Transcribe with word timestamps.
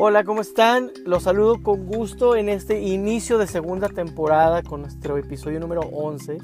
Hola, 0.00 0.22
¿cómo 0.22 0.42
están? 0.42 0.92
Los 1.04 1.24
saludo 1.24 1.60
con 1.60 1.86
gusto 1.86 2.36
en 2.36 2.48
este 2.48 2.82
inicio 2.82 3.36
de 3.36 3.48
segunda 3.48 3.88
temporada 3.88 4.62
con 4.62 4.82
nuestro 4.82 5.18
episodio 5.18 5.58
número 5.58 5.80
11, 5.80 6.38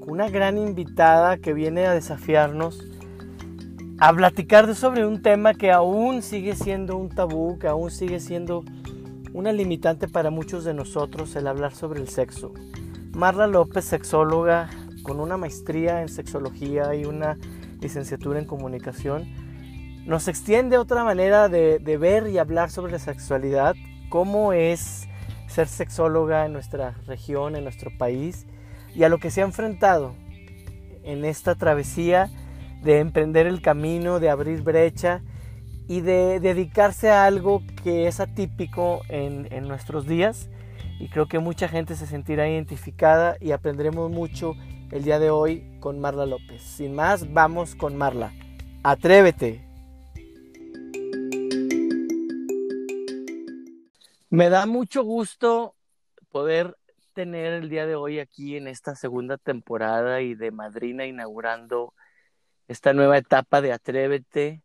con 0.00 0.12
una 0.12 0.30
gran 0.30 0.56
invitada 0.56 1.36
que 1.36 1.52
viene 1.52 1.84
a 1.84 1.92
desafiarnos 1.92 2.82
a 3.98 4.10
platicar 4.14 4.74
sobre 4.74 5.04
un 5.04 5.20
tema 5.20 5.52
que 5.52 5.70
aún 5.70 6.22
sigue 6.22 6.56
siendo 6.56 6.96
un 6.96 7.10
tabú, 7.10 7.58
que 7.58 7.68
aún 7.68 7.90
sigue 7.90 8.20
siendo 8.20 8.64
una 9.34 9.52
limitante 9.52 10.08
para 10.08 10.30
muchos 10.30 10.64
de 10.64 10.72
nosotros, 10.72 11.36
el 11.36 11.46
hablar 11.46 11.74
sobre 11.74 12.00
el 12.00 12.08
sexo. 12.08 12.54
Marla 13.12 13.46
López, 13.46 13.84
sexóloga 13.84 14.70
con 15.02 15.20
una 15.20 15.36
maestría 15.36 16.00
en 16.00 16.08
sexología 16.08 16.94
y 16.94 17.04
una 17.04 17.36
licenciatura 17.82 18.38
en 18.38 18.46
comunicación, 18.46 19.26
nos 20.08 20.26
extiende 20.26 20.78
otra 20.78 21.04
manera 21.04 21.50
de, 21.50 21.78
ver 22.00 22.28
y 22.28 22.38
hablar 22.38 22.70
sobre 22.70 22.92
la 22.92 22.98
sexualidad, 22.98 23.76
cómo 24.08 24.54
es 24.54 25.06
ser 25.48 25.68
sexóloga 25.68 26.46
en 26.46 26.54
nuestra 26.54 26.94
región, 27.06 27.56
en 27.56 27.64
nuestro 27.64 27.90
país, 27.98 28.46
y 28.94 29.02
a 29.02 29.10
lo 29.10 29.18
que 29.18 29.30
se 29.30 29.42
ha 29.42 29.44
enfrentado 29.44 30.14
en 31.04 31.26
esta 31.26 31.56
travesía 31.56 32.30
de 32.82 33.00
emprender 33.00 33.46
el 33.46 33.60
camino, 33.60 34.18
de 34.18 34.30
abrir 34.30 34.62
brecha 34.62 35.20
y 35.88 36.00
de 36.00 36.40
dedicarse 36.40 37.10
a 37.10 37.26
algo 37.26 37.62
que 37.84 38.08
es 38.08 38.18
atípico 38.18 39.02
en, 39.10 39.46
en 39.52 39.68
nuestros 39.68 40.06
días. 40.06 40.48
Y 40.98 41.10
creo 41.10 41.28
que 41.28 41.38
mucha 41.38 41.68
gente 41.68 41.96
se 41.96 42.06
sentirá 42.06 42.48
identificada 42.48 43.36
y 43.40 43.50
aprenderemos 43.50 44.10
mucho 44.10 44.54
el 44.90 45.04
día 45.04 45.18
de 45.18 45.28
hoy 45.28 45.76
con 45.80 46.00
Marla 46.00 46.24
López. 46.24 46.62
Sin 46.62 46.94
más, 46.94 47.30
vamos 47.34 47.74
con 47.74 47.94
Marla. 47.94 48.32
Atrévete. 48.82 49.67
Me 54.30 54.50
da 54.50 54.66
mucho 54.66 55.04
gusto 55.04 55.74
poder 56.30 56.76
tener 57.14 57.54
el 57.54 57.70
día 57.70 57.86
de 57.86 57.94
hoy 57.94 58.18
aquí 58.18 58.58
en 58.58 58.68
esta 58.68 58.94
segunda 58.94 59.38
temporada 59.38 60.20
y 60.20 60.34
de 60.34 60.50
madrina 60.50 61.06
inaugurando 61.06 61.94
esta 62.66 62.92
nueva 62.92 63.16
etapa 63.16 63.62
de 63.62 63.72
Atrévete 63.72 64.62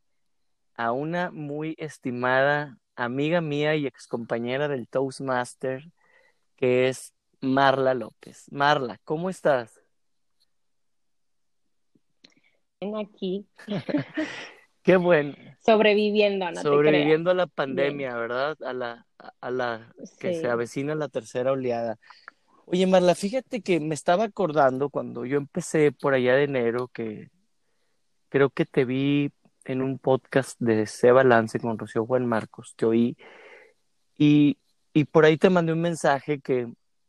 a 0.75 0.91
una 0.91 1.31
muy 1.31 1.75
estimada 1.77 2.77
amiga 2.97 3.39
mía 3.39 3.75
y 3.75 3.87
excompañera 3.87 4.67
del 4.67 4.89
Toastmaster, 4.89 5.89
que 6.57 6.89
es 6.89 7.13
Marla 7.39 7.93
López. 7.93 8.51
Marla, 8.51 8.99
¿cómo 9.05 9.29
estás? 9.29 9.81
Aquí. 12.81 13.47
Qué 14.83 14.97
bueno. 14.97 15.33
Sobreviviendo, 15.59 16.51
no 16.51 16.61
Sobreviviendo 16.61 17.31
a 17.31 17.33
la 17.33 17.47
pandemia, 17.47 18.15
¿verdad? 18.17 18.57
A 18.63 18.73
la, 18.73 19.07
a 19.39 19.49
la 19.49 19.93
que 20.19 20.33
se 20.33 20.47
avecina 20.49 20.93
la 20.93 21.07
tercera 21.07 21.53
oleada. 21.53 21.97
Oye, 22.65 22.85
Marla, 22.85 23.15
fíjate 23.15 23.61
que 23.61 23.79
me 23.79 23.95
estaba 23.95 24.25
acordando 24.25 24.89
cuando 24.89 25.25
yo 25.25 25.37
empecé 25.37 25.93
por 25.93 26.13
allá 26.13 26.35
de 26.35 26.43
enero, 26.43 26.89
que 26.89 27.29
creo 28.27 28.49
que 28.49 28.65
te 28.65 28.83
vi 28.83 29.31
en 29.63 29.81
un 29.81 29.99
podcast 29.99 30.59
de 30.59 30.85
C 30.85 31.11
Balance 31.11 31.59
con 31.59 31.77
Rocío 31.77 32.05
Juan 32.05 32.25
Marcos, 32.25 32.73
te 32.75 32.85
oí, 32.85 33.17
y, 34.17 34.57
y 34.93 35.05
por 35.05 35.23
ahí 35.23 35.37
te 35.37 35.49
mandé 35.49 35.71
un 35.71 35.81
mensaje 35.81 36.41
que 36.41 36.67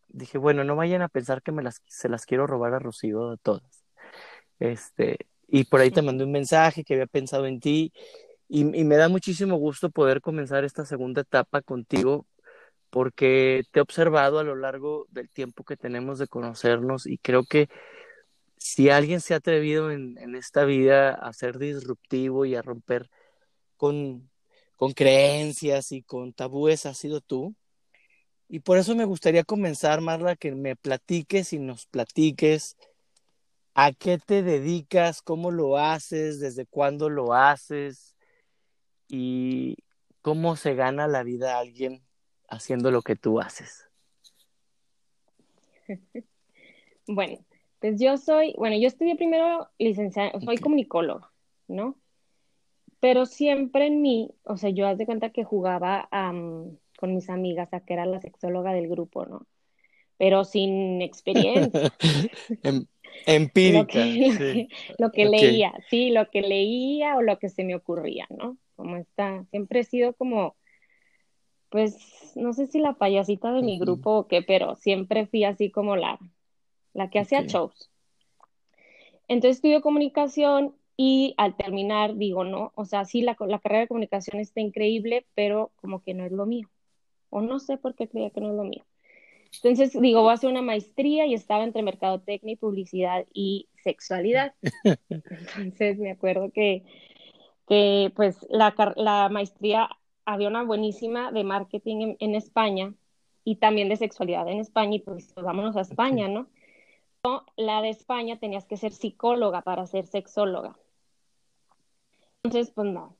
dije, 0.08 0.38
bueno, 0.38 0.62
no 0.62 0.76
vayan 0.76 1.02
a 1.02 1.08
pensar 1.08 1.42
que 1.42 1.50
me 1.50 1.62
las, 1.62 1.82
se 1.86 2.08
las 2.08 2.24
quiero 2.24 2.46
robar 2.46 2.74
a 2.74 2.78
Rocío 2.78 3.32
a 3.32 3.36
todas. 3.36 3.84
Este, 4.60 5.18
y 5.54 5.62
por 5.62 5.80
ahí 5.80 5.92
te 5.92 6.02
mandé 6.02 6.24
un 6.24 6.32
mensaje 6.32 6.82
que 6.82 6.94
había 6.94 7.06
pensado 7.06 7.46
en 7.46 7.60
ti 7.60 7.92
y, 8.48 8.64
me 8.64 8.96
da 8.96 9.08
muchísimo 9.08 9.54
gusto 9.54 9.88
poder 9.88 10.20
comenzar 10.20 10.64
esta 10.64 10.84
segunda 10.84 11.20
etapa 11.20 11.62
contigo 11.62 12.26
porque 12.90 13.62
te 13.70 13.78
he 13.78 13.82
observado 13.82 14.40
a 14.40 14.42
lo 14.42 14.56
largo 14.56 15.06
del 15.10 15.30
tiempo 15.30 15.62
que 15.62 15.76
tenemos 15.76 16.18
de 16.18 16.26
conocernos 16.26 17.06
y 17.06 17.18
creo 17.18 17.44
que 17.44 17.68
si 18.56 18.90
alguien 18.90 19.20
se 19.20 19.34
ha 19.34 19.36
atrevido 19.36 19.92
en, 19.92 20.34
esta 20.34 20.64
vida 20.64 21.10
a 21.12 21.32
ser 21.32 21.58
disruptivo 21.58 22.44
y 22.46 22.56
a 22.56 22.62
romper 22.62 23.08
con, 23.76 24.28
con 24.74 24.92
creencias 24.92 25.92
y 25.92 26.02
con 26.02 26.32
tabúes, 26.32 26.84
ha 26.84 26.94
sido 26.94 27.20
tú. 27.20 27.54
Y 28.48 28.60
por 28.60 28.76
eso 28.78 28.96
me 28.96 29.04
gustaría 29.04 29.44
comenzar, 29.44 30.00
Marla, 30.00 30.34
que 30.34 30.52
me 30.52 30.74
platiques 30.74 31.52
y 31.52 31.60
nos 31.60 31.86
platiques 31.86 32.76
¿A 33.74 33.92
qué 33.92 34.18
te 34.18 34.42
dedicas? 34.42 35.20
¿Cómo 35.20 35.50
lo 35.50 35.78
haces? 35.78 36.38
¿Desde 36.38 36.64
cuándo 36.64 37.08
lo 37.10 37.34
haces? 37.34 38.14
¿Y 39.08 39.76
cómo 40.22 40.54
se 40.56 40.74
gana 40.74 41.08
la 41.08 41.24
vida 41.24 41.58
alguien 41.58 42.02
haciendo 42.48 42.90
lo 42.90 43.02
que 43.02 43.16
tú 43.16 43.40
haces? 43.40 43.90
Bueno, 47.06 47.36
pues 47.80 48.00
yo 48.00 48.16
soy, 48.16 48.54
bueno, 48.56 48.76
yo 48.78 48.88
estudié 48.88 49.14
primero 49.14 49.68
licenciada, 49.78 50.32
soy 50.40 50.56
comunicóloga, 50.56 51.30
¿no? 51.68 51.98
Pero 52.98 53.26
siempre 53.26 53.88
en 53.88 54.00
mí, 54.00 54.30
o 54.44 54.56
sea, 54.56 54.70
yo 54.70 54.86
haz 54.86 54.96
de 54.96 55.04
cuenta 55.04 55.28
que 55.28 55.44
jugaba 55.44 56.08
con 56.10 57.14
mis 57.14 57.28
amigas 57.28 57.74
a 57.74 57.80
que 57.80 57.92
era 57.92 58.06
la 58.06 58.22
sexóloga 58.22 58.72
del 58.72 58.88
grupo, 58.88 59.26
¿no? 59.26 59.46
Pero 60.16 60.44
sin 60.44 61.02
experiencia. 61.02 61.92
Em, 62.62 62.86
Empírica. 63.26 63.98
Lo 64.98 65.10
que, 65.10 65.24
leía, 65.24 65.72
sí, 65.88 66.10
lo 66.10 66.28
que 66.30 66.42
leía 66.42 67.16
o 67.16 67.22
lo 67.22 67.38
que 67.38 67.48
se 67.48 67.64
me 67.64 67.74
ocurría, 67.74 68.26
¿no? 68.30 68.56
Como 68.76 68.96
está, 68.96 69.44
siempre 69.50 69.80
he 69.80 69.84
sido 69.84 70.14
como, 70.14 70.56
pues, 71.68 72.32
no 72.34 72.52
sé 72.52 72.66
si 72.66 72.78
la 72.78 72.94
payasita 72.94 73.52
de 73.52 73.62
mi 73.62 73.78
grupo 73.78 74.12
o 74.18 74.26
qué, 74.26 74.42
pero 74.42 74.76
siempre 74.76 75.26
fui 75.26 75.44
así 75.44 75.70
como 75.70 75.96
la, 75.96 76.18
la 76.92 77.10
que 77.10 77.20
hacía 77.20 77.42
shows. 77.42 77.90
Entonces 79.28 79.56
estudio 79.56 79.80
comunicación 79.80 80.74
y 80.96 81.34
al 81.36 81.56
terminar 81.56 82.16
digo, 82.16 82.44
no, 82.44 82.72
o 82.74 82.84
sea, 82.84 83.04
sí, 83.04 83.22
la, 83.22 83.36
la 83.40 83.58
carrera 83.58 83.80
de 83.80 83.88
comunicación 83.88 84.40
está 84.40 84.60
increíble, 84.60 85.26
pero 85.34 85.72
como 85.76 86.02
que 86.02 86.14
no 86.14 86.24
es 86.24 86.32
lo 86.32 86.46
mío. 86.46 86.68
O 87.30 87.40
no 87.40 87.58
sé 87.58 87.76
por 87.76 87.94
qué 87.94 88.08
creía 88.08 88.30
que 88.30 88.40
no 88.40 88.50
es 88.50 88.56
lo 88.56 88.64
mío. 88.64 88.84
Entonces, 89.62 89.98
digo, 90.00 90.22
voy 90.22 90.30
a 90.30 90.34
hacer 90.34 90.50
una 90.50 90.62
maestría 90.62 91.26
y 91.26 91.34
estaba 91.34 91.64
entre 91.64 91.82
mercadotecnia 91.82 92.52
y 92.52 92.56
publicidad 92.56 93.26
y 93.32 93.68
sexualidad. 93.82 94.54
Entonces, 95.08 95.98
me 95.98 96.10
acuerdo 96.10 96.50
que, 96.50 96.84
que 97.68 98.12
pues, 98.14 98.46
la, 98.50 98.74
la 98.96 99.28
maestría 99.28 99.88
había 100.24 100.48
una 100.48 100.64
buenísima 100.64 101.32
de 101.32 101.44
marketing 101.44 102.16
en, 102.18 102.34
España 102.34 102.94
y 103.44 103.56
también 103.56 103.88
de 103.88 103.96
sexualidad 103.96 104.48
en 104.48 104.58
España 104.58 104.96
y 104.96 105.00
pues, 105.00 105.32
pues 105.34 105.44
vámonos 105.44 105.76
a 105.76 105.82
España, 105.82 106.28
¿no? 106.28 106.48
La 107.56 107.80
de 107.80 107.88
España 107.90 108.38
tenías 108.38 108.66
que 108.66 108.76
ser 108.76 108.92
psicóloga 108.92 109.62
para 109.62 109.86
ser 109.86 110.06
sexóloga. 110.06 110.76
Entonces, 112.42 112.70
pues 112.74 112.88
no, 112.88 113.16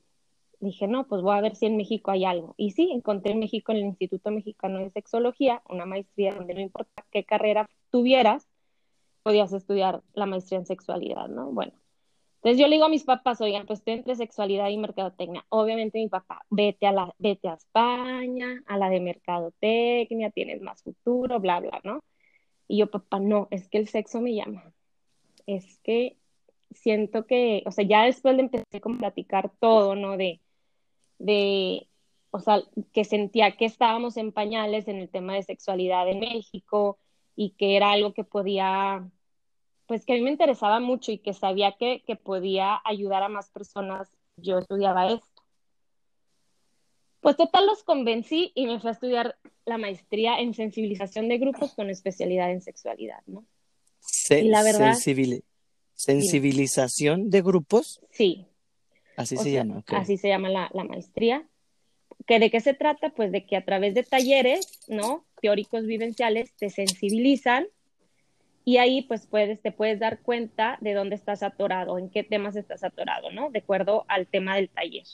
dije, 0.59 0.87
no, 0.87 1.07
pues 1.07 1.21
voy 1.21 1.37
a 1.37 1.41
ver 1.41 1.55
si 1.55 1.65
en 1.65 1.77
México 1.77 2.11
hay 2.11 2.25
algo. 2.25 2.55
Y 2.57 2.71
sí, 2.71 2.91
encontré 2.91 3.33
en 3.33 3.39
México 3.39 3.71
en 3.71 3.79
el 3.79 3.85
Instituto 3.85 4.31
Mexicano 4.31 4.79
de 4.79 4.89
Sexología 4.91 5.61
una 5.69 5.85
maestría 5.85 6.33
donde 6.33 6.53
no 6.53 6.61
importa 6.61 7.05
qué 7.11 7.23
carrera 7.23 7.67
tuvieras, 7.91 8.47
podías 9.23 9.53
estudiar 9.53 10.03
la 10.13 10.25
maestría 10.25 10.59
en 10.59 10.65
sexualidad, 10.65 11.27
¿no? 11.27 11.51
Bueno, 11.51 11.73
entonces 12.45 12.61
yo 12.61 12.67
le 12.67 12.75
digo 12.75 12.85
a 12.85 12.89
mis 12.89 13.03
papás, 13.03 13.41
oigan, 13.41 13.65
pues 13.65 13.79
estoy 13.79 13.95
entre 13.95 14.15
sexualidad 14.15 14.69
y 14.69 14.77
mercadotecnia. 14.77 15.45
Obviamente 15.49 15.97
mi 15.97 16.09
papá, 16.09 16.45
vete 16.51 16.85
a, 16.85 16.91
la, 16.91 17.11
vete 17.17 17.47
a 17.47 17.55
España, 17.55 18.61
a 18.67 18.77
la 18.77 18.89
de 18.89 18.99
mercadotecnia, 18.99 20.29
tienes 20.29 20.61
más 20.61 20.83
futuro, 20.83 21.39
bla, 21.39 21.59
bla, 21.59 21.81
¿no? 21.83 22.03
Y 22.67 22.77
yo, 22.77 22.91
papá, 22.91 23.19
no, 23.19 23.47
es 23.49 23.67
que 23.67 23.79
el 23.79 23.87
sexo 23.87 24.21
me 24.21 24.35
llama. 24.35 24.71
Es 25.47 25.79
que 25.79 26.17
siento 26.71 27.25
que, 27.25 27.63
o 27.65 27.71
sea, 27.71 27.85
ya 27.85 28.03
después 28.03 28.35
le 28.35 28.43
empecé 28.43 28.65
a 28.73 28.97
platicar 28.99 29.51
todo, 29.59 29.95
¿no? 29.95 30.15
De, 30.17 30.39
de, 31.19 31.87
o 32.31 32.39
sea, 32.39 32.63
que 32.93 33.05
sentía 33.05 33.55
que 33.55 33.65
estábamos 33.65 34.17
en 34.17 34.31
pañales 34.31 34.87
en 34.87 34.97
el 34.97 35.09
tema 35.09 35.35
de 35.35 35.43
sexualidad 35.43 36.07
en 36.09 36.19
México 36.19 36.97
y 37.35 37.51
que 37.51 37.75
era 37.75 37.91
algo 37.91 38.13
que 38.13 38.23
podía, 38.23 39.09
pues 39.87 40.05
que 40.05 40.13
a 40.13 40.15
mí 40.15 40.21
me 40.21 40.31
interesaba 40.31 40.79
mucho 40.79 41.11
y 41.11 41.17
que 41.17 41.33
sabía 41.33 41.73
que, 41.73 42.03
que 42.05 42.15
podía 42.15 42.81
ayudar 42.85 43.23
a 43.23 43.29
más 43.29 43.49
personas, 43.49 44.09
yo 44.37 44.59
estudiaba 44.59 45.11
esto. 45.11 45.43
Pues 47.21 47.37
total 47.37 47.65
los 47.65 47.83
convencí 47.83 48.51
y 48.53 48.67
me 48.67 48.79
fui 48.79 48.89
a 48.89 48.93
estudiar 48.93 49.35
la 49.65 49.77
maestría 49.77 50.39
en 50.39 50.53
sensibilización 50.53 51.27
de 51.27 51.39
grupos 51.39 51.73
con 51.73 51.89
especialidad 51.89 52.51
en 52.51 52.61
sexualidad, 52.61 53.21
¿no? 53.25 53.45
y 54.29 54.49
la 54.49 54.63
verdad, 54.63 54.95
sensibilización 55.95 57.29
de 57.29 57.41
grupos. 57.41 58.01
Sí, 58.11 58.47
Así 59.15 59.37
se 59.37 59.51
llama. 59.51 59.83
Así 59.87 60.17
se 60.17 60.27
llama 60.27 60.49
la, 60.49 60.69
maestría. 60.83 61.47
¿Que 62.27 62.39
¿De 62.39 62.49
qué 62.49 62.59
se 62.59 62.73
trata? 62.73 63.09
Pues 63.09 63.31
de 63.31 63.45
que 63.45 63.55
a 63.55 63.65
través 63.65 63.93
de 63.93 64.03
talleres, 64.03 64.79
¿no? 64.87 65.25
Teóricos 65.41 65.85
vivenciales 65.85 66.53
te 66.55 66.69
sensibilizan 66.69 67.67
y 68.63 68.77
ahí 68.77 69.03
pues 69.03 69.27
puedes, 69.27 69.61
te 69.61 69.71
puedes 69.71 69.99
dar 69.99 70.21
cuenta 70.21 70.77
de 70.81 70.93
dónde 70.93 71.15
estás 71.15 71.43
atorado, 71.43 71.99
en 71.99 72.09
qué 72.09 72.23
temas 72.23 72.55
estás 72.55 72.83
atorado, 72.83 73.31
¿no? 73.31 73.51
De 73.51 73.59
acuerdo 73.59 74.05
al 74.07 74.27
tema 74.27 74.55
del 74.55 74.69
taller. 74.69 75.05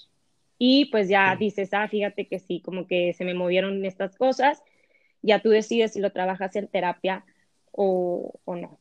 Y 0.57 0.85
pues 0.85 1.09
ya 1.09 1.35
dices, 1.35 1.69
ah, 1.73 1.87
fíjate 1.87 2.27
que 2.27 2.39
sí, 2.39 2.61
como 2.61 2.87
que 2.87 3.13
se 3.13 3.25
me 3.25 3.33
movieron 3.33 3.83
estas 3.83 4.15
cosas, 4.15 4.63
ya 5.21 5.41
tú 5.41 5.49
decides 5.49 5.93
si 5.93 5.99
lo 5.99 6.11
trabajas 6.11 6.55
en 6.55 6.67
terapia 6.67 7.25
o, 7.71 8.39
o 8.45 8.55
no. 8.55 8.79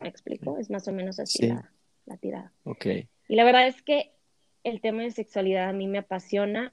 ¿Me 0.00 0.08
explico? 0.08 0.58
Es 0.58 0.70
más 0.70 0.86
o 0.86 0.92
menos 0.92 1.18
así 1.18 1.46
la, 1.46 1.72
la, 2.06 2.16
tirada. 2.16 2.52
Ok. 2.64 2.86
Y 3.28 3.36
la 3.36 3.44
verdad 3.44 3.66
es 3.66 3.82
que 3.82 4.12
el 4.64 4.80
tema 4.80 5.02
de 5.02 5.10
sexualidad 5.10 5.68
a 5.68 5.72
mí 5.72 5.86
me 5.86 5.98
apasiona, 5.98 6.72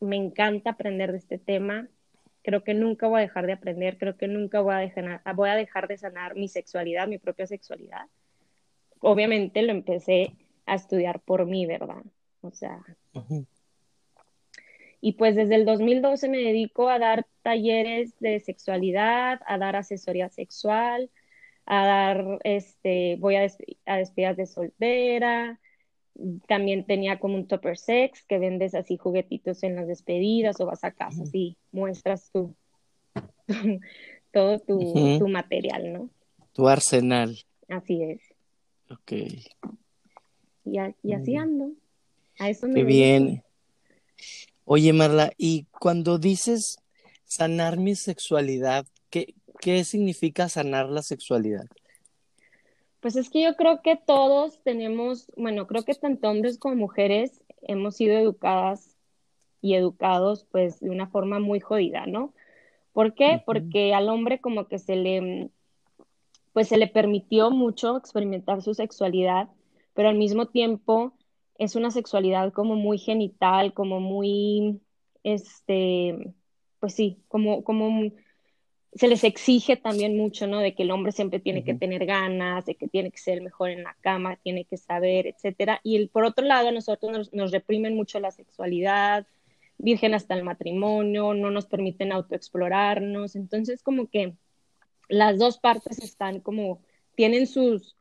me 0.00 0.16
encanta 0.16 0.70
aprender 0.70 1.12
de 1.12 1.18
este 1.18 1.38
tema. 1.38 1.88
Creo 2.42 2.64
que 2.64 2.74
nunca 2.74 3.06
voy 3.06 3.18
a 3.18 3.22
dejar 3.22 3.46
de 3.46 3.52
aprender, 3.52 3.98
creo 3.98 4.16
que 4.16 4.26
nunca 4.26 4.60
voy 4.60 4.74
a 4.74 4.78
dejar, 4.78 5.22
voy 5.36 5.50
a 5.50 5.54
dejar 5.54 5.86
de 5.86 5.98
sanar 5.98 6.34
mi 6.34 6.48
sexualidad, 6.48 7.06
mi 7.06 7.18
propia 7.18 7.46
sexualidad. 7.46 8.06
Obviamente 9.00 9.62
lo 9.62 9.70
empecé 9.70 10.34
a 10.66 10.74
estudiar 10.74 11.20
por 11.20 11.46
mí, 11.46 11.66
¿verdad? 11.66 12.02
O 12.40 12.50
sea. 12.50 12.80
Y 15.00 15.12
pues 15.12 15.34
desde 15.34 15.56
el 15.56 15.64
2012 15.66 16.28
me 16.28 16.38
dedico 16.38 16.88
a 16.88 16.98
dar 16.98 17.26
talleres 17.42 18.18
de 18.18 18.40
sexualidad, 18.40 19.40
a 19.46 19.58
dar 19.58 19.76
asesoría 19.76 20.28
sexual, 20.28 21.10
a 21.66 21.84
dar, 21.84 22.38
este, 22.44 23.16
voy 23.18 23.36
a, 23.36 23.46
a 23.86 23.96
despedidas 23.96 24.36
de 24.36 24.46
soltera. 24.46 25.60
También 26.46 26.84
tenía 26.86 27.18
como 27.18 27.36
un 27.36 27.46
topper 27.46 27.78
sex 27.78 28.24
que 28.24 28.38
vendes 28.38 28.74
así 28.74 28.96
juguetitos 28.96 29.62
en 29.62 29.76
las 29.76 29.86
despedidas 29.86 30.60
o 30.60 30.66
vas 30.66 30.84
a 30.84 30.92
casa 30.92 31.22
y 31.32 31.56
muestras 31.70 32.30
tu, 32.30 32.54
todo 34.32 34.58
tu, 34.60 35.18
tu 35.18 35.28
material, 35.28 35.92
¿no? 35.92 36.10
Tu 36.52 36.68
arsenal. 36.68 37.38
Así 37.68 38.02
es. 38.02 38.20
Ok. 38.90 39.12
Y, 40.64 40.78
y 41.02 41.12
así 41.12 41.36
ando. 41.36 41.72
A 42.38 42.50
eso 42.50 42.68
me 42.68 42.74
Qué 42.74 42.84
bien. 42.84 43.42
Oye, 44.64 44.92
Marla, 44.92 45.32
y 45.36 45.64
cuando 45.80 46.18
dices 46.18 46.76
sanar 47.24 47.78
mi 47.78 47.94
sexualidad, 47.94 48.86
¿qué, 49.10 49.34
¿qué 49.60 49.84
significa 49.84 50.48
sanar 50.48 50.88
la 50.88 51.02
sexualidad? 51.02 51.66
Pues 53.02 53.16
es 53.16 53.30
que 53.30 53.42
yo 53.42 53.56
creo 53.56 53.82
que 53.82 53.96
todos 53.96 54.62
tenemos, 54.62 55.26
bueno, 55.36 55.66
creo 55.66 55.82
que 55.84 55.92
tanto 55.92 56.30
hombres 56.30 56.56
como 56.56 56.76
mujeres 56.76 57.42
hemos 57.62 57.96
sido 57.96 58.16
educadas 58.16 58.96
y 59.60 59.74
educados 59.74 60.46
pues 60.52 60.78
de 60.78 60.88
una 60.88 61.08
forma 61.08 61.40
muy 61.40 61.58
jodida, 61.58 62.06
¿no? 62.06 62.32
¿Por 62.92 63.14
qué? 63.14 63.42
Porque 63.44 63.92
al 63.92 64.08
hombre 64.08 64.40
como 64.40 64.68
que 64.68 64.78
se 64.78 64.94
le, 64.94 65.50
pues 66.52 66.68
se 66.68 66.76
le 66.76 66.86
permitió 66.86 67.50
mucho 67.50 67.96
experimentar 67.96 68.62
su 68.62 68.72
sexualidad, 68.72 69.48
pero 69.94 70.08
al 70.08 70.16
mismo 70.16 70.46
tiempo 70.46 71.12
es 71.58 71.74
una 71.74 71.90
sexualidad 71.90 72.52
como 72.52 72.76
muy 72.76 72.98
genital, 72.98 73.74
como 73.74 73.98
muy, 73.98 74.80
este, 75.24 76.34
pues 76.78 76.94
sí, 76.94 77.20
como, 77.26 77.64
como 77.64 78.12
se 78.94 79.08
les 79.08 79.24
exige 79.24 79.76
también 79.76 80.16
mucho, 80.16 80.46
¿no? 80.46 80.58
De 80.58 80.74
que 80.74 80.82
el 80.82 80.90
hombre 80.90 81.12
siempre 81.12 81.40
tiene 81.40 81.64
que 81.64 81.74
tener 81.74 82.04
ganas, 82.04 82.66
de 82.66 82.74
que 82.74 82.88
tiene 82.88 83.10
que 83.10 83.18
ser 83.18 83.40
mejor 83.40 83.70
en 83.70 83.84
la 83.84 83.96
cama, 84.00 84.36
tiene 84.36 84.66
que 84.66 84.76
saber, 84.76 85.26
etcétera. 85.26 85.80
Y 85.82 85.96
el, 85.96 86.08
por 86.10 86.24
otro 86.24 86.44
lado, 86.44 86.68
a 86.68 86.72
nosotros 86.72 87.30
nos, 87.32 87.50
reprimen 87.52 87.96
mucho 87.96 88.20
la 88.20 88.30
sexualidad, 88.30 89.26
virgen 89.78 90.12
hasta 90.12 90.34
el 90.34 90.44
matrimonio, 90.44 91.32
no 91.32 91.50
nos 91.50 91.66
permiten 91.66 92.12
autoexplorarnos. 92.12 93.34
Entonces, 93.34 93.82
como 93.82 94.08
que 94.08 94.34
las 95.08 95.38
dos 95.38 95.58
partes 95.58 95.98
están 95.98 96.40
como, 96.40 96.82
tienen 97.14 97.46
sus, 97.46 97.96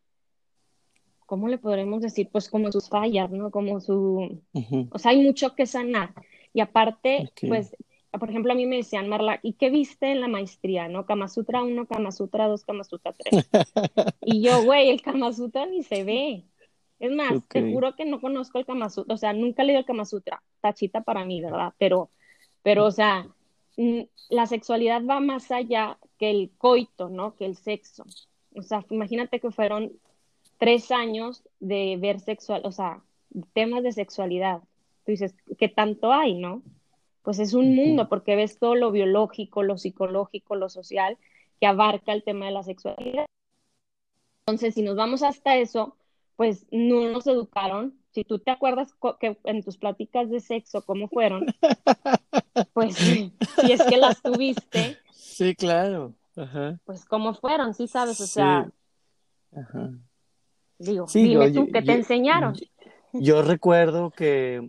¿cómo 1.25 1.47
le 1.47 1.57
podremos 1.57 2.01
decir? 2.01 2.27
Pues 2.29 2.49
como 2.49 2.69
sus 2.69 2.89
fallas, 2.89 3.31
¿no? 3.31 3.49
Como 3.49 3.79
su, 3.79 4.41
o 4.91 4.99
sea, 4.99 5.11
hay 5.11 5.21
mucho 5.23 5.55
que 5.55 5.65
sanar. 5.65 6.13
Y 6.53 6.59
aparte, 6.59 7.31
pues, 7.47 7.73
por 8.19 8.29
ejemplo, 8.29 8.51
a 8.51 8.55
mí 8.55 8.65
me 8.65 8.77
decían, 8.77 9.07
Marla, 9.07 9.39
¿y 9.41 9.53
qué 9.53 9.69
viste 9.69 10.11
en 10.11 10.21
la 10.21 10.27
maestría, 10.27 10.87
no? 10.87 11.05
Kama 11.05 11.27
Sutra 11.27 11.63
1, 11.63 11.85
Kama 11.85 12.11
Sutra 12.11 12.47
2, 12.47 12.65
Kama 12.65 12.83
Sutra 12.83 13.13
3. 13.13 13.49
y 14.25 14.41
yo, 14.41 14.63
güey, 14.63 14.89
el 14.89 15.01
Kama 15.01 15.31
Sutra 15.31 15.65
ni 15.65 15.83
se 15.83 16.03
ve. 16.03 16.43
Es 16.99 17.11
más, 17.11 17.47
te 17.47 17.71
juro 17.71 17.95
que 17.95 18.05
no 18.05 18.21
conozco 18.21 18.59
el 18.59 18.65
Kama 18.65 18.89
Sutra, 18.89 19.15
o 19.15 19.17
sea, 19.17 19.33
nunca 19.33 19.63
he 19.63 19.65
leído 19.65 19.79
el 19.79 19.85
Kama 19.85 20.05
Sutra, 20.05 20.43
tachita 20.59 21.01
para 21.01 21.25
mí, 21.25 21.41
¿verdad? 21.41 21.73
Pero, 21.77 22.09
pero, 22.61 22.85
o 22.85 22.91
sea, 22.91 23.27
la 24.29 24.45
sexualidad 24.45 25.01
va 25.03 25.19
más 25.19 25.49
allá 25.51 25.97
que 26.19 26.29
el 26.29 26.51
coito, 26.57 27.09
¿no? 27.09 27.35
Que 27.35 27.45
el 27.45 27.55
sexo. 27.55 28.05
O 28.55 28.61
sea, 28.61 28.85
imagínate 28.89 29.39
que 29.39 29.51
fueron 29.51 29.93
tres 30.57 30.91
años 30.91 31.43
de 31.59 31.97
ver 31.99 32.19
sexual, 32.19 32.61
o 32.65 32.71
sea, 32.71 33.01
temas 33.53 33.83
de 33.83 33.93
sexualidad. 33.93 34.61
Tú 35.05 35.11
dices, 35.11 35.33
¿qué 35.57 35.69
tanto 35.69 36.11
hay, 36.11 36.35
no? 36.35 36.61
Pues 37.23 37.39
es 37.39 37.53
un 37.53 37.75
mundo, 37.75 38.09
porque 38.09 38.35
ves 38.35 38.57
todo 38.57 38.75
lo 38.75 38.91
biológico, 38.91 39.63
lo 39.63 39.77
psicológico, 39.77 40.55
lo 40.55 40.69
social, 40.69 41.17
que 41.59 41.67
abarca 41.67 42.13
el 42.13 42.23
tema 42.23 42.47
de 42.47 42.51
la 42.51 42.63
sexualidad. 42.63 43.25
Entonces, 44.41 44.73
si 44.73 44.81
nos 44.81 44.95
vamos 44.95 45.21
hasta 45.21 45.57
eso, 45.57 45.95
pues 46.35 46.65
no 46.71 47.09
nos 47.09 47.27
educaron. 47.27 47.95
Si 48.09 48.23
tú 48.23 48.39
te 48.39 48.51
acuerdas 48.51 48.95
que 49.19 49.37
en 49.43 49.63
tus 49.63 49.77
pláticas 49.77 50.29
de 50.29 50.39
sexo, 50.39 50.83
cómo 50.83 51.07
fueron, 51.07 51.45
pues 52.73 52.95
si 52.95 53.31
es 53.71 53.83
que 53.83 53.97
las 53.97 54.21
tuviste. 54.21 54.97
Sí, 55.11 55.55
claro. 55.55 56.15
Pues 56.85 57.05
cómo 57.05 57.33
fueron, 57.33 57.73
sí 57.73 57.87
sabes, 57.87 58.19
o 58.21 58.25
sea. 58.25 58.71
Ajá. 59.55 59.91
Digo, 60.79 61.05
dime 61.13 61.51
tú, 61.51 61.67
¿qué 61.71 61.81
te 61.81 61.93
enseñaron? 61.93 62.55
Yo, 63.13 63.41
recuerdo 63.43 64.09
que, 64.09 64.67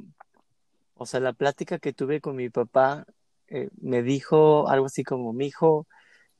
o 1.02 1.06
sea, 1.06 1.20
la 1.20 1.32
plática 1.32 1.78
que 1.78 1.92
tuve 1.92 2.20
con 2.20 2.36
mi 2.36 2.50
papá 2.50 3.04
eh, 3.48 3.68
me 3.80 4.02
dijo 4.02 4.68
algo 4.68 4.86
así 4.86 5.04
como, 5.04 5.32
mi 5.32 5.46
hijo, 5.46 5.86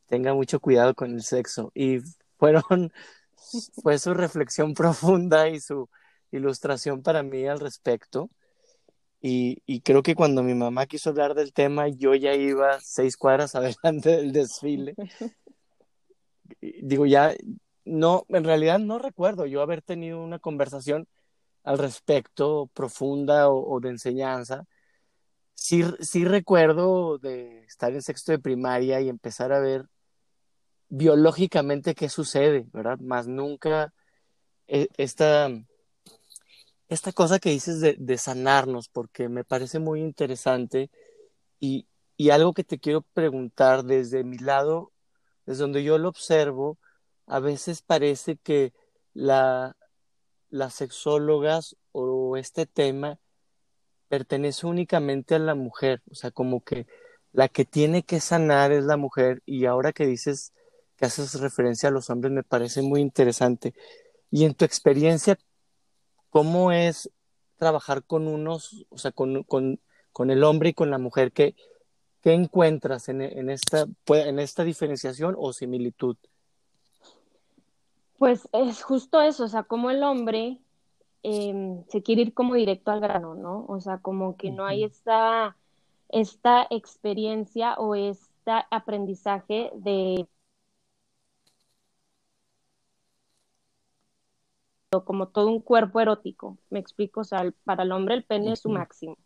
tenga 0.07 0.35
mucho 0.35 0.61
cuidado 0.61 0.95
con 0.95 1.13
el 1.13 1.23
sexo. 1.23 1.73
Y 1.75 1.99
fueron, 2.39 2.93
fue 3.83 3.99
su 3.99 4.15
reflexión 4.15 4.75
profunda 4.75 5.49
y 5.49 5.61
su 5.61 5.89
ilustración 6.31 7.03
para 7.03 7.23
mí 7.23 7.47
al 7.47 7.61
respecto. 7.61 8.31
Y, 9.21 9.63
y, 9.67 9.83
creo 9.83 10.03
que 10.03 10.17
cuando 10.17 10.43
mi 10.43 10.55
mamá 10.55 10.87
quiso 10.87 11.11
hablar 11.11 11.35
del 11.35 11.53
tema, 11.53 11.87
yo 11.89 12.15
ya 12.15 12.35
iba 12.35 12.81
seis 12.81 13.17
cuadras 13.17 13.55
adelante 13.57 14.11
del 14.11 14.33
desfile. 14.33 14.95
Digo, 16.61 17.07
ya, 17.07 17.35
no, 17.85 18.25
en 18.29 18.45
realidad 18.45 18.79
no 18.79 18.99
recuerdo 18.99 19.47
yo 19.47 19.63
haber 19.63 19.83
tenido 19.83 20.23
una 20.23 20.39
conversación 20.39 21.07
al 21.65 21.79
respecto 21.79 22.69
profunda 22.75 23.51
o, 23.51 23.81
de 23.81 23.91
enseñanza. 23.91 24.65
Sí, 25.55 25.85
sí 26.01 26.25
recuerdo 26.25 27.19
de 27.19 27.65
estar 27.65 27.93
en 27.93 28.03
sexto 28.03 28.33
de 28.33 28.39
primaria 28.39 29.01
y 29.01 29.09
empezar 29.09 29.53
a 29.53 29.61
ver 29.61 29.87
biológicamente 30.89 31.95
qué 31.95 32.09
sucede, 32.09 32.67
¿verdad? 32.73 32.99
Más 33.01 33.27
nunca 33.29 33.95
eh, 34.67 34.89
esta, 34.97 35.49
esta 36.89 37.13
cosa 37.13 37.39
que 37.39 37.51
dices 37.51 37.81
de, 37.81 37.97
de, 37.99 38.19
sanarnos, 38.19 38.89
porque 38.89 39.29
me 39.29 39.45
parece 39.45 39.79
muy 39.79 40.01
interesante 40.01 40.91
y, 41.61 41.87
y 42.17 42.31
algo 42.31 42.53
que 42.55 42.65
te 42.65 42.79
quiero 42.79 43.03
preguntar 43.03 43.85
desde 43.85 44.25
mi 44.25 44.39
lado, 44.39 44.93
desde 45.47 45.63
donde 45.63 45.85
yo 45.85 45.99
lo 45.99 46.09
observo, 46.09 46.79
a 47.27 47.41
veces 47.41 47.83
parece 47.83 48.37
que 48.37 48.73
la, 49.15 49.77
las 50.53 50.75
sexólogas 50.75 51.77
o 51.93 52.37
este 52.37 52.67
tema 52.67 53.19
pertenece 54.09 54.67
únicamente 54.67 55.35
a 55.35 55.39
la 55.39 55.55
mujer, 55.55 56.03
o 56.11 56.15
sea, 56.15 56.31
como 56.31 56.63
que 56.63 56.87
la 57.33 57.49
que 57.49 57.65
tiene 57.65 58.03
que 58.03 58.21
sanar 58.21 58.71
es 58.71 58.85
la 58.85 58.99
mujer 58.99 59.43
y 59.47 59.65
ahora 59.65 59.95
que 59.95 60.07
dices 60.07 60.53
que 60.97 61.07
haces 61.07 61.41
referencia 61.41 61.89
a 61.89 61.93
los 61.93 62.11
hombres 62.11 62.33
me 62.33 62.43
parece 62.43 62.83
muy 62.83 63.01
interesante. 63.01 63.73
Y 64.31 64.45
en 64.45 64.55
tu 64.55 64.67
experiencia, 64.67 65.39
¿cómo 66.29 66.71
es 66.71 67.11
trabajar 67.57 68.05
con 68.05 68.29
unos, 68.29 68.85
o 68.91 68.99
sea, 68.99 69.11
con, 69.11 69.45
con, 69.45 69.81
con 70.13 70.31
el 70.31 70.45
hombre 70.45 70.69
y 70.69 70.75
con 70.75 70.91
la 70.91 70.99
mujer? 70.99 71.33
¿Qué, 71.33 71.57
qué 72.21 72.35
encuentras 72.35 73.09
en, 73.09 73.23
en, 73.23 73.49
esta, 73.49 73.87
en 74.09 74.39
esta 74.39 74.65
diferenciación 74.65 75.35
o 75.39 75.55
similitud? 75.55 76.19
Pues 78.23 78.49
es 78.53 78.85
justo 78.85 79.21
eso, 79.21 79.43
o 79.43 79.49
sea, 79.49 79.65
como 79.65 79.91
el 79.91 80.05
hombre 80.05 80.61
em, 81.25 81.85
se 81.89 82.05
quiere 82.05 82.23
ir 82.23 82.35
como 82.35 82.55
directo 82.55 82.93
al 82.93 83.01
grano, 83.01 83.35
¿no? 83.35 83.67
O 83.69 83.81
sea, 83.81 83.99
como 83.99 84.37
que 84.37 84.53
no 84.53 84.65
hay 84.65 84.85
esta, 84.85 85.57
esta 86.09 86.69
experiencia 86.71 87.75
o 87.79 87.97
este 87.97 88.53
aprendizaje 88.71 89.73
de 89.75 90.29
como 95.05 95.27
todo 95.29 95.49
un 95.49 95.61
cuerpo 95.61 95.99
erótico, 95.99 96.59
me 96.71 96.79
explico, 96.79 97.23
o 97.23 97.25
sea, 97.25 97.53
para 97.65 97.83
el 97.83 97.91
hombre 97.91 98.15
el 98.15 98.25
pene 98.25 98.53
es 98.53 98.61
su 98.61 98.69
máximo 98.69 99.17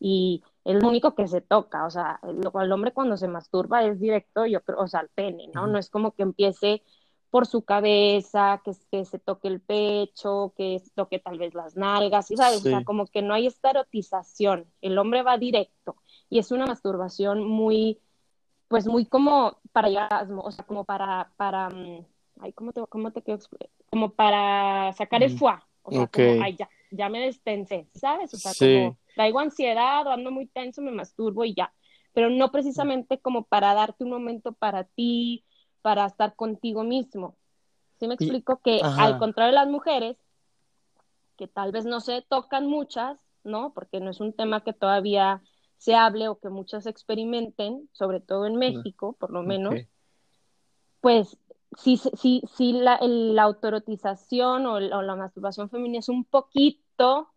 y 0.00 0.42
es 0.64 0.82
lo 0.82 0.88
único 0.88 1.14
que 1.14 1.28
se 1.28 1.40
toca, 1.40 1.86
o 1.86 1.90
sea, 1.90 2.18
el, 2.24 2.40
el 2.52 2.72
hombre 2.72 2.92
cuando 2.92 3.16
se 3.16 3.28
masturba 3.28 3.84
es 3.84 4.00
directo, 4.00 4.44
yo 4.44 4.60
creo, 4.62 4.80
o 4.80 4.88
sea, 4.88 5.02
el 5.02 5.08
pene, 5.10 5.48
¿no? 5.54 5.68
No 5.68 5.78
es 5.78 5.88
como 5.88 6.12
que 6.12 6.24
empiece 6.24 6.82
por 7.30 7.46
su 7.46 7.62
cabeza, 7.62 8.60
que, 8.64 8.72
que 8.90 9.04
se 9.04 9.18
toque 9.18 9.48
el 9.48 9.60
pecho, 9.60 10.52
que 10.56 10.80
se 10.80 10.90
toque 10.90 11.20
tal 11.20 11.38
vez 11.38 11.54
las 11.54 11.76
nalgas, 11.76 12.26
¿sabes? 12.26 12.58
O 12.58 12.68
sea, 12.68 12.84
como 12.84 13.06
que 13.06 13.22
no 13.22 13.34
hay 13.34 13.46
esta 13.46 13.70
erotización, 13.70 14.66
el 14.80 14.98
hombre 14.98 15.22
va 15.22 15.38
directo 15.38 15.96
y 16.28 16.40
es 16.40 16.50
una 16.50 16.66
masturbación 16.66 17.44
muy, 17.44 18.00
pues 18.68 18.86
muy 18.86 19.06
como 19.06 19.58
para 19.72 19.88
orgasmo, 19.88 20.42
o 20.42 20.50
sea, 20.50 20.64
como 20.64 20.84
para, 20.84 21.32
para, 21.36 21.70
mm, 21.70 22.04
ay, 22.40 22.52
¿cómo 22.52 22.72
te, 22.72 22.80
cómo 22.88 23.12
te 23.12 23.22
quiero 23.22 23.40
Como 23.90 24.10
para 24.10 24.92
sacar 24.94 25.22
el 25.22 25.38
fuá, 25.38 25.68
o 25.82 25.92
sea, 25.92 26.08
como, 26.08 26.42
ay, 26.42 26.56
ya, 26.56 26.68
ya 26.90 27.08
me 27.08 27.20
destensé, 27.20 27.88
¿sabes? 27.94 28.34
O 28.34 28.38
sea, 28.38 28.52
como 28.58 28.98
traigo 29.14 29.38
ansiedad 29.38 30.04
o 30.06 30.10
ando 30.10 30.32
muy 30.32 30.46
tenso, 30.46 30.82
me 30.82 30.90
masturbo 30.90 31.44
y 31.44 31.54
ya, 31.54 31.72
pero 32.12 32.28
no 32.28 32.50
precisamente 32.50 33.20
como 33.20 33.44
para 33.44 33.72
darte 33.74 34.02
un 34.02 34.10
momento 34.10 34.52
para 34.52 34.82
ti, 34.82 35.44
para 35.82 36.06
estar 36.06 36.34
contigo 36.34 36.84
mismo. 36.84 37.36
¿Sí 37.98 38.08
me 38.08 38.14
explico? 38.14 38.60
que 38.62 38.80
al 38.82 39.18
contrario 39.18 39.52
de 39.52 39.60
las 39.60 39.68
mujeres, 39.68 40.16
que 41.36 41.46
tal 41.46 41.72
vez 41.72 41.84
no 41.84 42.00
se 42.00 42.22
tocan 42.22 42.66
muchas, 42.66 43.18
¿no? 43.44 43.72
Porque 43.74 44.00
no 44.00 44.10
es 44.10 44.20
un 44.20 44.32
tema 44.32 44.62
que 44.62 44.72
todavía 44.72 45.42
se 45.76 45.94
hable 45.94 46.28
o 46.28 46.38
que 46.38 46.50
muchas 46.50 46.86
experimenten, 46.86 47.88
sobre 47.92 48.20
todo 48.20 48.46
en 48.46 48.56
México, 48.56 49.16
por 49.18 49.30
lo 49.30 49.42
menos, 49.42 49.74
pues 51.00 51.38
sí, 51.76 51.96
sí, 51.96 52.42
sí 52.54 52.72
la, 52.72 52.98
la 53.02 53.42
autorotización 53.42 54.66
o, 54.66 54.80
la 54.80 55.16
masturbación 55.16 55.70
femenina 55.70 56.00
es 56.00 56.08
un 56.08 56.24
poquito, 56.24 57.30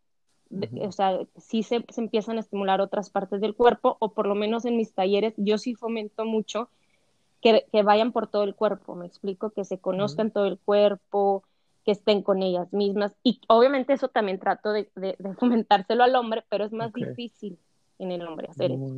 o 0.82 0.92
sea, 0.92 1.20
sí 1.38 1.64
se, 1.64 1.86
se, 1.90 2.02
empiezan 2.02 2.38
a 2.38 2.42
estimular 2.42 2.82
otras 2.82 3.10
partes 3.10 3.42
del 3.42 3.56
cuerpo, 3.56 3.98
o 4.00 4.14
por 4.14 4.28
lo 4.28 4.36
menos 4.36 4.66
en 4.66 4.78
mis 4.78 4.94
talleres 4.94 5.34
yo 5.38 5.58
sí 5.58 5.76
fomento 5.76 6.26
mucho 6.26 6.70
que, 7.44 7.84
vayan 7.84 8.14
por 8.14 8.28
todo 8.28 8.44
el 8.44 8.56
cuerpo, 8.56 8.96
me 8.96 9.06
explico, 9.06 9.50
que 9.50 9.66
se 9.66 9.78
conozcan 9.78 10.32
todo 10.32 10.46
el 10.46 10.58
cuerpo, 10.58 11.44
que 11.84 11.92
estén 11.92 12.24
con 12.24 12.42
ellas 12.42 12.72
mismas. 12.72 13.14
Y 13.22 13.42
obviamente 13.50 13.92
eso 13.92 14.08
también 14.08 14.40
trato 14.40 14.72
de, 14.72 14.90
fomentárselo 15.40 16.04
al 16.04 16.16
hombre, 16.16 16.46
pero 16.50 16.64
es 16.64 16.72
más 16.72 16.94
difícil 16.94 17.60
en 18.00 18.12
el 18.12 18.26
hombre 18.26 18.48
hacer 18.50 18.72
eso. 18.72 18.96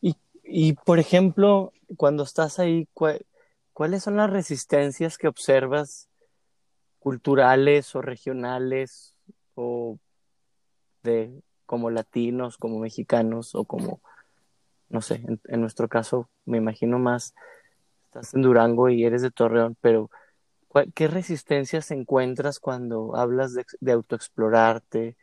Y, 0.00 0.16
y, 0.42 0.72
por 0.72 0.98
ejemplo, 0.98 1.72
cuando 1.96 2.24
estás 2.24 2.58
ahí, 2.58 2.88
¿cuáles 3.72 4.02
son 4.02 4.16
las 4.16 4.30
resistencias 4.30 5.16
que 5.16 5.28
observas 5.28 6.08
culturales 6.98 7.94
o 7.94 8.02
regionales 8.02 9.14
o 9.54 9.98
de 11.04 11.40
como 11.66 11.90
latinos, 11.90 12.58
como 12.58 12.80
mexicanos 12.80 13.54
o 13.54 13.64
como 13.64 14.00
no 14.88 15.00
sé, 15.00 15.22
en, 15.24 15.60
nuestro 15.60 15.88
caso 15.88 16.28
me 16.44 16.58
imagino 16.58 16.98
más, 16.98 17.34
estás 18.04 18.34
en 18.34 18.42
Durango 18.42 18.88
y 18.88 19.04
eres 19.04 19.22
de 19.22 19.30
Torreón, 19.30 19.76
pero 19.80 20.10
¿qué 20.94 21.08
resistencias 21.08 21.90
encuentras 21.90 22.60
cuando 22.60 23.16
hablas 23.16 23.54
de, 23.54 23.92
autoexplorarte? 23.92 25.16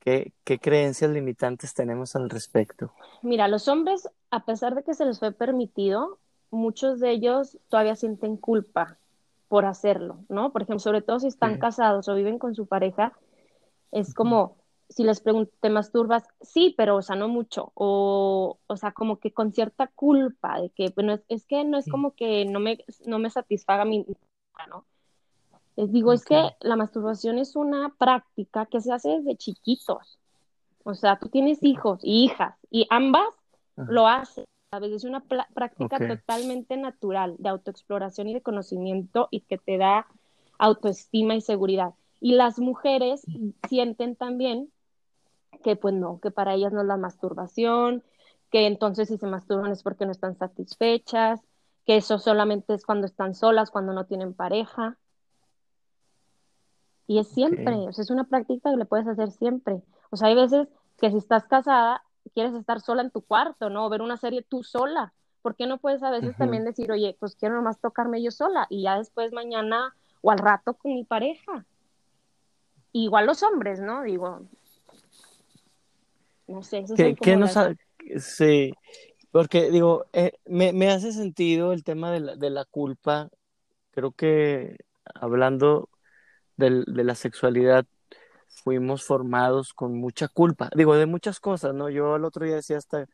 ¿Qué, 0.00 0.32
¿Qué, 0.44 0.58
creencias 0.58 1.10
limitantes 1.10 1.74
tenemos 1.74 2.16
al 2.16 2.28
respecto? 2.28 2.92
Mira, 3.22 3.48
los 3.48 3.68
hombres, 3.68 4.08
a 4.30 4.44
pesar 4.44 4.74
de 4.74 4.82
que 4.82 4.94
se 4.94 5.04
les 5.04 5.18
fue 5.18 5.32
permitido, 5.32 6.18
muchos 6.50 7.00
de 7.00 7.10
ellos 7.10 7.58
todavía 7.68 7.96
sienten 7.96 8.36
culpa 8.36 8.98
por 9.48 9.64
hacerlo, 9.64 10.18
¿no? 10.28 10.50
Por 10.50 10.62
ejemplo, 10.62 10.78
sobre 10.78 11.02
todo 11.02 11.20
si 11.20 11.26
están 11.26 11.58
casados 11.58 12.08
o 12.08 12.14
viven 12.14 12.38
con 12.38 12.54
su 12.54 12.66
pareja, 12.66 13.12
es 13.90 14.14
como, 14.14 14.56
si 14.92 15.04
les 15.04 15.20
pregunto, 15.20 15.52
¿te 15.60 15.70
masturbas? 15.70 16.24
Sí, 16.40 16.74
pero, 16.76 16.96
o 16.96 17.02
sea, 17.02 17.16
no 17.16 17.28
mucho. 17.28 17.72
O, 17.74 18.58
o 18.66 18.76
sea, 18.76 18.92
como 18.92 19.18
que 19.18 19.32
con 19.32 19.52
cierta 19.52 19.88
culpa 19.88 20.60
de 20.60 20.70
que, 20.70 20.90
bueno, 20.94 21.18
es, 21.28 21.46
que 21.46 21.64
no 21.64 21.78
es 21.78 21.88
como 21.88 22.14
que 22.14 22.44
no 22.44 22.60
me, 22.60 22.78
no 23.06 23.18
me 23.18 23.30
satisfaga 23.30 23.84
mi, 23.84 24.06
¿no? 24.68 24.86
Les 25.76 25.90
digo, 25.90 26.12
es 26.12 26.24
que 26.24 26.50
la 26.60 26.76
masturbación 26.76 27.38
es 27.38 27.56
una 27.56 27.94
práctica 27.98 28.66
que 28.66 28.80
se 28.80 28.92
hace 28.92 29.08
desde 29.08 29.36
chiquitos. 29.36 30.18
O 30.84 30.94
sea, 30.94 31.18
tú 31.18 31.28
tienes 31.28 31.62
hijos 31.62 32.00
y 32.02 32.24
hijas 32.24 32.56
y 32.70 32.86
ambas 32.90 33.34
lo 33.76 34.06
hacen. 34.06 34.44
A 34.70 34.78
veces 34.78 34.98
es 34.98 35.04
una 35.04 35.20
práctica 35.20 35.98
totalmente 35.98 36.76
natural 36.76 37.36
de 37.38 37.48
autoexploración 37.48 38.28
y 38.28 38.34
de 38.34 38.42
conocimiento 38.42 39.28
y 39.30 39.40
que 39.40 39.58
te 39.58 39.78
da 39.78 40.06
autoestima 40.58 41.34
y 41.34 41.40
seguridad. 41.40 41.94
Y 42.20 42.34
las 42.34 42.58
mujeres 42.58 43.26
sienten 43.68 44.16
también 44.16 44.70
que 45.62 45.76
pues 45.76 45.94
no, 45.94 46.20
que 46.20 46.30
para 46.30 46.54
ellas 46.54 46.72
no 46.72 46.80
es 46.80 46.86
la 46.86 46.96
masturbación, 46.96 48.02
que 48.50 48.66
entonces 48.66 49.08
si 49.08 49.18
se 49.18 49.26
masturban 49.26 49.72
es 49.72 49.82
porque 49.82 50.06
no 50.06 50.12
están 50.12 50.36
satisfechas, 50.36 51.40
que 51.86 51.96
eso 51.96 52.18
solamente 52.18 52.74
es 52.74 52.84
cuando 52.84 53.06
están 53.06 53.34
solas, 53.34 53.70
cuando 53.70 53.92
no 53.92 54.04
tienen 54.06 54.34
pareja. 54.34 54.98
Y 57.06 57.18
es 57.18 57.28
siempre, 57.28 57.74
o 57.74 57.92
sea, 57.92 58.02
es 58.02 58.10
una 58.10 58.24
práctica 58.24 58.70
que 58.70 58.76
le 58.76 58.84
puedes 58.84 59.06
hacer 59.06 59.30
siempre. 59.32 59.82
O 60.10 60.16
sea, 60.16 60.28
hay 60.28 60.34
veces 60.34 60.68
que 60.98 61.10
si 61.10 61.16
estás 61.16 61.44
casada, 61.44 62.04
quieres 62.34 62.54
estar 62.54 62.80
sola 62.80 63.02
en 63.02 63.10
tu 63.10 63.22
cuarto, 63.22 63.70
¿no? 63.70 63.86
O 63.86 63.90
ver 63.90 64.02
una 64.02 64.16
serie 64.16 64.42
tú 64.42 64.62
sola. 64.62 65.12
¿Por 65.42 65.56
qué 65.56 65.66
no 65.66 65.78
puedes 65.78 66.02
a 66.04 66.10
veces 66.10 66.36
también 66.36 66.64
decir, 66.64 66.92
oye, 66.92 67.16
pues 67.18 67.34
quiero 67.34 67.56
nomás 67.56 67.80
tocarme 67.80 68.22
yo 68.22 68.30
sola 68.30 68.66
y 68.70 68.82
ya 68.82 68.96
después 68.96 69.32
mañana 69.32 69.94
o 70.20 70.30
al 70.30 70.38
rato 70.38 70.74
con 70.74 70.94
mi 70.94 71.04
pareja? 71.04 71.66
Igual 72.92 73.26
los 73.26 73.42
hombres, 73.42 73.80
¿no? 73.80 74.02
Digo, 74.02 74.42
no 76.52 76.62
sé, 76.62 76.78
eso 76.80 76.94
Sí, 78.18 78.72
porque 79.30 79.70
digo, 79.70 80.06
eh, 80.12 80.32
me, 80.44 80.90
hace 80.90 81.12
sentido 81.12 81.72
el 81.72 81.84
tema 81.84 82.10
de 82.12 82.20
la, 82.20 82.36
de 82.36 82.50
la 82.50 82.64
culpa. 82.64 83.30
Creo 83.92 84.12
que 84.12 84.76
hablando 85.14 85.88
de 86.56 86.84
la 86.86 87.14
sexualidad, 87.14 87.86
fuimos 88.48 89.04
formados 89.04 89.72
con 89.72 89.96
mucha 89.98 90.28
culpa. 90.28 90.70
Digo, 90.74 90.94
de 90.94 91.06
muchas 91.06 91.40
cosas, 91.40 91.74
¿no? 91.74 91.88
Yo 91.88 92.16
el 92.16 92.24
otro 92.24 92.44
día 92.44 92.56
decía 92.56 92.76
hasta, 92.76 93.06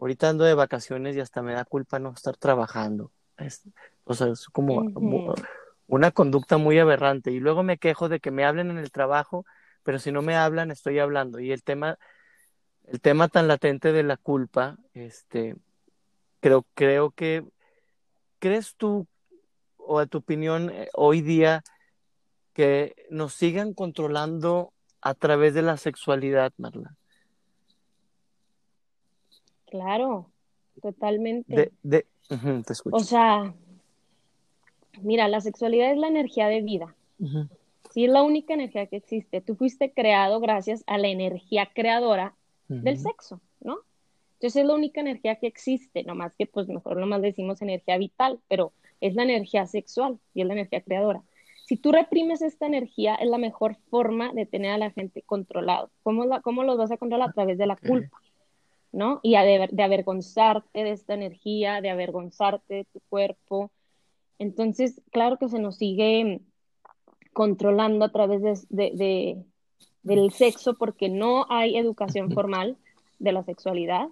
ahorita 0.00 0.30
ando 0.30 0.44
de 0.44 0.54
vacaciones 0.54 1.16
y 1.16 1.20
hasta 1.20 1.42
me 1.42 1.52
da 1.52 1.64
culpa 1.64 1.98
no 1.98 2.12
estar 2.12 2.36
trabajando. 2.36 3.12
o 4.04 4.14
sea, 4.14 4.28
es 4.28 4.46
como 4.46 5.34
una 5.86 6.10
conducta 6.10 6.56
muy 6.56 6.78
aberrante. 6.78 7.30
Y 7.30 7.40
luego 7.40 7.62
me 7.62 7.78
quejo 7.78 8.08
de 8.08 8.20
que 8.20 8.30
me 8.30 8.44
hablen 8.44 8.70
en 8.70 8.78
el 8.78 8.90
trabajo, 8.90 9.44
pero 9.82 9.98
si 9.98 10.10
no 10.12 10.22
me 10.22 10.36
hablan, 10.36 10.70
estoy 10.70 10.98
hablando. 10.98 11.38
Y 11.38 11.52
el 11.52 11.62
tema 11.62 11.98
el 12.90 13.00
tema 13.00 13.28
tan 13.28 13.46
latente 13.46 13.92
de 13.92 14.02
la 14.02 14.16
culpa, 14.16 14.76
este, 14.94 15.54
creo, 16.40 16.66
creo 16.74 17.12
que, 17.12 17.44
¿crees 18.40 18.74
tú, 18.74 19.06
o 19.76 20.00
a 20.00 20.06
tu 20.06 20.18
opinión, 20.18 20.70
eh, 20.70 20.88
hoy 20.94 21.20
día, 21.20 21.62
que 22.52 22.96
nos 23.08 23.34
sigan 23.34 23.74
controlando 23.74 24.72
a 25.00 25.14
través 25.14 25.54
de 25.54 25.62
la 25.62 25.76
sexualidad, 25.76 26.52
Marla? 26.56 26.96
Claro, 29.66 30.28
totalmente. 30.82 31.70
De, 31.82 32.06
te 32.28 32.72
escucho. 32.72 32.96
O 32.96 33.00
sea, 33.00 33.54
mira, 35.00 35.28
la 35.28 35.40
sexualidad 35.40 35.92
es 35.92 35.98
la 35.98 36.08
energía 36.08 36.48
de 36.48 36.60
vida. 36.60 36.96
Sí, 37.92 38.04
es 38.04 38.10
la 38.10 38.22
única 38.22 38.54
energía 38.54 38.86
que 38.86 38.96
existe. 38.96 39.40
Tú 39.40 39.54
fuiste 39.54 39.92
creado 39.92 40.40
gracias 40.40 40.82
a 40.88 40.98
la 40.98 41.06
energía 41.06 41.70
creadora 41.72 42.34
del 42.70 42.98
sexo, 42.98 43.40
¿no? 43.60 43.78
Entonces 44.34 44.62
es 44.62 44.66
la 44.66 44.74
única 44.74 45.00
energía 45.00 45.36
que 45.36 45.46
existe, 45.46 46.02
nomás 46.04 46.34
que 46.34 46.46
pues 46.46 46.68
mejor 46.68 46.96
nomás 46.96 47.20
decimos 47.20 47.60
energía 47.60 47.98
vital, 47.98 48.40
pero 48.48 48.72
es 49.00 49.14
la 49.14 49.24
energía 49.24 49.66
sexual 49.66 50.18
y 50.32 50.40
es 50.40 50.46
la 50.46 50.54
energía 50.54 50.80
creadora. 50.80 51.22
Si 51.66 51.76
tú 51.76 51.92
reprimes 51.92 52.40
esta 52.42 52.66
energía, 52.66 53.16
es 53.16 53.28
la 53.28 53.38
mejor 53.38 53.76
forma 53.90 54.32
de 54.32 54.46
tener 54.46 54.72
a 54.72 54.78
la 54.78 54.90
gente 54.90 55.22
controlado. 55.22 55.90
¿Cómo, 56.02 56.24
la, 56.24 56.40
cómo 56.40 56.64
los 56.64 56.78
vas 56.78 56.90
a 56.90 56.96
controlar? 56.96 57.28
A 57.28 57.32
través 57.32 57.58
de 57.58 57.66
la 57.66 57.76
culpa, 57.76 58.18
¿no? 58.92 59.20
Y 59.22 59.36
de, 59.36 59.68
de 59.70 59.82
avergonzarte 59.82 60.84
de 60.84 60.90
esta 60.90 61.14
energía, 61.14 61.80
de 61.80 61.90
avergonzarte 61.90 62.74
de 62.74 62.84
tu 62.86 63.00
cuerpo. 63.08 63.70
Entonces, 64.38 65.00
claro 65.12 65.36
que 65.36 65.48
se 65.48 65.58
nos 65.58 65.76
sigue 65.76 66.40
controlando 67.32 68.04
a 68.04 68.12
través 68.12 68.66
de, 68.68 69.44
del 70.02 70.32
sexo 70.32 70.74
porque 70.74 71.08
no 71.08 71.46
hay 71.48 71.76
educación 71.76 72.30
formal 72.32 72.76
de 73.18 73.32
la 73.32 73.42
sexualidad, 73.44 74.08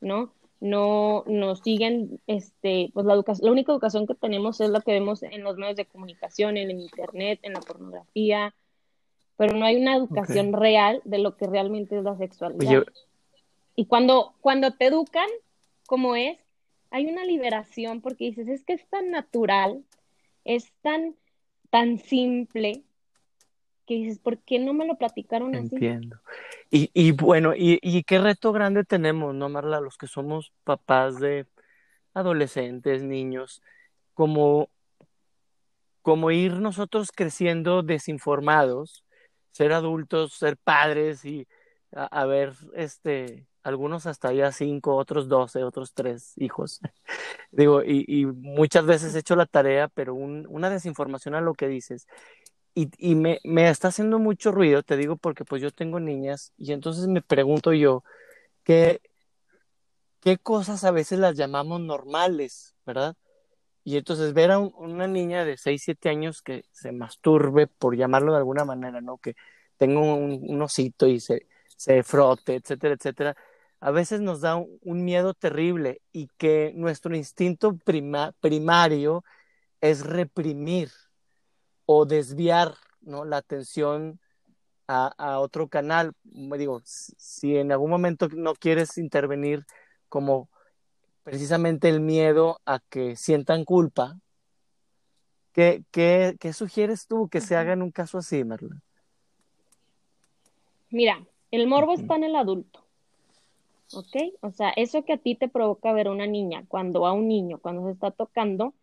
¿no? 0.00 0.32
No 0.58 1.22
nos 1.26 1.60
siguen, 1.60 2.18
este, 2.26 2.90
pues 2.94 3.04
la 3.04 3.12
educación, 3.12 3.46
la 3.46 3.52
única 3.52 3.72
educación 3.72 4.06
que 4.06 4.14
tenemos 4.14 4.60
es 4.60 4.70
la 4.70 4.80
que 4.80 4.92
vemos 4.92 5.22
en 5.22 5.44
los 5.44 5.58
medios 5.58 5.76
de 5.76 5.84
comunicación, 5.84 6.56
en 6.56 6.70
el 6.70 6.80
internet, 6.80 7.40
en 7.42 7.52
la 7.52 7.60
pornografía, 7.60 8.54
pero 9.36 9.54
no 9.54 9.66
hay 9.66 9.76
una 9.76 9.94
educación 9.94 10.54
real 10.54 11.02
de 11.04 11.18
lo 11.18 11.36
que 11.36 11.46
realmente 11.46 11.98
es 11.98 12.04
la 12.04 12.16
sexualidad. 12.16 12.84
Y 13.74 13.84
cuando, 13.84 14.34
cuando 14.40 14.72
te 14.72 14.86
educan, 14.86 15.28
como 15.86 16.16
es, 16.16 16.38
hay 16.90 17.06
una 17.06 17.24
liberación 17.24 18.00
porque 18.00 18.24
dices, 18.24 18.48
es 18.48 18.64
que 18.64 18.72
es 18.72 18.86
tan 18.88 19.10
natural, 19.10 19.84
es 20.44 20.72
tan, 20.80 21.14
tan 21.68 21.98
simple, 21.98 22.82
que 23.86 23.94
dices, 23.94 24.18
¿por 24.18 24.38
qué 24.38 24.58
no 24.58 24.74
me 24.74 24.86
lo 24.86 24.96
platicaron 24.96 25.54
así? 25.54 25.74
Entiendo. 25.74 26.18
Y, 26.70 26.90
y 26.92 27.12
bueno, 27.12 27.54
y, 27.54 27.78
y, 27.82 28.02
qué 28.02 28.18
reto 28.18 28.52
grande 28.52 28.84
tenemos, 28.84 29.34
¿no, 29.34 29.48
Marla? 29.48 29.80
Los 29.80 29.96
que 29.96 30.06
somos 30.06 30.52
papás 30.64 31.18
de 31.20 31.46
adolescentes, 32.12 33.02
niños, 33.02 33.62
como 34.14 34.68
como 36.06 36.30
ir 36.30 36.52
nosotros 36.60 37.10
creciendo 37.10 37.82
desinformados, 37.82 39.04
ser 39.50 39.72
adultos, 39.72 40.34
ser 40.34 40.56
padres 40.56 41.24
y 41.24 41.48
a, 41.90 42.24
ver, 42.26 42.52
este, 42.74 43.48
algunos 43.64 44.06
hasta 44.06 44.32
ya 44.32 44.52
cinco, 44.52 44.94
otros 44.94 45.28
doce, 45.28 45.64
otros 45.64 45.94
tres 45.94 46.34
hijos. 46.36 46.80
Digo, 47.50 47.82
y, 47.82 48.24
muchas 48.24 48.86
veces 48.86 49.16
he 49.16 49.18
hecho 49.18 49.34
la 49.34 49.46
tarea, 49.46 49.88
pero 49.88 50.14
una 50.14 50.70
desinformación 50.70 51.34
a 51.34 51.40
lo 51.40 51.54
que 51.54 51.66
dices. 51.66 52.06
Y, 52.78 52.90
y 52.98 53.14
me, 53.14 53.40
me, 53.44 53.70
está 53.70 53.88
haciendo 53.88 54.18
mucho 54.18 54.52
ruido, 54.52 54.82
te 54.82 54.98
digo, 54.98 55.16
porque 55.16 55.46
pues 55.46 55.62
yo 55.62 55.70
tengo 55.70 55.98
niñas 55.98 56.52
y 56.58 56.72
entonces 56.72 57.08
me 57.08 57.22
pregunto 57.22 57.72
yo, 57.72 58.04
¿qué, 58.64 59.00
qué 60.20 60.36
cosas 60.38 60.84
a 60.84 60.90
veces 60.90 61.18
las 61.18 61.36
llamamos 61.36 61.80
normales, 61.80 62.74
verdad? 62.84 63.16
Y 63.84 63.96
entonces 63.96 64.34
ver 64.34 64.50
a 64.50 64.58
una 64.58 65.06
niña 65.06 65.44
de 65.44 65.56
6, 65.56 65.82
7 65.84 66.08
años 66.10 66.42
que 66.42 66.64
se 66.72 66.92
masturbe, 66.92 67.66
por 67.68 67.96
llamarlo 67.96 68.32
de 68.32 68.38
alguna 68.38 68.64
manera, 68.66 69.00
¿no? 69.00 69.18
Que 69.18 69.36
tenga 69.78 70.00
un, 70.00 70.60
osito 70.62 71.06
y 71.06 71.20
se, 71.20 71.46
se, 71.76 72.02
frote, 72.02 72.56
etcétera, 72.56 72.94
etcétera, 72.94 73.36
a 73.80 73.90
veces 73.90 74.20
nos 74.20 74.40
da 74.42 74.56
un, 74.56 75.04
miedo 75.04 75.34
terrible 75.34 76.02
y 76.12 76.28
que 76.38 76.72
nuestro 76.74 77.16
instinto 77.16 77.78
primario 78.40 79.24
es 79.80 80.04
reprimir 80.04 80.90
o 81.86 82.04
desviar 82.04 82.74
¿no? 83.00 83.24
la 83.24 83.38
atención 83.38 84.20
a, 84.86 85.06
a 85.16 85.40
otro 85.40 85.68
canal. 85.68 86.12
Me 86.24 86.58
digo, 86.58 86.82
si 86.84 87.56
en 87.56 87.72
algún 87.72 87.90
momento 87.90 88.28
no 88.32 88.54
quieres 88.54 88.98
intervenir 88.98 89.64
como 90.08 90.48
precisamente 91.26 91.88
el 91.88 92.00
miedo 92.00 92.60
a 92.64 92.78
que 92.88 93.16
sientan 93.16 93.64
culpa. 93.64 94.16
¿Qué, 95.52 95.82
qué, 95.90 96.36
qué 96.38 96.52
sugieres 96.52 97.08
tú 97.08 97.28
que 97.28 97.40
se 97.40 97.56
haga 97.56 97.72
en 97.72 97.82
un 97.82 97.90
caso 97.90 98.18
así, 98.18 98.44
Marla? 98.44 98.80
Mira, 100.90 101.26
el 101.50 101.66
morbo 101.66 101.94
está 101.94 102.14
en 102.14 102.24
el 102.24 102.36
adulto. 102.36 102.84
¿Ok? 103.92 104.16
O 104.40 104.52
sea, 104.52 104.70
eso 104.70 105.04
que 105.04 105.14
a 105.14 105.18
ti 105.18 105.34
te 105.34 105.48
provoca 105.48 105.92
ver 105.92 106.06
a 106.06 106.12
una 106.12 106.28
niña, 106.28 106.64
cuando 106.68 107.06
a 107.06 107.12
un 107.12 107.26
niño, 107.26 107.58
cuando 107.58 107.86
se 107.86 107.92
está 107.92 108.12
tocando, 108.12 108.74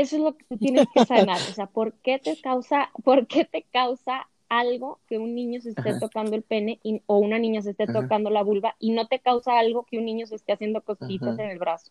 eso 0.00 0.16
es 0.16 0.22
lo 0.22 0.36
que 0.36 0.44
tú 0.44 0.56
tienes 0.56 0.86
que 0.94 1.04
sanar. 1.04 1.36
O 1.36 1.38
sea, 1.54 1.66
¿por 1.66 1.92
qué 1.94 2.18
te 2.18 2.40
causa, 2.40 2.90
por 3.04 3.26
qué 3.26 3.44
te 3.44 3.62
causa 3.62 4.28
algo 4.48 5.00
que 5.06 5.18
un 5.18 5.34
niño 5.34 5.60
se 5.60 5.70
esté 5.70 5.98
tocando 5.98 6.34
el 6.34 6.42
pene 6.42 6.80
o 7.06 7.18
una 7.18 7.38
niña 7.38 7.62
se 7.62 7.70
esté 7.70 7.86
tocando 7.86 8.28
la 8.28 8.42
vulva 8.42 8.76
y 8.78 8.90
no 8.90 9.06
te 9.06 9.18
causa 9.18 9.58
algo 9.58 9.84
que 9.84 9.98
un 9.98 10.04
niño 10.04 10.26
se 10.26 10.34
esté 10.34 10.52
haciendo 10.52 10.82
cosquillitas 10.82 11.38
en 11.38 11.50
el 11.50 11.58
brazo. 11.58 11.90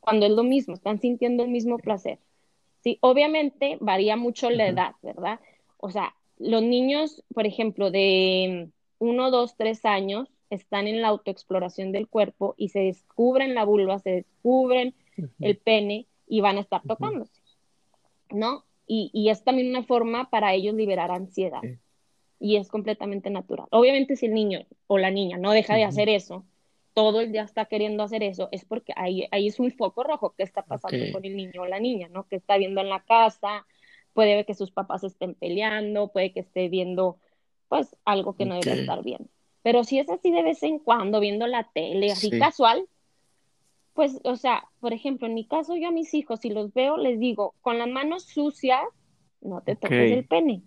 Cuando 0.00 0.26
es 0.26 0.32
lo 0.32 0.44
mismo, 0.44 0.74
están 0.74 1.00
sintiendo 1.00 1.42
el 1.44 1.50
mismo 1.50 1.78
placer. 1.78 2.18
Sí, 2.82 2.98
obviamente 3.00 3.78
varía 3.80 4.16
mucho 4.16 4.50
la 4.50 4.66
edad, 4.68 4.94
¿verdad? 5.02 5.40
O 5.78 5.90
sea, 5.90 6.14
los 6.38 6.62
niños, 6.62 7.22
por 7.34 7.46
ejemplo, 7.46 7.90
de 7.90 8.68
uno, 8.98 9.30
dos, 9.30 9.56
tres 9.56 9.84
años, 9.84 10.28
están 10.50 10.86
en 10.86 11.02
la 11.02 11.08
autoexploración 11.08 11.92
del 11.92 12.08
cuerpo 12.08 12.54
y 12.56 12.68
se 12.68 12.80
descubren 12.80 13.54
la 13.54 13.64
vulva, 13.64 13.98
se 13.98 14.10
descubren 14.10 14.94
el 15.40 15.56
pene 15.56 16.06
y 16.26 16.40
van 16.40 16.58
a 16.58 16.60
estar 16.60 16.82
tocándose, 16.82 17.40
¿no? 18.30 18.64
y, 18.86 19.28
es 19.28 19.42
también 19.42 19.70
una 19.70 19.82
forma 19.82 20.30
para 20.30 20.54
ellos 20.54 20.74
liberar 20.74 21.10
ansiedad. 21.10 21.60
Y 22.38 22.56
es 22.56 22.68
completamente 22.68 23.30
natural. 23.30 23.66
Obviamente 23.70 24.16
si 24.16 24.26
el 24.26 24.34
niño 24.34 24.60
o 24.86 24.98
la 24.98 25.10
niña 25.10 25.38
no 25.38 25.52
deja 25.52 25.74
de 25.74 25.84
hacer 25.84 26.08
eso, 26.08 26.44
todo 26.92 27.20
el 27.20 27.32
día 27.32 27.42
está 27.42 27.64
queriendo 27.64 28.02
hacer 28.02 28.22
eso, 28.22 28.48
es 28.52 28.64
porque 28.64 28.92
ahí, 28.96 29.26
ahí 29.30 29.48
es 29.48 29.58
un 29.58 29.70
foco 29.72 30.02
rojo 30.02 30.34
que 30.36 30.42
está 30.42 30.62
pasando 30.62 31.12
con 31.12 31.24
el 31.24 31.36
niño 31.36 31.62
o 31.62 31.66
la 31.66 31.80
niña, 31.80 32.08
¿no? 32.08 32.26
Que 32.28 32.36
está 32.36 32.56
viendo 32.56 32.80
en 32.80 32.88
la 32.88 33.00
casa, 33.00 33.66
puede 34.12 34.34
ver 34.34 34.46
que 34.46 34.54
sus 34.54 34.70
papás 34.70 35.04
estén 35.04 35.34
peleando, 35.34 36.08
puede 36.08 36.32
que 36.32 36.40
esté 36.40 36.68
viendo, 36.68 37.18
pues, 37.68 37.96
algo 38.04 38.34
que 38.34 38.46
no 38.46 38.58
debe 38.58 38.80
estar 38.80 39.02
bien. 39.02 39.28
Pero 39.62 39.84
si 39.84 39.98
es 39.98 40.08
así 40.08 40.30
de 40.30 40.42
vez 40.42 40.62
en 40.62 40.78
cuando, 40.78 41.20
viendo 41.20 41.46
la 41.46 41.64
tele, 41.64 42.12
así 42.12 42.30
casual, 42.30 42.86
pues, 43.96 44.20
o 44.22 44.36
sea, 44.36 44.68
por 44.78 44.92
ejemplo, 44.92 45.26
en 45.26 45.34
mi 45.34 45.44
caso, 45.46 45.74
yo 45.74 45.88
a 45.88 45.90
mis 45.90 46.14
hijos, 46.14 46.40
si 46.40 46.50
los 46.50 46.72
veo, 46.72 46.96
les 46.98 47.18
digo, 47.18 47.54
con 47.62 47.78
las 47.78 47.88
manos 47.88 48.24
sucias, 48.24 48.82
no 49.40 49.62
te 49.62 49.74
toques 49.74 50.12
el 50.12 50.24
pene. 50.26 50.62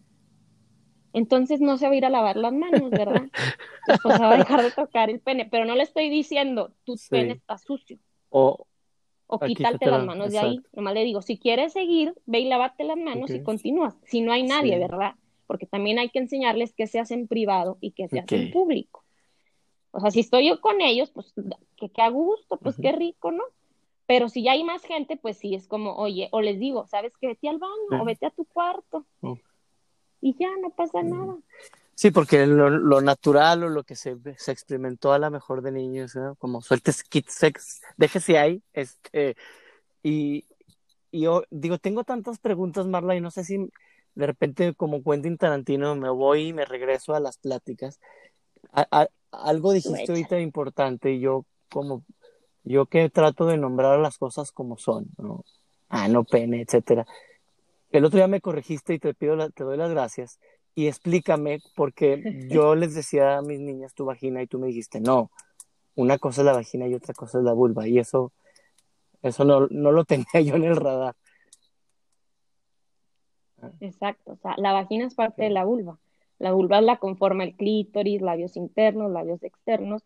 Entonces 1.13 1.61
no 1.61 1.77
se 1.77 1.87
va 1.87 1.93
a 1.93 1.95
ir 1.95 2.05
a 2.05 2.09
lavar 2.09 2.35
las 2.35 2.53
manos, 2.53 2.93
¿verdad? 2.93 3.29
Pues 4.03 4.17
se 4.17 4.23
va 4.23 4.33
a 4.33 4.37
dejar 4.37 4.61
de 4.61 4.71
tocar 4.71 5.09
el 5.09 5.19
pene, 5.19 5.45
pero 5.49 5.65
no 5.65 5.75
le 5.75 5.83
estoy 5.83 6.09
diciendo, 6.09 6.73
tu 6.83 6.95
pene 7.09 7.33
está 7.33 7.57
sucio. 7.57 7.99
O, 8.29 8.67
o 9.27 9.39
quítate 9.39 9.87
las 9.87 10.03
manos 10.03 10.31
de 10.31 10.39
ahí. 10.39 10.61
Nomás 10.73 10.93
le 10.93 11.03
digo, 11.03 11.21
si 11.21 11.37
quieres 11.39 11.73
seguir, 11.73 12.13
ve 12.25 12.39
y 12.41 12.45
lávate 12.45 12.83
las 12.83 12.97
manos 12.97 13.33
y 13.33 13.41
continúas. 13.41 13.95
Si 14.03 14.21
no 14.21 14.31
hay 14.31 14.43
nadie, 14.43 14.77
¿verdad? 14.77 15.15
Porque 15.47 15.65
también 15.65 15.97
hay 15.99 16.09
que 16.09 16.19
enseñarles 16.19 16.73
que 16.73 16.87
se 16.87 16.99
hace 16.99 17.15
en 17.15 17.27
privado 17.27 17.77
y 17.81 17.91
que 17.91 18.07
se 18.07 18.19
hace 18.19 18.35
en 18.35 18.51
público. 18.51 19.03
O 19.91 19.99
sea, 19.99 20.11
si 20.11 20.19
estoy 20.19 20.47
yo 20.47 20.61
con 20.61 20.81
ellos, 20.81 21.11
pues 21.11 21.33
que, 21.77 22.01
a 22.01 22.09
gusto, 22.09 22.57
pues 22.57 22.75
qué 22.81 22.91
rico, 22.91 23.31
¿no? 23.31 23.43
Pero 24.05 24.29
si 24.29 24.43
ya 24.43 24.53
hay 24.53 24.63
más 24.63 24.83
gente, 24.83 25.17
pues 25.17 25.37
sí, 25.37 25.55
es 25.55 25.67
como, 25.67 25.95
oye, 25.95 26.29
o 26.31 26.41
les 26.41 26.59
digo, 26.59 26.87
¿sabes 26.87 27.13
qué? 27.19 27.27
Vete 27.27 27.49
al 27.49 27.59
baño 27.59 28.01
o 28.01 28.05
vete 28.05 28.25
a 28.25 28.31
tu 28.31 28.45
cuarto. 28.45 29.05
Oh. 29.21 29.37
Y 30.21 30.35
ya, 30.37 30.49
no 30.61 30.71
pasa 30.71 31.01
nada. 31.03 31.37
Sí, 31.95 32.11
porque 32.11 32.45
lo, 32.45 33.01
natural 33.01 33.63
o 33.63 33.69
lo 33.69 33.83
que 33.83 33.95
se, 33.95 34.15
se, 34.37 34.51
experimentó 34.51 35.11
a 35.11 35.19
la 35.19 35.29
mejor 35.29 35.61
de 35.61 35.71
niños, 35.71 36.15
¿no? 36.15 36.35
como 36.35 36.61
sueltes 36.61 37.03
kit 37.03 37.27
sex, 37.27 37.81
déjese 37.97 38.37
ahí, 38.37 38.63
este, 38.71 39.35
y, 40.01 40.45
y 41.11 41.21
yo 41.21 41.43
digo, 41.49 41.77
tengo 41.77 42.05
tantas 42.05 42.39
preguntas, 42.39 42.87
Marla, 42.87 43.15
y 43.15 43.21
no 43.21 43.31
sé 43.31 43.43
si 43.43 43.69
de 44.15 44.27
repente 44.27 44.73
como 44.75 45.03
Quentin 45.03 45.37
Tarantino 45.37 45.95
me 45.95 46.09
voy 46.09 46.47
y 46.47 46.53
me 46.53 46.65
regreso 46.65 47.15
a 47.15 47.19
las 47.19 47.37
pláticas. 47.37 47.99
A, 48.71 49.07
algo 49.31 49.73
dijiste 49.73 50.11
ahorita 50.11 50.39
importante, 50.39 51.11
y 51.11 51.19
yo 51.19 51.45
como, 51.71 52.03
yo 52.63 52.85
que 52.87 53.09
trato 53.09 53.45
de 53.45 53.57
nombrar 53.57 53.99
las 53.99 54.17
cosas 54.17 54.51
como 54.51 54.77
son, 54.77 55.07
¿no? 55.17 55.43
Ah, 55.89 56.07
no 56.07 56.23
pene, 56.23 56.61
etcétera. 56.61 57.05
El 57.91 58.05
otro 58.05 58.17
día 58.17 58.27
me 58.27 58.41
corregiste 58.41 58.93
y 58.93 58.99
te 58.99 59.13
pido, 59.13 59.49
te 59.49 59.63
doy 59.63 59.77
las 59.77 59.89
gracias 59.89 60.39
y 60.75 60.87
explícame 60.87 61.59
porque 61.75 62.21
yo 62.49 62.75
les 62.75 62.93
decía 62.93 63.37
a 63.37 63.41
mis 63.41 63.59
niñas 63.59 63.93
tu 63.93 64.05
vagina 64.05 64.41
y 64.41 64.47
tú 64.47 64.59
me 64.59 64.67
dijiste, 64.67 65.01
no, 65.01 65.31
una 65.95 66.17
cosa 66.17 66.41
es 66.41 66.45
la 66.45 66.53
vagina 66.53 66.87
y 66.87 66.93
otra 66.93 67.13
cosa 67.13 67.39
es 67.39 67.43
la 67.43 67.53
vulva 67.53 67.87
y 67.87 67.99
eso, 67.99 68.31
eso 69.21 69.43
no, 69.45 69.67
no 69.69 69.91
lo 69.91 70.05
tenía 70.05 70.41
yo 70.41 70.55
en 70.55 70.63
el 70.63 70.75
radar. 70.75 71.15
Exacto, 73.81 74.31
o 74.31 74.37
sea, 74.37 74.55
la 74.57 74.71
vagina 74.71 75.05
es 75.05 75.15
parte 75.15 75.43
de 75.43 75.49
la 75.49 75.65
vulva. 75.65 75.99
La 76.39 76.53
vulva 76.53 76.81
la 76.81 76.97
conforma 76.97 77.43
el 77.43 77.55
clítoris, 77.55 78.21
labios 78.21 78.55
internos, 78.55 79.11
labios 79.11 79.43
externos, 79.43 80.03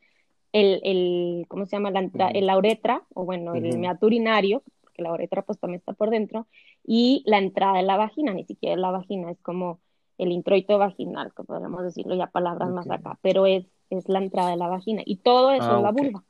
el, 0.51 0.81
el 0.83 1.45
¿cómo 1.47 1.65
se 1.65 1.75
llama? 1.75 1.91
La, 1.91 2.29
el, 2.29 2.49
uretra, 2.49 3.03
o 3.13 3.25
bueno, 3.25 3.55
el 3.55 3.77
meato 3.77 4.05
urinario, 4.07 4.63
porque 4.81 5.01
la 5.01 5.13
uretra 5.13 5.41
pues 5.41 5.59
también 5.59 5.79
está 5.79 5.93
por 5.93 6.09
dentro, 6.09 6.47
y 6.83 7.23
la 7.25 7.39
entrada 7.39 7.77
de 7.77 7.83
la 7.83 7.97
vagina, 7.97 8.33
ni 8.33 8.45
siquiera 8.45 8.75
la 8.75 8.91
vagina, 8.91 9.31
es 9.31 9.41
como 9.41 9.79
el 10.17 10.31
introito 10.31 10.77
vaginal, 10.77 11.33
que 11.35 11.43
podríamos 11.43 11.83
decirlo 11.83 12.15
ya 12.15 12.27
palabras 12.27 12.69
más 12.69 12.89
acá, 12.89 13.17
pero 13.21 13.45
es, 13.45 13.65
es 13.89 14.07
la 14.09 14.19
entrada 14.19 14.51
de 14.51 14.57
la 14.57 14.67
vagina, 14.67 15.01
y 15.05 15.17
todo 15.17 15.51
eso 15.51 15.71
ah, 15.71 15.77
es 15.77 15.83
la 15.83 15.91
vulva. 15.91 16.23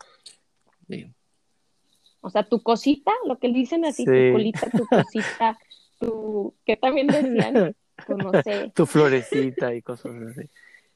O 2.22 2.30
sea, 2.30 2.44
tu 2.44 2.64
cosita, 2.64 3.12
lo 3.28 3.38
que 3.38 3.50
dicen 3.50 3.84
así, 3.84 4.06
tu 4.06 4.12
colita, 4.12 4.70
tu 4.70 4.86
cosita, 4.86 5.60
tu, 6.00 6.56
¿qué 6.66 6.78
también 6.78 7.08
decían? 7.08 7.76
Tu 8.74 8.86
florecita 8.86 9.74
y 9.74 9.82
cosas 9.82 10.14
así. 10.30 10.50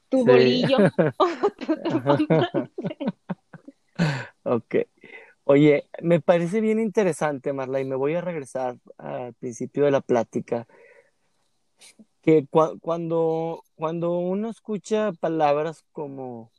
Tu 0.08 0.24
bolillo. 0.24 0.78
ok. 4.44 4.74
Oye, 5.44 5.88
me 6.02 6.20
parece 6.20 6.60
bien 6.60 6.78
interesante, 6.78 7.52
Marla, 7.52 7.80
y 7.80 7.84
me 7.84 7.96
voy 7.96 8.14
a 8.14 8.20
regresar 8.20 8.76
al 8.98 9.32
principio 9.34 9.84
de 9.84 9.90
la 9.90 10.00
plática. 10.02 10.66
Que 12.20 12.46
cuando, 12.80 13.64
cuando 13.74 14.18
uno 14.18 14.50
escucha 14.50 15.12
palabras 15.12 15.84
como 15.92 16.52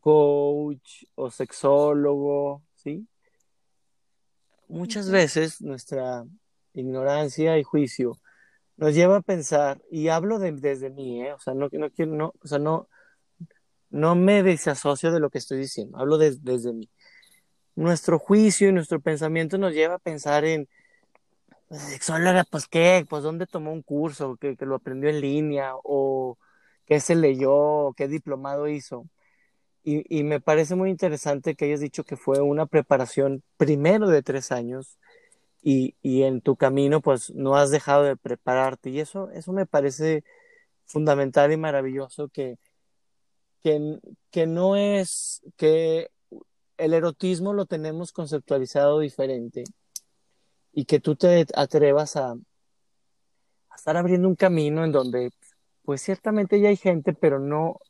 coach 0.00 1.04
o 1.14 1.30
sexólogo, 1.30 2.62
¿sí? 2.74 3.06
Muchas 4.68 5.10
veces 5.10 5.62
nuestra 5.62 6.24
ignorancia 6.74 7.58
y 7.58 7.62
juicio 7.62 8.18
nos 8.78 8.94
lleva 8.94 9.16
a 9.18 9.22
pensar, 9.22 9.82
y 9.90 10.08
hablo 10.08 10.38
desde 10.38 10.90
mí, 10.90 11.22
¿eh? 11.22 11.32
o 11.34 11.38
sea, 11.40 11.52
no, 11.54 11.68
no 11.72 11.90
quiero, 11.90 12.12
no, 12.12 12.32
o 12.40 12.46
sea, 12.48 12.58
no, 12.60 12.88
no 13.90 14.14
me 14.14 14.42
desasocio 14.42 15.12
de 15.12 15.20
lo 15.20 15.30
que 15.30 15.38
estoy 15.38 15.58
diciendo, 15.58 15.98
hablo 15.98 16.16
desde 16.18 16.72
mí. 16.72 16.88
Nuestro 17.74 18.18
juicio 18.18 18.68
y 18.68 18.72
nuestro 18.72 19.00
pensamiento 19.00 19.58
nos 19.58 19.74
lleva 19.74 19.96
a 19.96 19.98
pensar 19.98 20.44
en, 20.44 20.68
pues, 21.68 21.82
sexóloga, 21.82 22.44
pues 22.50 22.68
qué, 22.68 23.04
pues 23.08 23.22
dónde 23.24 23.46
tomó 23.46 23.72
un 23.72 23.82
curso, 23.82 24.36
que, 24.36 24.56
que 24.56 24.66
lo 24.66 24.76
aprendió 24.76 25.10
en 25.10 25.20
línea, 25.20 25.72
o 25.84 26.38
qué 26.86 27.00
se 27.00 27.16
leyó, 27.16 27.92
qué 27.96 28.08
diplomado 28.08 28.68
hizo. 28.68 29.06
Y, 29.84 30.04
y, 30.20 30.24
me 30.24 30.40
parece 30.40 30.76
muy 30.76 30.90
interesante 30.90 31.54
que 31.56 31.66
hayas 31.66 31.80
dicho 31.80 32.04
que 32.04 32.16
fue 32.16 32.40
una 32.40 32.66
preparación 32.66 33.42
primero 33.56 34.08
de 34.08 34.22
tres 34.22 34.52
años 34.52 34.98
y, 35.62 35.96
y, 36.02 36.22
en 36.22 36.40
tu 36.40 36.56
camino 36.56 37.00
pues 37.00 37.30
no 37.34 37.56
has 37.56 37.70
dejado 37.70 38.04
de 38.04 38.16
prepararte 38.16 38.90
y 38.90 39.00
eso, 39.00 39.30
eso 39.30 39.52
me 39.52 39.66
parece 39.66 40.24
fundamental 40.86 41.52
y 41.52 41.56
maravilloso 41.56 42.28
que, 42.28 42.58
que, 43.62 43.98
que 44.30 44.46
no 44.46 44.76
es 44.76 45.42
que 45.56 46.10
el 46.76 46.94
erotismo 46.94 47.52
lo 47.52 47.66
tenemos 47.66 48.12
conceptualizado 48.12 49.00
diferente 49.00 49.64
y 50.72 50.84
que 50.84 51.00
tú 51.00 51.16
te 51.16 51.46
atrevas 51.54 52.16
a, 52.16 52.32
a 52.32 53.76
estar 53.76 53.96
abriendo 53.96 54.28
un 54.28 54.36
camino 54.36 54.84
en 54.84 54.92
donde 54.92 55.30
pues 55.88 56.02
ciertamente 56.02 56.60
ya 56.60 56.68
hay 56.68 56.76
gente, 56.76 57.14
pero 57.14 57.38
no, 57.38 57.80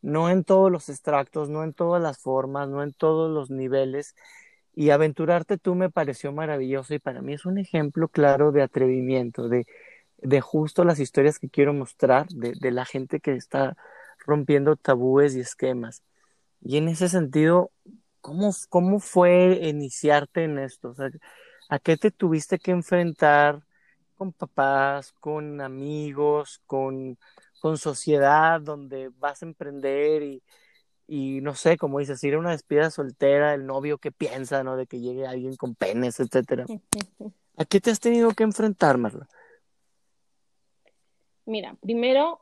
no 0.00 0.30
en 0.30 0.44
todos 0.44 0.72
los 0.72 0.88
extractos, 0.88 1.50
no 1.50 1.62
en 1.62 1.74
todas 1.74 2.00
las 2.00 2.18
formas, 2.18 2.68
no 2.68 2.82
en 2.82 2.92
todos 2.92 3.30
los 3.30 3.50
niveles. 3.50 4.14
Y 4.74 4.90
aventurarte 4.90 5.56
tú 5.56 5.74
me 5.74 5.90
pareció 5.90 6.32
maravilloso 6.32 6.94
y 6.94 6.98
para 6.98 7.22
mí 7.22 7.34
es 7.34 7.46
un 7.46 7.58
ejemplo 7.58 8.08
claro 8.08 8.50
de 8.52 8.62
atrevimiento, 8.62 9.48
de, 9.48 9.66
de 10.18 10.40
justo 10.40 10.84
las 10.84 10.98
historias 10.98 11.38
que 11.38 11.48
quiero 11.48 11.72
mostrar, 11.74 12.26
de, 12.28 12.70
la 12.70 12.84
gente 12.84 13.20
que 13.20 13.34
está 13.34 13.76
rompiendo 14.26 14.76
tabúes 14.76 15.36
y 15.36 15.40
esquemas. 15.40 16.02
Y 16.60 16.78
en 16.78 16.88
ese 16.88 17.08
sentido, 17.08 17.70
¿cómo, 18.20 18.50
cómo 18.70 19.00
fue 19.00 19.60
iniciarte 19.62 20.44
en 20.44 20.58
esto? 20.58 20.94
¿A 21.68 21.78
qué 21.78 21.96
te 21.96 22.10
tuviste 22.10 22.58
que 22.58 22.70
enfrentar 22.72 23.62
con 24.16 24.32
papás, 24.32 25.12
con 25.20 25.60
amigos, 25.60 26.60
con, 26.66 27.18
con 27.60 27.78
sociedad 27.78 28.60
donde 28.60 29.10
vas 29.18 29.42
a 29.42 29.46
emprender 29.46 30.22
y, 30.22 30.42
y 31.06 31.40
no 31.40 31.54
sé, 31.54 31.76
como 31.76 31.98
dices, 31.98 32.22
ir 32.24 32.34
a 32.34 32.38
una 32.38 32.52
despedida 32.52 32.90
soltera, 32.90 33.54
el 33.54 33.66
novio 33.66 33.98
que 33.98 34.12
piensa, 34.12 34.64
¿no? 34.64 34.76
De 34.76 34.86
que 34.86 35.00
llegue 35.00 35.26
alguien 35.26 35.56
con 35.56 35.74
penes, 35.74 36.20
etcétera. 36.20 36.66
¿A 37.56 37.64
qué 37.64 37.80
te 37.80 37.90
has 37.90 38.00
tenido 38.00 38.30
que 38.32 38.42
enfrentar, 38.42 38.98
Marla? 38.98 39.28
Mira, 41.46 41.76
primero, 41.80 42.40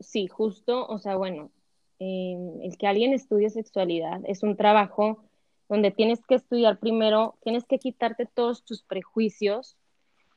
sí, 0.00 0.26
justo, 0.26 0.86
o 0.86 0.98
sea, 0.98 1.16
bueno, 1.16 1.50
eh, 1.98 2.34
el 2.62 2.76
que 2.78 2.86
alguien 2.86 3.12
estudie 3.12 3.50
sexualidad 3.50 4.20
es 4.24 4.42
un 4.42 4.56
trabajo 4.56 5.22
donde 5.68 5.90
tienes 5.90 6.24
que 6.26 6.34
estudiar 6.34 6.78
primero, 6.78 7.36
tienes 7.42 7.64
que 7.64 7.78
quitarte 7.78 8.26
todos 8.26 8.64
tus 8.64 8.82
prejuicios 8.82 9.76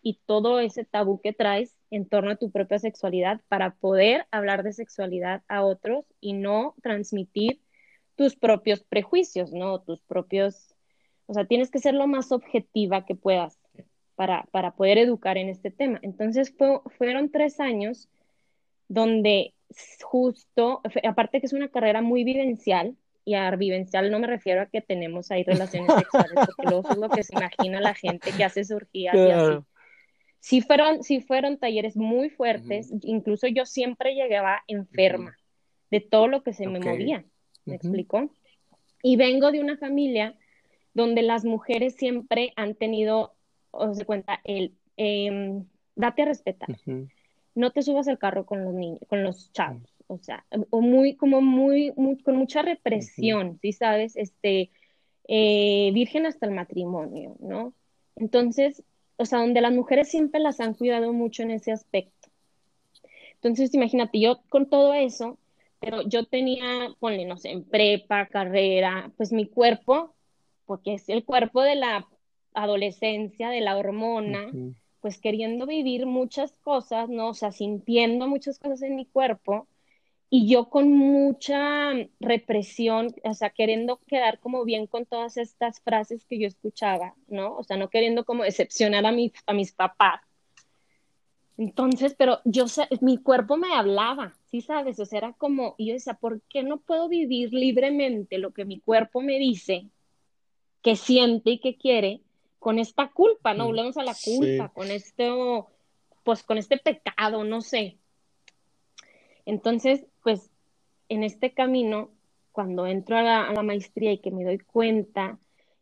y 0.02 0.20
todo 0.26 0.60
ese 0.60 0.86
tabú 0.86 1.20
que 1.22 1.34
traes 1.34 1.75
en 1.92 2.08
torno 2.08 2.32
a 2.32 2.36
tu 2.36 2.52
propia 2.52 2.80
sexualidad 2.80 3.42
para 3.48 3.76
poder 3.76 4.26
hablar 4.32 4.64
de 4.64 4.74
sexualidad 4.74 5.44
a 5.48 5.64
otros 5.64 6.06
y 6.20 6.34
no 6.34 6.76
transmitir 6.82 7.62
tus 8.16 8.36
propios 8.36 8.84
prejuicios, 8.84 9.52
¿no? 9.52 9.82
Tus 9.82 10.02
propios, 10.02 10.76
o 11.28 11.34
sea, 11.34 11.46
tienes 11.46 11.70
que 11.70 11.80
ser 11.80 11.94
lo 11.94 12.08
más 12.08 12.32
objetiva 12.32 13.06
que 13.06 13.16
puedas 13.16 13.60
para, 14.16 14.48
para 14.52 14.72
poder 14.72 14.98
educar 14.98 15.38
en 15.38 15.50
este 15.50 15.72
tema. 15.72 16.00
Entonces 16.02 16.54
fueron 16.98 17.30
tres 17.32 17.60
años 17.60 18.10
donde 18.88 19.54
justo, 20.02 20.82
aparte 21.04 21.40
que 21.40 21.48
es 21.48 21.54
una 21.54 21.70
carrera 21.70 22.02
muy 22.02 22.24
vivencial, 22.24 22.96
y 23.28 23.34
a 23.34 23.50
vivencial 23.56 24.12
no 24.12 24.20
me 24.20 24.28
refiero 24.28 24.62
a 24.62 24.68
que 24.68 24.82
tenemos 24.82 25.32
ahí 25.32 25.44
relaciones 25.44 25.92
sexuales, 25.96 26.34
porque 26.46 26.70
luego 26.70 26.90
es 26.92 26.98
lo 26.98 27.10
que 27.10 27.24
se 27.24 27.34
imagina 27.36 27.82
la 27.82 27.96
gente 27.96 28.32
que 28.32 28.44
hace 28.44 28.64
surgir 28.64 29.10
y 29.16 29.32
así. 29.32 29.66
Sí 30.46 30.62
fueron, 30.62 31.02
sí 31.02 31.22
fueron 31.22 31.58
talleres 31.58 31.98
muy 31.98 32.30
fuertes, 32.30 32.94
incluso 33.02 33.48
yo 33.48 33.66
siempre 33.66 34.14
llegaba 34.14 34.62
enferma 34.68 35.36
de 35.90 36.02
todo 36.02 36.28
lo 36.28 36.44
que 36.44 36.54
se 36.54 36.68
me 36.68 36.80
movía, 36.80 37.26
¿me 37.66 37.74
explicó? 37.74 38.30
Y 39.02 39.16
vengo 39.16 39.52
de 39.52 39.60
una 39.60 39.76
familia 39.76 40.36
donde 40.94 41.24
las 41.24 41.46
mujeres 41.46 41.96
siempre 41.96 42.54
han 42.58 42.76
tenido, 42.76 43.34
os 43.72 43.98
de 43.98 44.06
cuenta, 44.06 44.40
el 44.44 44.76
em, 44.98 45.66
date 45.96 46.22
a 46.22 46.26
respetar, 46.26 46.70
no 47.56 47.72
te 47.72 47.82
subas 47.82 48.08
al 48.08 48.20
carro 48.20 48.46
con 48.46 48.64
los 48.66 48.76
niños, 48.76 49.00
con 49.08 49.24
los 49.24 49.52
chavos, 49.52 49.96
o 50.06 50.20
sea, 50.20 50.46
o 50.70 50.80
muy, 50.80 51.16
como 51.16 51.42
muy, 51.42 51.92
con 52.24 52.36
mucha 52.36 52.62
represión, 52.62 53.58
¿sí 53.64 53.72
sabes? 53.74 54.16
Este, 54.16 54.70
eh, 55.28 55.90
virgen 55.92 56.28
hasta 56.28 56.46
el 56.46 56.52
matrimonio, 56.52 57.36
¿no? 57.40 57.74
Entonces, 58.16 58.84
o 59.18 59.26
sea, 59.26 59.40
donde 59.40 59.62
las 59.62 59.74
mujeres 59.74 60.10
siempre 60.10 60.40
las 60.40 60.60
han 60.60 60.74
cuidado 60.74 61.14
mucho 61.14 61.44
en 61.44 61.52
ese 61.52 61.72
aspecto. 61.72 62.30
Entonces, 63.36 63.74
imagínate, 63.74 64.20
yo 64.20 64.42
con 64.50 64.70
todo 64.70 64.94
eso, 64.94 65.38
pero 65.80 66.02
yo 66.02 66.26
tenía, 66.26 66.90
ponle, 67.00 67.26
no 67.26 67.38
sé, 67.38 67.52
en 67.52 67.64
prepa, 67.64 68.26
carrera, 68.26 69.12
pues 69.18 69.32
mi 69.32 69.46
cuerpo, 69.48 70.14
porque 70.66 70.96
es 70.96 71.10
el 71.10 71.24
cuerpo 71.24 71.62
de 71.62 71.76
la 71.76 72.08
adolescencia, 72.54 73.50
de 73.50 73.62
la 73.62 73.78
hormona, 73.78 74.52
pues 75.02 75.20
queriendo 75.20 75.68
vivir 75.68 76.08
muchas 76.08 76.54
cosas, 76.64 77.10
¿no? 77.10 77.30
O 77.30 77.34
sea, 77.34 77.52
sintiendo 77.52 78.28
muchas 78.28 78.58
cosas 78.58 78.82
en 78.82 78.96
mi 78.96 79.06
cuerpo, 79.06 79.68
y 80.30 80.50
yo 80.50 80.70
con 80.70 80.92
mucha 80.92 81.94
represión, 82.20 83.14
o 83.24 83.34
sea, 83.34 83.52
queriendo 83.52 84.00
quedar 84.08 84.40
como 84.40 84.66
bien 84.66 84.88
con 84.88 85.06
todas 85.06 85.38
estas 85.38 85.80
frases 85.82 86.26
que 86.26 86.40
yo 86.40 86.48
escuchaba, 86.48 87.16
¿no? 87.28 87.56
O 87.56 87.64
sea, 87.64 87.78
no 87.78 87.90
queriendo 87.90 88.26
como 88.26 88.44
decepcionar 88.44 89.06
a, 89.06 89.12
mi, 89.12 89.32
a 89.46 89.54
mis 89.54 89.72
papás. 89.72 90.22
Entonces, 91.58 92.16
pero 92.18 92.42
yo 92.44 92.66
mi 93.00 93.18
cuerpo 93.18 93.56
me 93.56 93.74
hablaba, 93.74 94.36
¿sí 94.52 94.62
sabes? 94.62 95.00
O 95.00 95.06
sea, 95.06 95.20
era 95.20 95.34
como, 95.34 95.76
y 95.78 95.88
yo 95.88 95.94
decía, 95.94 96.16
¿por 96.16 96.42
qué 96.50 96.64
no 96.64 96.78
puedo 96.78 97.08
vivir 97.08 97.54
libremente 97.54 98.38
lo 98.40 98.52
que 98.52 98.66
mi 98.66 98.80
cuerpo 98.82 99.22
me 99.22 99.40
dice, 99.40 99.88
que 100.82 100.96
siente 100.96 101.52
y 101.52 101.60
que 101.60 101.78
quiere, 101.78 102.22
con 102.60 102.80
esta 102.80 103.10
culpa, 103.10 103.54
¿no? 103.54 103.66
Mm, 103.66 103.68
Volvemos 103.68 103.98
a 103.98 104.04
la 104.04 104.16
culpa, 104.22 104.70
con 104.70 104.92
esto, 104.92 105.68
pues 106.24 106.44
con 106.44 106.58
este 106.58 106.78
pecado, 106.78 107.44
no 107.44 107.62
sé. 107.62 107.98
Entonces, 109.46 110.06
en 111.10 111.24
este 111.24 111.52
camino, 111.52 112.10
cuando 112.52 112.88
entro 112.88 113.18
a 113.18 113.22
la, 113.22 113.64
maestría 113.64 114.14
y 114.14 114.20
que 114.20 114.32
me 114.32 114.44
doy 114.44 114.60
cuenta 114.60 115.38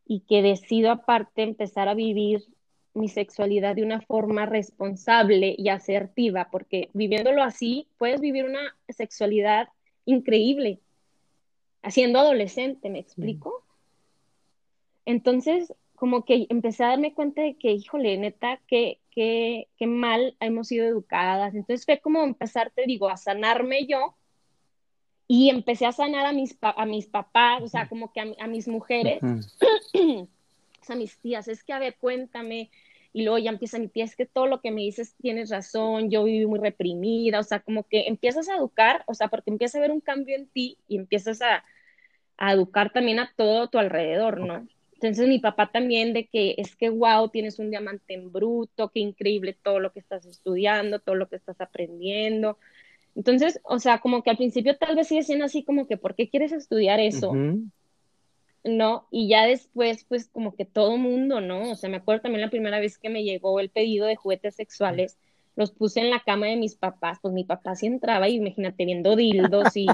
y 0.06 0.22
que 0.22 0.42
decido 0.42 0.92
aparte 0.92 1.44
empezar 1.44 1.88
a 1.88 1.94
vivir 1.94 2.44
mi 2.94 3.10
sexualidad 3.10 3.76
de 3.76 3.84
una 3.84 4.02
forma 4.02 4.46
responsable 4.46 5.56
y 5.58 5.70
asertiva, 5.70 6.50
porque 6.52 6.90
viviéndolo 6.94 7.44
así, 7.44 7.88
puedes 7.98 8.22
vivir 8.22 8.46
una 8.46 8.76
sexualidad 8.90 9.70
increíble, 10.06 10.80
haciendo 11.82 12.20
adolescente, 12.20 12.90
¿me 12.90 13.00
explico? 13.00 13.64
Entonces, 15.06 15.74
como 15.96 16.26
que 16.26 16.48
empecé 16.50 16.84
a 16.84 16.90
darme 16.90 17.14
cuenta 17.14 17.42
de 17.42 17.56
que, 17.56 17.72
híjole, 17.72 18.18
neta, 18.18 18.60
qué, 18.68 19.00
qué, 19.12 19.68
qué 19.78 19.88
mal 19.88 20.36
hemos 20.40 20.68
sido 20.68 20.86
educadas. 20.86 21.56
Entonces 21.56 21.86
fue 21.86 22.00
como 22.00 22.24
empezar, 22.24 22.72
te 22.76 22.84
digo, 22.86 23.10
a 23.10 23.18
sanarme 23.18 23.86
yo 23.86 24.16
y 25.28 25.50
empecé 25.50 25.86
a 25.86 25.92
sanar 25.92 26.26
a 26.26 26.32
mis, 26.32 26.58
a 26.62 26.86
mis 26.86 27.08
papás, 27.08 27.62
o 27.64 27.68
sea, 27.68 27.88
como 27.88 28.12
que 28.12 28.22
a, 28.22 28.48
mis 28.48 28.68
mujeres, 28.68 29.22
o 29.94 30.28
sea, 30.82 30.96
a 30.96 31.00
mis 31.00 31.18
tías, 31.18 31.48
es 31.48 31.64
que, 31.64 31.74
a 31.74 31.80
ver, 31.80 31.96
cuéntame, 32.00 32.70
y 33.14 33.24
luego 33.24 33.38
ya 33.38 33.52
empieza 33.52 33.80
mi 33.80 33.88
tía, 33.88 34.04
es 34.04 34.16
que 34.16 34.26
todo 34.26 34.48
lo 34.48 34.62
que 34.62 34.72
me 34.72 34.82
dices 34.82 35.16
tienes 35.22 35.50
razón, 35.50 36.10
yo 36.10 36.24
viví 36.24 36.46
muy 36.46 36.60
reprimida, 36.60 37.40
o 37.40 37.44
sea, 37.44 37.60
como 37.60 37.84
que 37.84 38.08
empiezas 38.08 38.50
a 38.50 38.56
educar, 38.56 39.04
o 39.08 39.14
sea, 39.14 39.28
porque 39.28 39.52
empieza 39.52 39.78
a 39.78 39.82
ver 39.82 39.92
un 39.92 40.02
cambio 40.02 40.36
en 40.36 40.48
ti 40.48 40.78
y 40.88 40.98
empiezas 40.98 41.42
a, 41.42 41.64
a 42.38 42.54
educar 42.54 42.92
también 42.92 43.20
a 43.20 43.32
todo 43.36 43.70
tu 43.70 43.78
alrededor, 43.78 44.40
¿no? 44.40 44.68
Entonces 44.94 45.28
mi 45.28 45.40
papá 45.40 45.70
también 45.70 46.14
de 46.14 46.28
que 46.28 46.56
es 46.58 46.78
que 46.78 46.90
wow, 46.90 47.28
tienes 47.28 47.60
un 47.60 47.70
diamante 47.70 48.14
en 48.14 48.32
bruto, 48.32 48.90
qué 48.90 49.02
increíble 49.02 49.58
todo 49.62 49.80
lo 49.80 49.92
que 49.92 50.00
estás 50.00 50.26
estudiando, 50.26 51.00
todo 51.00 51.16
lo 51.16 51.28
que 51.28 51.36
estás 51.36 51.60
aprendiendo, 51.60 52.58
entonces, 53.16 53.60
o 53.64 53.80
sea, 53.80 54.00
como 54.00 54.24
que 54.24 54.32
al 54.32 54.38
principio 54.38 54.78
tal 54.78 54.96
vez 54.96 55.08
sigue 55.08 55.24
siendo 55.24 55.46
así 55.46 55.64
como 55.64 55.88
que, 55.88 55.98
¿por 55.98 56.16
qué 56.16 56.30
quieres 56.30 56.52
estudiar 56.52 57.00
eso? 57.00 57.34
¿No? 58.64 59.08
Y 59.12 59.28
ya 59.28 59.46
después, 59.46 60.06
pues 60.06 60.28
como 60.28 60.56
que 60.56 60.66
todo 60.66 60.98
mundo, 60.98 61.42
¿no? 61.42 61.72
O 61.72 61.76
sea, 61.76 61.90
me 61.90 61.98
acuerdo 61.98 62.22
también 62.22 62.42
la 62.42 62.50
primera 62.50 62.80
vez 62.80 62.98
que 62.98 63.10
me 63.10 63.24
llegó 63.24 63.60
el 63.60 63.70
pedido 63.70 64.08
de 64.08 64.16
juguetes 64.16 64.56
sexuales, 64.56 65.18
los 65.56 65.72
puse 65.72 66.00
en 66.00 66.10
la 66.10 66.22
cama 66.22 66.48
de 66.48 66.56
mis 66.56 66.76
papás, 66.76 67.20
pues 67.22 67.34
mi 67.34 67.44
papá 67.44 67.76
sí 67.76 67.86
entraba 67.86 68.28
y 68.28 68.36
imagínate 68.36 68.86
viendo 68.86 69.16
dildos 69.16 69.76
y, 69.76 69.86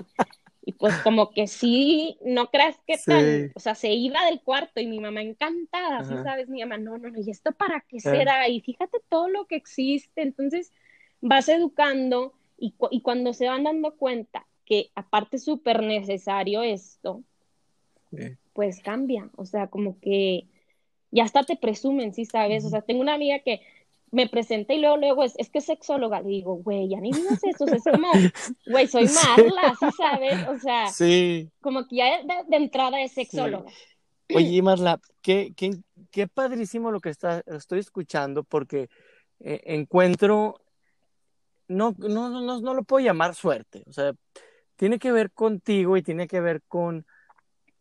y 0.63 0.71
pues 0.73 0.95
como 0.99 1.31
que 1.31 1.47
sí, 1.47 2.17
no 2.23 2.49
creas 2.51 2.77
que 2.87 2.95
tal, 3.05 3.51
o 3.55 3.59
sea, 3.59 3.75
se 3.75 3.91
iba 3.91 4.23
del 4.25 4.39
cuarto 4.41 4.79
y 4.79 4.87
mi 4.87 5.01
mamá 5.01 5.21
encantada, 5.21 6.05
¿sí 6.05 6.13
sabes? 6.23 6.47
Mi 6.47 6.61
mamá, 6.61 6.77
no, 6.77 6.97
no, 6.97 7.09
no, 7.09 7.19
¿y 7.19 7.29
esto 7.29 7.51
para 7.51 7.83
qué 7.89 7.99
será? 7.99 8.47
Y 8.47 8.61
fíjate 8.61 8.99
todo 9.09 9.27
lo 9.27 9.45
que 9.47 9.57
existe, 9.57 10.21
entonces 10.21 10.71
vas 11.19 11.49
educando 11.49 12.38
y, 12.59 13.01
cuando 13.01 13.33
se 13.33 13.47
van 13.47 13.63
dando 13.63 13.95
cuenta 13.95 14.45
que 14.65 14.91
aparte 14.95 15.37
es 15.37 15.43
súper 15.43 15.81
necesario 15.81 16.61
esto, 16.63 17.23
pues 18.53 18.81
cambia. 18.81 19.29
O 19.35 19.45
sea, 19.45 19.67
como 19.67 19.99
que 19.99 20.47
ya 21.11 21.23
hasta 21.23 21.43
te 21.43 21.55
presumen, 21.55 22.13
¿sí 22.13 22.25
sabes? 22.25 22.65
O 22.65 22.69
sea, 22.69 22.81
tengo 22.81 23.01
una 23.01 23.13
amiga 23.13 23.39
que 23.39 23.61
me 24.11 24.27
presenta 24.27 24.73
y 24.73 24.79
luego, 24.79 24.97
luego 24.97 25.23
es, 25.23 25.33
es 25.37 25.49
que 25.49 25.59
es 25.59 25.65
sexóloga. 25.65 26.21
Le 26.21 26.29
digo, 26.29 26.55
güey, 26.55 26.89
ya 26.89 26.99
ni 26.99 27.11
digas 27.11 27.43
eso. 27.43 27.65
es 27.65 27.83
como, 27.83 28.11
güey, 28.67 28.87
soy 28.87 29.05
Marla, 29.05 29.75
¿sí 29.79 29.85
sabes? 29.97 30.47
O 30.47 30.59
sea, 30.59 30.87
sí. 30.87 31.49
como 31.61 31.87
que 31.87 31.97
ya 31.97 32.23
de, 32.23 32.57
entrada 32.57 33.01
es 33.01 33.11
sexóloga. 33.11 33.71
Oye, 34.33 34.61
Marla, 34.61 34.99
¿qué, 35.21 35.53
qué, 35.55 35.71
qué 36.11 36.27
padrísimo 36.27 36.91
lo 36.91 36.99
que 36.99 37.09
está, 37.09 37.43
estoy 37.47 37.79
escuchando 37.79 38.43
porque 38.43 38.89
eh, 39.39 39.61
encuentro, 39.65 40.61
no, 41.69 41.95
no, 41.97 42.29
no, 42.29 42.59
no 42.59 42.73
lo 42.73 42.83
puedo 42.83 43.05
llamar 43.05 43.35
suerte, 43.35 43.83
o 43.87 43.93
sea, 43.93 44.13
tiene 44.75 44.99
que 44.99 45.11
ver 45.11 45.31
contigo 45.31 45.95
y 45.95 46.03
tiene 46.03 46.27
que 46.27 46.41
ver 46.41 46.61
con, 46.67 47.05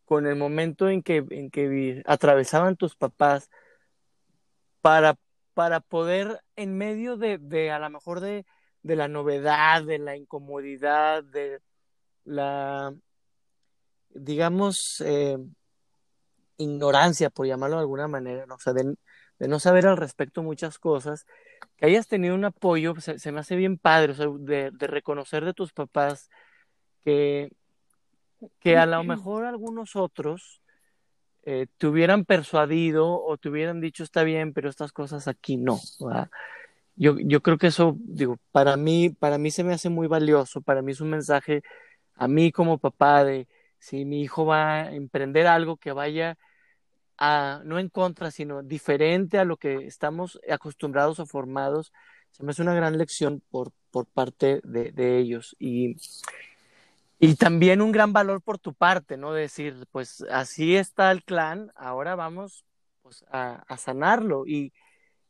con 0.05 0.27
el 0.27 0.37
momento 0.37 0.89
en 0.89 1.03
que, 1.03 1.25
en 1.31 1.51
que 1.51 2.03
atravesaban 2.07 2.77
tus 2.77 2.95
papás 2.95 3.51
para, 4.81 5.17
para 5.55 5.81
poder, 5.81 6.41
en 6.55 6.79
medio 6.79 7.17
de, 7.17 7.39
de 7.39 7.71
a 7.73 7.81
lo 7.81 7.91
mejor 7.91 8.21
de, 8.21 8.47
de 8.83 8.97
la 8.97 9.09
novedad, 9.09 9.83
de 9.83 9.99
la 9.99 10.17
incomodidad, 10.17 11.25
de 11.25 11.61
la, 12.25 12.95
digamos, 14.11 15.01
eh, 15.05 15.39
ignorancia, 16.59 17.31
por 17.31 17.47
llamarlo 17.47 17.77
de 17.77 17.83
alguna 17.83 18.09
manera, 18.09 18.47
¿no? 18.47 18.57
o 18.57 18.59
sea, 18.59 18.73
de, 18.73 18.97
no 19.39 19.59
saber 19.61 19.87
al 19.87 19.97
respecto 19.97 20.43
muchas 20.43 20.79
cosas, 20.79 21.27
que 21.77 21.87
hayas 21.87 22.09
tenido 22.09 22.35
un 22.35 22.45
apoyo, 22.45 22.95
se, 23.01 23.33
me 23.33 23.41
hace 23.41 23.57
bien 23.57 23.79
padre, 23.79 24.13
o 24.13 24.15
sea, 24.15 24.27
de, 24.39 24.71
reconocer 24.79 25.45
de 25.45 25.55
tus 25.55 25.73
papás 25.73 26.31
que, 27.05 27.51
que 28.61 28.77
a 28.77 28.87
lo 28.87 29.05
mejor 29.05 29.45
algunos 29.45 29.97
otros 29.97 30.61
eh, 31.45 31.67
te 31.79 31.87
hubieran 31.87 32.25
persuadido 32.25 33.23
o 33.23 33.37
te 33.37 33.49
hubieran 33.49 33.81
dicho 33.81 34.03
está 34.03 34.23
bien, 34.25 34.53
pero 34.53 34.69
estas 34.69 34.93
cosas 34.93 35.29
aquí 35.29 35.57
no. 35.57 35.79
Yo, 36.97 37.17
yo 37.19 37.43
creo 37.43 37.59
que 37.59 37.69
eso, 37.69 37.97
digo, 38.01 38.39
para 38.51 38.77
mí, 38.77 39.11
para 39.11 39.39
mí 39.39 39.51
se 39.53 39.63
me 39.63 39.73
hace 39.73 39.89
muy 39.89 40.09
valioso, 40.09 40.61
para 40.61 40.83
mí 40.83 40.93
es 40.93 41.01
un 41.01 41.11
mensaje 41.11 41.63
a 42.15 42.27
mí 42.27 42.51
como 42.53 42.79
papá 42.79 43.25
de 43.25 43.47
si 43.79 44.05
mi 44.05 44.23
hijo 44.23 44.45
va 44.45 44.83
a 44.83 44.95
emprender 44.95 45.47
algo 45.47 45.77
que 45.77 45.93
vaya 45.93 46.37
no 47.19 47.79
en 47.79 47.89
contra, 47.89 48.31
sino 48.31 48.63
diferente 48.63 49.39
a 49.39 49.45
lo 49.45 49.57
que 49.57 49.87
estamos 49.87 50.41
acostumbrados 50.49 51.19
o 51.19 51.27
formados, 51.27 51.93
se 52.31 52.45
me 52.45 52.51
hace 52.51 52.63
una 52.63 52.75
gran 52.75 52.99
lección 52.99 53.43
por, 53.51 53.73
por 53.91 54.07
parte 54.07 54.61
de, 54.65 54.93
de 54.93 55.19
ellos. 55.19 55.57
Y, 55.59 55.97
y 57.19 57.35
también 57.35 57.81
un 57.81 57.93
gran 57.93 58.13
valor 58.13 58.43
por 58.43 58.59
tu 58.59 58.75
parte, 58.75 59.17
¿no? 59.17 59.33
Decir, 59.33 59.87
pues 59.91 60.25
así 60.31 60.77
está 60.77 61.11
el 61.11 61.25
clan, 61.25 61.73
ahora 61.75 62.15
vamos 62.15 62.65
pues, 63.03 63.25
a, 63.31 63.65
a 63.67 63.77
sanarlo. 63.77 64.47
Y, 64.47 64.73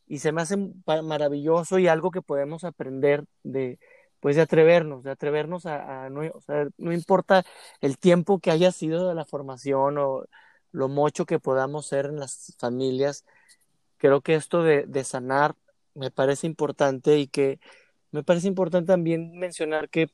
y 0.06 0.18
se 0.18 0.32
me 0.32 0.42
hace 0.42 0.56
maravilloso 0.86 1.78
y 1.78 1.88
algo 1.88 2.10
que 2.10 2.22
podemos 2.22 2.64
aprender 2.64 3.24
de, 3.42 3.78
pues 4.20 4.36
de 4.36 4.42
atrevernos, 4.42 5.02
de 5.02 5.10
atrevernos 5.10 5.66
a, 5.66 6.08
no, 6.10 6.22
o 6.22 6.40
no 6.78 6.92
importa 6.92 7.44
el 7.80 7.98
tiempo 7.98 8.40
que 8.40 8.50
haya 8.50 8.72
sido 8.72 9.08
de 9.08 9.14
la 9.14 9.24
formación 9.24 9.98
o 9.98 10.24
lo 10.72 10.88
mucho 10.88 11.26
que 11.26 11.38
podamos 11.38 11.86
ser 11.86 12.06
en 12.06 12.20
las 12.20 12.54
familias, 12.58 13.24
creo 13.96 14.20
que 14.20 14.34
esto 14.34 14.62
de, 14.62 14.84
de 14.86 15.04
sanar 15.04 15.56
me 15.94 16.10
parece 16.10 16.46
importante 16.46 17.18
y 17.18 17.26
que 17.26 17.58
me 18.10 18.22
parece 18.22 18.48
importante 18.48 18.86
también 18.88 19.38
mencionar 19.38 19.88
que 19.88 20.08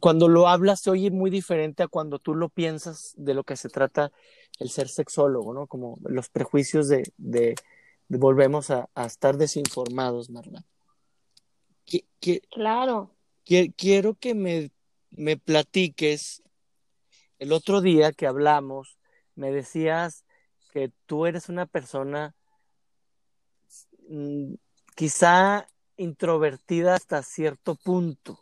cuando 0.00 0.28
lo 0.28 0.48
hablas 0.48 0.80
se 0.80 0.90
oye 0.90 1.10
muy 1.10 1.30
diferente 1.30 1.82
a 1.82 1.88
cuando 1.88 2.18
tú 2.18 2.34
lo 2.34 2.48
piensas 2.48 3.14
de 3.16 3.34
lo 3.34 3.44
que 3.44 3.56
se 3.56 3.68
trata 3.68 4.12
el 4.58 4.68
ser 4.68 4.88
sexólogo, 4.88 5.54
¿no? 5.54 5.66
Como 5.66 5.98
los 6.02 6.28
prejuicios 6.28 6.88
de, 6.88 7.10
de, 7.16 7.54
volvemos 8.08 8.70
a, 8.70 8.90
a, 8.94 9.06
estar 9.06 9.38
desinformados, 9.38 10.28
Marla 10.28 10.64
claro. 12.50 13.10
quiero 13.44 14.14
que 14.14 14.34
me, 14.34 14.70
me 15.10 15.36
platiques, 15.36 16.42
el 17.40 17.52
otro 17.52 17.80
día 17.80 18.12
que 18.12 18.26
hablamos, 18.26 18.98
me 19.34 19.50
decías 19.50 20.24
que 20.72 20.92
tú 21.06 21.26
eres 21.26 21.48
una 21.48 21.66
persona 21.66 22.34
mm, 24.08 24.54
quizá 24.94 25.66
introvertida 25.96 26.94
hasta 26.94 27.22
cierto 27.22 27.76
punto. 27.76 28.38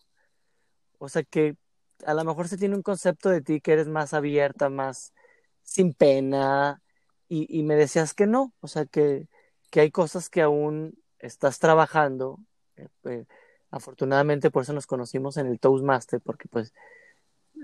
O 0.99 1.09
sea 1.09 1.23
que 1.23 1.57
a 2.05 2.13
lo 2.15 2.25
mejor 2.25 2.49
se 2.49 2.59
tiene 2.59 2.75
un 2.75 2.83
concepto 2.83 3.31
de 3.31 3.41
ti 3.41 3.61
que 3.61 3.73
eres 3.73 3.89
más 3.89 4.15
abierta, 4.15 4.69
más 4.69 5.15
sin 5.63 5.95
pena, 5.95 6.83
y, 7.31 7.63
me 7.63 7.77
decías 7.77 8.15
que 8.15 8.27
no, 8.27 8.55
o 8.61 8.69
sea 8.69 8.87
que, 8.87 9.29
que 9.71 9.81
hay 9.81 9.91
cosas 9.91 10.31
que 10.31 10.41
aún 10.41 10.95
estás 11.19 11.59
trabajando 11.59 12.39
eh, 12.77 12.89
pues, 13.03 13.27
afortunadamente 13.71 14.51
por 14.51 14.63
eso 14.63 14.73
nos 14.73 14.87
conocimos 14.87 15.37
en 15.37 15.47
el 15.47 15.61
Toastmaster, 15.61 16.23
porque 16.23 16.49
pues 16.49 16.73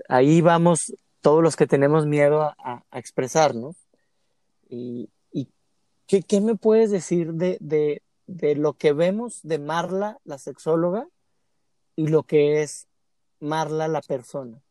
ahí 0.07 0.41
vamos 0.41 0.93
todos 1.25 1.41
los 1.41 1.55
que 1.55 1.65
tenemos 1.65 2.05
miedo 2.05 2.43
a, 2.43 2.83
expresarnos. 2.93 3.75
Y, 4.69 5.09
¿qué, 6.05 6.39
me 6.39 6.53
puedes 6.53 6.91
decir 6.91 7.33
de, 7.33 7.57
de, 7.59 8.03
de, 8.27 8.55
lo 8.55 8.73
que 8.73 8.93
vemos 8.93 9.39
de 9.41 9.57
Marla, 9.57 10.19
la 10.23 10.37
sexóloga, 10.37 11.07
y 11.95 12.09
lo 12.09 12.21
que 12.21 12.61
es 12.61 12.87
Marla, 13.39 13.87
la 13.87 14.01
persona? 14.01 14.61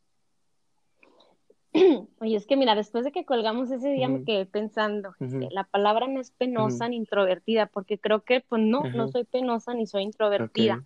Oye, 2.21 2.37
es 2.37 2.47
que 2.47 2.55
mira, 2.55 2.73
después 2.73 3.03
de 3.03 3.11
que 3.11 3.25
colgamos 3.25 3.69
ese 3.69 3.89
día 3.89 4.07
me 4.07 4.23
quedé 4.23 4.45
pensando, 4.45 5.13
la 5.19 5.65
palabra 5.65 6.07
no 6.07 6.21
es 6.21 6.31
penosa 6.31 6.87
ni 6.87 6.95
introvertida, 6.95 7.65
porque 7.65 7.99
creo 7.99 8.23
que 8.23 8.39
pues 8.39 8.61
no, 8.61 8.83
no 8.91 9.09
soy 9.09 9.25
penosa 9.25 9.73
ni 9.73 9.87
soy 9.87 10.03
introvertida 10.03 10.85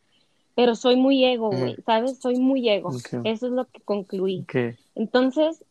pero 0.59 0.75
soy 0.75 0.97
muy 0.97 1.23
ego, 1.23 1.51
güey, 1.51 1.77
¿sabes? 1.85 2.19
Soy 2.19 2.37
muy 2.37 2.67
ego. 2.67 2.91
Eso 3.23 3.23
es 3.23 3.51
lo 3.53 3.63
que 3.63 3.79
concluí. 3.79 4.45
Entonces, 4.99 5.63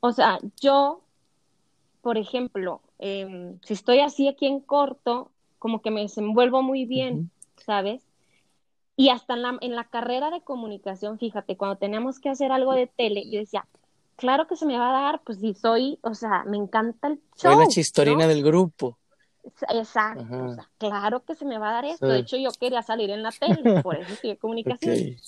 o 0.00 0.12
sea, 0.12 0.38
yo, 0.58 1.02
por 2.00 2.16
ejemplo, 2.16 2.80
em, 2.98 3.58
si 3.62 3.74
estoy 3.74 4.00
así 4.00 4.26
aquí 4.26 4.46
en 4.46 4.60
corto, 4.60 5.30
como 5.58 5.82
que 5.82 5.90
me 5.90 6.00
desenvuelvo 6.00 6.62
muy 6.62 6.86
bien, 6.86 7.30
¿sabes? 7.58 8.02
Y 8.96 9.10
hasta 9.10 9.34
en 9.34 9.42
la, 9.42 9.58
en 9.60 9.76
la 9.76 9.84
carrera 9.84 10.30
de 10.30 10.40
comunicación, 10.40 11.18
fíjate, 11.18 11.58
cuando 11.58 11.76
teníamos 11.76 12.20
que 12.20 12.30
hacer 12.30 12.52
algo 12.52 12.72
de 12.72 12.86
tele, 12.86 13.28
yo 13.30 13.38
decía, 13.38 13.66
claro 14.16 14.46
que 14.46 14.56
se 14.56 14.64
me 14.64 14.78
va 14.78 14.88
a 14.88 15.02
dar, 15.02 15.20
pues 15.24 15.40
si 15.40 15.52
soy, 15.52 15.98
o 16.00 16.14
sea, 16.14 16.44
me 16.44 16.56
encanta 16.56 17.08
el 17.08 17.20
show. 17.36 17.52
Soy 17.52 17.56
la 17.56 17.68
chistorina 17.68 18.26
del 18.26 18.42
grupo. 18.42 18.96
Exacto, 19.68 20.24
o 20.42 20.54
sea, 20.54 20.70
claro 20.78 21.22
que 21.22 21.34
se 21.34 21.44
me 21.44 21.58
va 21.58 21.68
a 21.68 21.72
dar 21.74 21.84
esto. 21.84 22.06
De 22.06 22.20
hecho, 22.20 22.38
yo 22.38 22.48
quería 22.58 22.80
salir 22.80 23.10
en 23.10 23.22
la 23.22 23.30
tele, 23.30 23.82
por 23.82 23.96
eso 23.96 24.14
estudié 24.14 24.38
comunicación. 24.38 25.18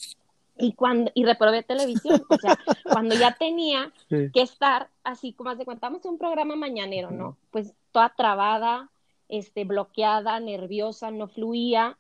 Y 0.59 0.73
cuando, 0.73 1.11
y 1.15 1.25
reprobé 1.25 1.63
televisión, 1.63 2.23
o 2.29 2.37
sea, 2.39 2.57
cuando 2.85 3.15
ya 3.15 3.37
tenía 3.39 3.93
que 4.09 4.31
estar 4.35 4.89
así 5.05 5.33
como 5.33 5.55
vamos 5.81 6.05
a 6.05 6.09
un 6.09 6.19
programa 6.19 6.57
mañanero, 6.57 7.11
¿no? 7.11 7.37
Pues 7.51 7.75
toda 7.93 8.15
trabada, 8.17 8.91
este, 9.29 9.65
bloqueada, 9.65 10.41
nerviosa, 10.41 11.11
no 11.11 11.29
fluía. 11.29 11.99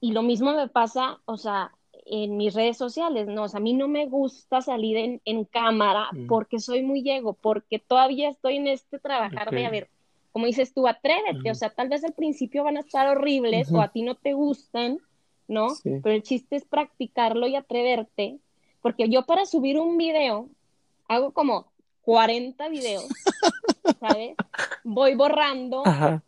Y 0.00 0.12
lo 0.12 0.22
mismo 0.22 0.52
me 0.52 0.68
pasa, 0.68 1.20
o 1.24 1.36
sea, 1.36 1.72
en 2.06 2.36
mis 2.36 2.54
redes 2.54 2.76
sociales, 2.76 3.26
¿no? 3.26 3.44
O 3.44 3.48
sea, 3.48 3.58
a 3.58 3.62
mí 3.62 3.72
no 3.72 3.88
me 3.88 4.06
gusta 4.06 4.62
salir 4.62 4.96
en, 4.96 5.20
en 5.24 5.44
cámara 5.44 6.08
porque 6.28 6.60
soy 6.60 6.82
muy 6.82 7.08
ego, 7.08 7.34
porque 7.34 7.78
todavía 7.78 8.28
estoy 8.28 8.56
en 8.56 8.68
este 8.68 8.98
trabajar 8.98 9.50
de, 9.50 9.66
a 9.66 9.70
ver, 9.70 9.88
como 10.32 10.46
dices 10.46 10.72
tú, 10.72 10.86
atrévete, 10.86 11.50
o 11.50 11.54
sea, 11.54 11.70
tal 11.70 11.88
vez 11.88 12.04
al 12.04 12.12
principio 12.12 12.62
van 12.62 12.76
a 12.76 12.80
estar 12.80 13.08
horribles 13.08 13.72
o 13.72 13.80
a 13.80 13.88
ti 13.88 14.02
no 14.02 14.14
te 14.14 14.34
gustan, 14.34 14.98
¿no? 15.48 15.68
Pero 15.82 16.10
el 16.10 16.22
chiste 16.22 16.56
es 16.56 16.64
practicarlo 16.64 17.46
y 17.46 17.56
atreverte, 17.56 18.38
porque 18.80 19.08
yo 19.08 19.26
para 19.26 19.46
subir 19.46 19.78
un 19.78 19.96
video 19.96 20.48
hago 21.08 21.32
como 21.32 21.66
40 22.02 22.68
videos, 22.68 23.06
¿sabes? 24.00 24.36
Voy 24.84 25.14
borrando, 25.14 25.82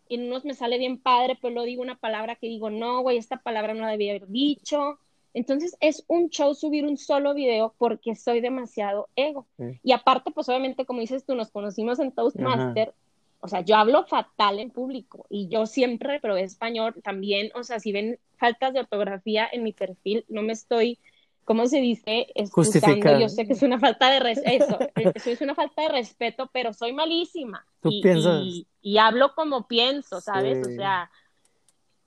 y 0.09 0.17
en 0.17 0.27
unos 0.27 0.45
me 0.45 0.55
sale 0.55 0.79
bien 0.79 0.99
padre, 0.99 1.39
pero 1.41 1.55
luego 1.55 1.67
digo 1.67 1.83
una 1.83 1.97
palabra 1.97 2.37
que 2.37 2.49
digo, 2.49 2.71
no, 2.71 3.01
güey, 3.03 3.17
esta 3.17 3.39
palabra 3.39 3.75
no 3.75 3.83
la 3.83 3.93
debía 3.93 4.13
haber 4.13 4.29
dicho. 4.29 4.99
Entonces 5.35 5.77
es 5.81 6.05
un 6.09 6.31
show 6.31 6.55
subir 6.55 6.85
un 6.85 6.97
solo 6.97 7.35
video 7.35 7.75
porque 7.79 8.17
soy 8.17 8.41
demasiado 8.41 9.09
ego. 9.15 9.47
Y 9.85 9.93
aparte, 9.93 10.33
pues 10.33 10.49
obviamente, 10.49 10.85
como 10.85 11.01
dices 11.01 11.25
tú, 11.25 11.35
nos 11.35 11.51
conocimos 11.51 12.01
en 12.01 12.11
Toastmaster 12.13 12.93
o 13.40 13.48
sea, 13.48 13.61
yo 13.61 13.77
hablo 13.77 14.05
fatal 14.05 14.59
en 14.59 14.70
público 14.70 15.27
y 15.31 15.48
yo 15.48 15.66
siempre 15.66 16.14
reprobé 16.14 16.42
español 16.42 16.94
también, 17.03 17.51
o 17.55 17.62
sea, 17.62 17.79
si 17.79 17.92
ven 17.92 18.18
faltas 18.37 18.74
de 18.74 18.81
ortografía 18.81 19.48
en 19.51 19.62
mi 19.62 19.72
perfil, 19.72 20.24
no 20.29 20.42
me 20.42 20.53
estoy, 20.53 20.98
¿cómo 21.44 21.66
se 21.66 21.81
dice? 21.81 22.27
Excusando, 22.35 23.18
yo 23.18 23.29
sé 23.29 23.46
que 23.46 23.53
es 23.53 23.62
una 23.62 23.79
falta 23.79 24.11
de 24.11 24.20
respeto, 24.20 24.79
eso 25.14 25.31
es 25.31 25.40
una 25.40 25.55
falta 25.55 25.83
de 25.83 25.88
respeto, 25.88 26.51
pero 26.53 26.72
soy 26.72 26.92
malísima. 26.92 27.64
¿Tú 27.81 27.90
y, 27.92 28.03
piensas? 28.03 28.42
Y, 28.83 28.98
hablo 28.98 29.35
como 29.35 29.68
pienso, 29.68 30.20
¿sabes? 30.20 30.66
O 30.66 30.70
sea, 30.70 31.11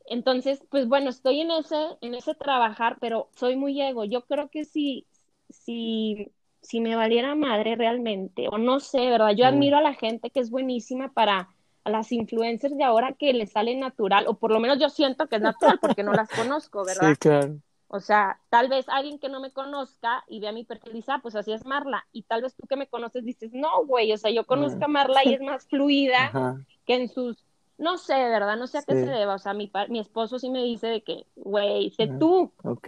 entonces, 0.06 0.62
pues 0.70 0.88
bueno, 0.88 1.10
estoy 1.10 1.42
en 1.42 1.52
ese, 1.52 1.98
en 2.02 2.16
ese 2.16 2.36
trabajar, 2.36 2.98
pero 3.00 3.30
soy 3.36 3.56
muy 3.56 3.82
ego. 3.82 4.04
Yo 4.04 4.26
creo 4.26 4.50
que 4.50 4.66
si, 4.66 5.06
si 5.50 6.30
si 6.62 6.80
me 6.80 6.96
valiera 6.96 7.36
madre 7.36 7.76
realmente, 7.76 8.48
o 8.50 8.58
no 8.58 8.80
sé, 8.80 9.10
¿verdad? 9.10 9.32
Yo 9.32 9.46
admiro 9.46 9.78
a 9.78 9.82
la 9.82 9.94
gente 9.94 10.30
que 10.30 10.40
es 10.40 10.50
buenísima 10.50 11.12
para 11.12 11.50
a 11.84 11.90
las 11.90 12.12
influencers 12.12 12.78
de 12.78 12.84
ahora 12.84 13.14
que 13.14 13.34
les 13.34 13.52
sale 13.52 13.76
natural, 13.76 14.26
o 14.28 14.36
por 14.36 14.52
lo 14.52 14.60
menos 14.60 14.80
yo 14.80 14.90
siento 14.90 15.28
que 15.28 15.38
es 15.38 15.42
natural 15.42 15.80
porque 15.82 16.04
no 16.04 16.14
las 16.14 16.30
conozco, 16.30 16.86
¿verdad? 16.86 17.10
Sí, 17.10 17.16
claro. 17.16 17.58
O 17.88 18.00
sea, 18.00 18.40
tal 18.50 18.70
vez 18.70 18.88
alguien 18.88 19.20
que 19.20 19.28
no 19.28 19.42
me 19.42 19.52
conozca 19.52 20.24
y 20.30 20.40
vea 20.40 20.54
mi 20.54 20.64
perfil 20.64 20.94
y 20.94 20.98
dice, 20.98 21.12
ah, 21.12 21.20
pues 21.22 21.36
así 21.36 21.52
es 21.52 21.66
Marla. 21.66 22.06
Y 22.14 22.22
tal 22.24 22.42
vez 22.42 22.56
tú 22.56 22.66
que 22.66 22.78
me 22.78 22.88
conoces 22.88 23.26
dices, 23.26 23.52
no, 23.54 23.86
güey, 23.86 24.14
o 24.14 24.18
sea, 24.18 24.32
yo 24.32 24.46
conozco 24.46 24.86
a 24.86 24.88
Marla 24.88 25.26
y 25.26 25.34
es 25.34 25.42
más 25.42 25.68
fluida 25.68 26.32
que 26.86 26.96
en 26.96 27.10
sus, 27.10 27.44
no 27.78 27.98
sé, 27.98 28.14
¿verdad? 28.14 28.56
No 28.56 28.68
sé 28.68 28.78
a 28.78 28.84
qué 28.84 28.94
se 28.94 29.08
deba, 29.08 29.36
o 29.36 29.40
sea, 29.40 29.54
mi, 29.54 29.70
mi 29.90 30.00
esposo 30.00 30.40
sí 30.40 30.50
me 30.50 30.64
dice 30.64 30.88
de 30.88 31.02
que, 31.02 31.26
güey, 31.36 31.90
sé 31.90 32.08
tú. 32.18 32.54
Ok. 32.64 32.88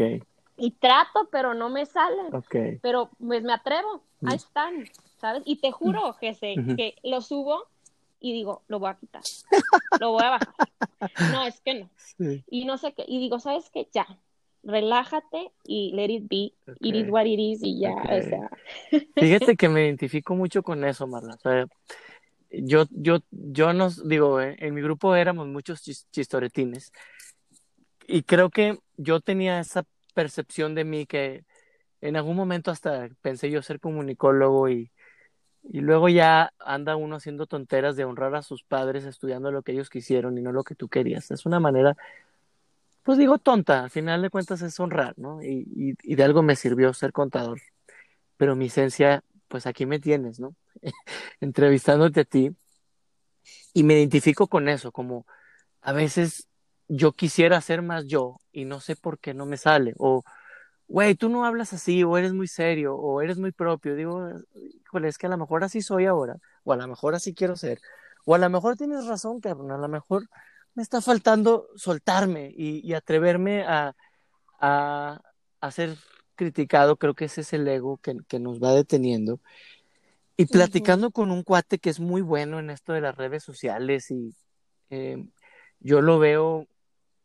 Y 0.58 0.72
trato, 0.72 1.30
pero 1.32 1.54
no 1.54 1.70
me 1.70 1.86
salen. 1.86 2.34
Ok. 2.34 2.80
Pero 2.82 3.10
pues 3.20 3.44
me 3.44 3.54
atrevo, 3.54 4.04
ahí 4.26 4.36
están, 4.36 4.86
¿sabes? 5.20 5.44
Y 5.46 5.58
te 5.58 5.72
juro, 5.72 6.14
Jesse, 6.14 6.56
que 6.78 6.96
lo 7.04 7.22
subo 7.22 7.68
y 8.20 8.34
digo, 8.34 8.62
lo 8.68 8.80
voy 8.80 8.92
a 8.92 8.96
quitar, 8.96 9.22
lo 10.00 10.12
voy 10.12 10.24
a 10.24 10.30
bajar. 10.32 10.56
No, 11.34 11.44
es 11.44 11.60
que 11.60 11.74
no. 11.74 11.90
Y 12.50 12.64
no 12.64 12.78
sé 12.78 12.94
qué, 12.94 13.04
y 13.06 13.20
digo, 13.20 13.40
¿sabes 13.40 13.70
qué? 13.70 13.90
Ya, 13.94 14.08
relájate 14.64 15.52
y 15.66 15.92
let 15.94 16.10
it 16.10 16.24
be, 16.30 16.54
it 16.80 16.96
is 16.96 17.10
what 17.10 17.26
it 17.26 17.40
is 17.40 17.62
y 17.62 17.80
ya, 17.80 17.94
o 17.96 18.22
sea. 18.22 18.50
Fíjate 19.16 19.56
que 19.58 19.68
me 19.68 19.84
identifico 19.84 20.36
mucho 20.36 20.64
con 20.64 20.86
eso, 20.86 21.06
Marla. 21.06 21.36
O 21.36 21.38
sea, 21.38 21.68
yo, 22.50 22.86
yo, 22.92 23.20
yo 23.32 23.74
nos 23.74 24.08
digo, 24.08 24.40
eh, 24.40 24.56
en 24.60 24.74
mi 24.74 24.82
grupo 24.82 25.16
éramos 25.16 25.48
muchos 25.48 25.82
chistoretines 26.12 26.94
y 28.08 28.24
creo 28.24 28.50
que 28.50 28.80
yo 28.96 29.20
tenía 29.20 29.60
esa 29.60 29.84
percepción 30.14 30.76
de 30.76 30.84
mí 30.86 31.06
que 31.06 31.46
en 32.02 32.16
algún 32.16 32.36
momento 32.36 32.72
hasta 32.72 33.10
pensé 33.22 33.50
yo 33.50 33.62
ser 33.62 33.80
comunicólogo 33.80 34.70
y 34.70 34.92
y 35.64 35.80
luego 35.80 36.10
ya 36.10 36.54
anda 36.60 36.96
uno 36.96 37.16
haciendo 37.16 37.48
tonteras 37.48 37.96
de 37.96 38.04
honrar 38.06 38.36
a 38.36 38.44
sus 38.44 38.64
padres 38.64 39.06
estudiando 39.06 39.52
lo 39.52 39.64
que 39.64 39.72
ellos 39.72 39.90
quisieron 39.90 40.38
y 40.38 40.42
no 40.42 40.52
lo 40.52 40.64
que 40.64 40.76
tú 40.76 40.90
querías. 40.90 41.32
Es 41.32 41.46
una 41.46 41.60
manera, 41.60 41.96
pues 43.04 43.18
digo 43.18 43.38
tonta, 43.38 43.84
al 43.84 43.90
final 43.90 44.22
de 44.22 44.30
cuentas 44.30 44.62
es 44.62 44.80
honrar, 44.80 45.14
¿no? 45.18 45.42
Y, 45.42 45.96
y, 46.04 46.16
de 46.16 46.24
algo 46.24 46.42
me 46.44 46.56
sirvió 46.56 46.94
ser 46.94 47.14
contador. 47.14 47.62
Pero 48.38 48.56
mi 48.56 48.66
esencia, 48.68 49.24
pues 49.48 49.66
aquí 49.66 49.86
me 49.86 50.00
tienes, 50.00 50.40
¿no? 50.40 50.56
Entrevistándote 51.42 52.22
a 52.22 52.26
ti. 52.26 52.52
Y 53.74 53.84
me 53.84 53.96
identifico 53.96 54.48
con 54.48 54.70
eso, 54.70 54.92
como 54.92 55.26
a 55.82 55.94
veces 55.94 56.48
yo 56.96 57.14
quisiera 57.14 57.60
ser 57.62 57.82
más 57.82 58.06
yo 58.06 58.40
y 58.52 58.66
no 58.66 58.80
sé 58.80 58.96
por 58.96 59.20
qué 59.20 59.34
no 59.34 59.46
me 59.46 59.58
sale. 59.58 59.94
O 59.98 60.24
güey, 60.88 61.16
tú 61.16 61.30
no 61.30 61.46
hablas 61.46 61.74
así, 61.74 62.04
o 62.04 62.18
eres 62.18 62.34
muy 62.34 62.48
serio, 62.48 62.96
o 62.96 63.22
eres 63.22 63.40
muy 63.40 63.52
propio. 63.52 63.96
Digo, 63.96 64.30
híjole, 64.86 65.08
es 65.08 65.18
que 65.18 65.26
a 65.28 65.30
lo 65.30 65.38
mejor 65.38 65.64
así 65.64 65.82
soy 65.82 66.06
ahora, 66.06 66.38
o 66.64 66.74
a 66.74 66.78
lo 66.78 66.88
mejor 66.88 67.16
así 67.16 67.34
quiero 67.34 67.56
ser, 67.56 67.80
o 68.26 68.36
a 68.36 68.38
lo 68.38 68.50
mejor 68.50 68.78
tienes 68.78 69.08
razón, 69.08 69.40
cabrón, 69.40 69.72
a 69.72 69.78
lo 69.78 69.88
mejor 69.88 70.30
me 70.76 70.84
está 70.84 71.02
faltando 71.02 71.68
soltarme 71.76 72.54
y, 72.56 72.94
atreverme 72.94 73.64
a, 73.64 73.96
a, 74.60 75.72
ser 75.72 75.96
criticado. 76.36 76.98
Creo 76.98 77.16
que 77.16 77.26
ese 77.26 77.42
es 77.42 77.54
el 77.54 77.68
ego 77.68 77.98
que, 77.98 78.18
que 78.28 78.40
nos 78.40 78.62
va 78.62 78.74
deteniendo. 78.74 79.40
Y 80.38 80.46
platicando 80.46 81.12
con 81.12 81.32
un 81.32 81.44
cuate 81.44 81.80
que 81.80 81.90
es 81.90 82.00
muy 82.00 82.22
bueno 82.22 82.60
en 82.60 82.70
esto 82.70 82.94
de 82.94 83.02
las 83.02 83.16
redes 83.16 83.44
sociales 83.44 84.10
y 84.10 84.36
eh, 84.90 85.28
yo 85.80 86.02
lo 86.02 86.18
veo 86.18 86.68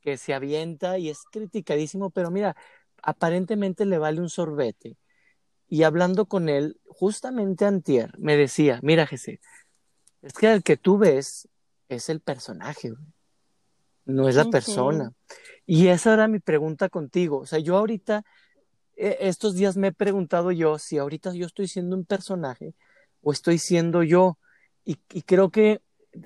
que 0.08 0.16
se 0.16 0.32
avienta 0.32 0.98
y 0.98 1.10
es 1.10 1.24
criticadísimo, 1.30 2.08
pero 2.10 2.30
mira, 2.30 2.56
aparentemente 3.02 3.84
le 3.84 3.98
vale 3.98 4.20
un 4.20 4.30
sorbete. 4.30 4.96
Y 5.68 5.82
hablando 5.82 6.24
con 6.26 6.48
él, 6.48 6.80
justamente 6.86 7.66
antier, 7.66 8.12
me 8.18 8.36
decía, 8.36 8.80
mira 8.82 9.06
Jesse, 9.06 9.38
es 10.22 10.32
que 10.32 10.50
el 10.50 10.62
que 10.62 10.78
tú 10.78 10.96
ves 10.96 11.46
es 11.90 12.08
el 12.08 12.20
personaje, 12.20 12.94
no 14.06 14.28
es 14.28 14.36
la 14.36 14.46
persona. 14.46 15.12
Y 15.66 15.88
esa 15.88 16.14
era 16.14 16.26
mi 16.26 16.38
pregunta 16.38 16.88
contigo. 16.88 17.40
O 17.40 17.46
sea, 17.46 17.58
yo 17.58 17.76
ahorita, 17.76 18.24
e, 18.96 19.18
estos 19.20 19.54
días 19.54 19.76
me 19.76 19.88
he 19.88 19.92
preguntado 19.92 20.52
yo 20.52 20.78
si 20.78 20.96
ahorita 20.96 21.34
yo 21.34 21.44
estoy 21.44 21.68
siendo 21.68 21.94
un 21.96 22.06
personaje 22.06 22.74
o 23.20 23.32
estoy 23.32 23.58
siendo 23.58 24.02
yo. 24.02 24.38
Y, 24.86 24.96
creo 25.26 25.50
que 25.50 25.82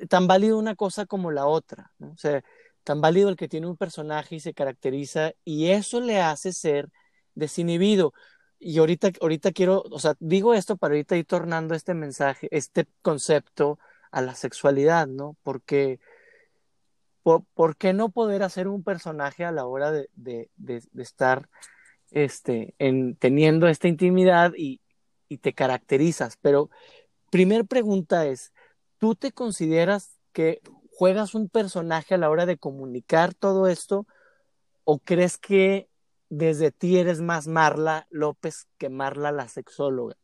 tan 0.09 0.29
válido 0.29 0.57
una 0.57 0.77
cosa 0.77 1.05
como 1.05 1.33
la 1.33 1.47
otra. 1.47 1.90
¿no? 1.99 2.12
O 2.12 2.16
sea, 2.16 2.45
tan 2.85 3.01
válido 3.01 3.29
el 3.29 3.37
que 3.37 3.49
tiene 3.49 3.66
un 3.66 3.77
personaje 3.77 4.37
y 4.37 4.40
se 4.40 4.55
caracteriza 4.55 5.33
y 5.45 5.68
eso 5.71 6.01
le 6.01 6.21
hace 6.21 6.53
ser 6.53 6.90
desinhibido. 7.35 8.12
Y 8.59 8.79
ahorita, 8.79 9.11
ahorita 9.21 9.53
quiero, 9.53 9.83
o 9.90 9.99
sea, 9.99 10.14
digo 10.21 10.55
esto 10.55 10.77
para 10.77 10.95
ahorita 10.95 11.16
ir 11.16 11.27
tornando 11.27 11.75
este 11.75 11.95
mensaje, 11.95 12.49
este 12.51 12.87
concepto 13.03 13.79
a 14.12 14.23
la 14.23 14.35
sexualidad, 14.35 15.09
¿no? 15.09 15.37
Porque, 15.42 15.99
por, 17.23 17.77
qué 17.77 17.92
no 17.92 18.11
poder 18.11 18.42
hacer 18.42 18.68
un 18.68 18.85
personaje 18.85 19.45
a 19.45 19.53
la 19.53 19.66
hora 19.66 19.90
de, 19.90 20.09
de, 20.14 20.51
de, 20.57 20.83
estar 21.03 21.49
este, 22.11 22.75
en, 22.79 23.16
teniendo 23.16 23.68
esta 23.68 23.88
intimidad 23.88 24.53
y, 24.57 24.81
y 25.29 25.38
te 25.38 25.55
caracterizas? 25.55 26.37
Pero, 26.40 26.71
primer 27.31 27.66
pregunta 27.66 28.27
es, 28.27 28.53
¿tú 28.99 29.14
te 29.14 29.33
consideras 29.33 30.18
que 30.33 30.61
juegas 30.92 31.35
un 31.35 31.48
personaje 31.48 32.14
a 32.14 32.18
la 32.18 32.31
hora 32.31 32.46
de 32.46 32.59
comunicar 32.59 33.35
todo 33.35 33.66
esto 33.66 34.07
o 34.85 34.98
crees 34.98 35.38
que 35.38 35.88
desde 36.28 36.70
ti 36.70 36.98
eres 36.98 37.20
más 37.20 37.46
Marla 37.46 38.07
López 38.11 38.68
que 38.78 38.88
Marla 38.88 39.33
la 39.33 39.48
sexóloga? 39.48 40.16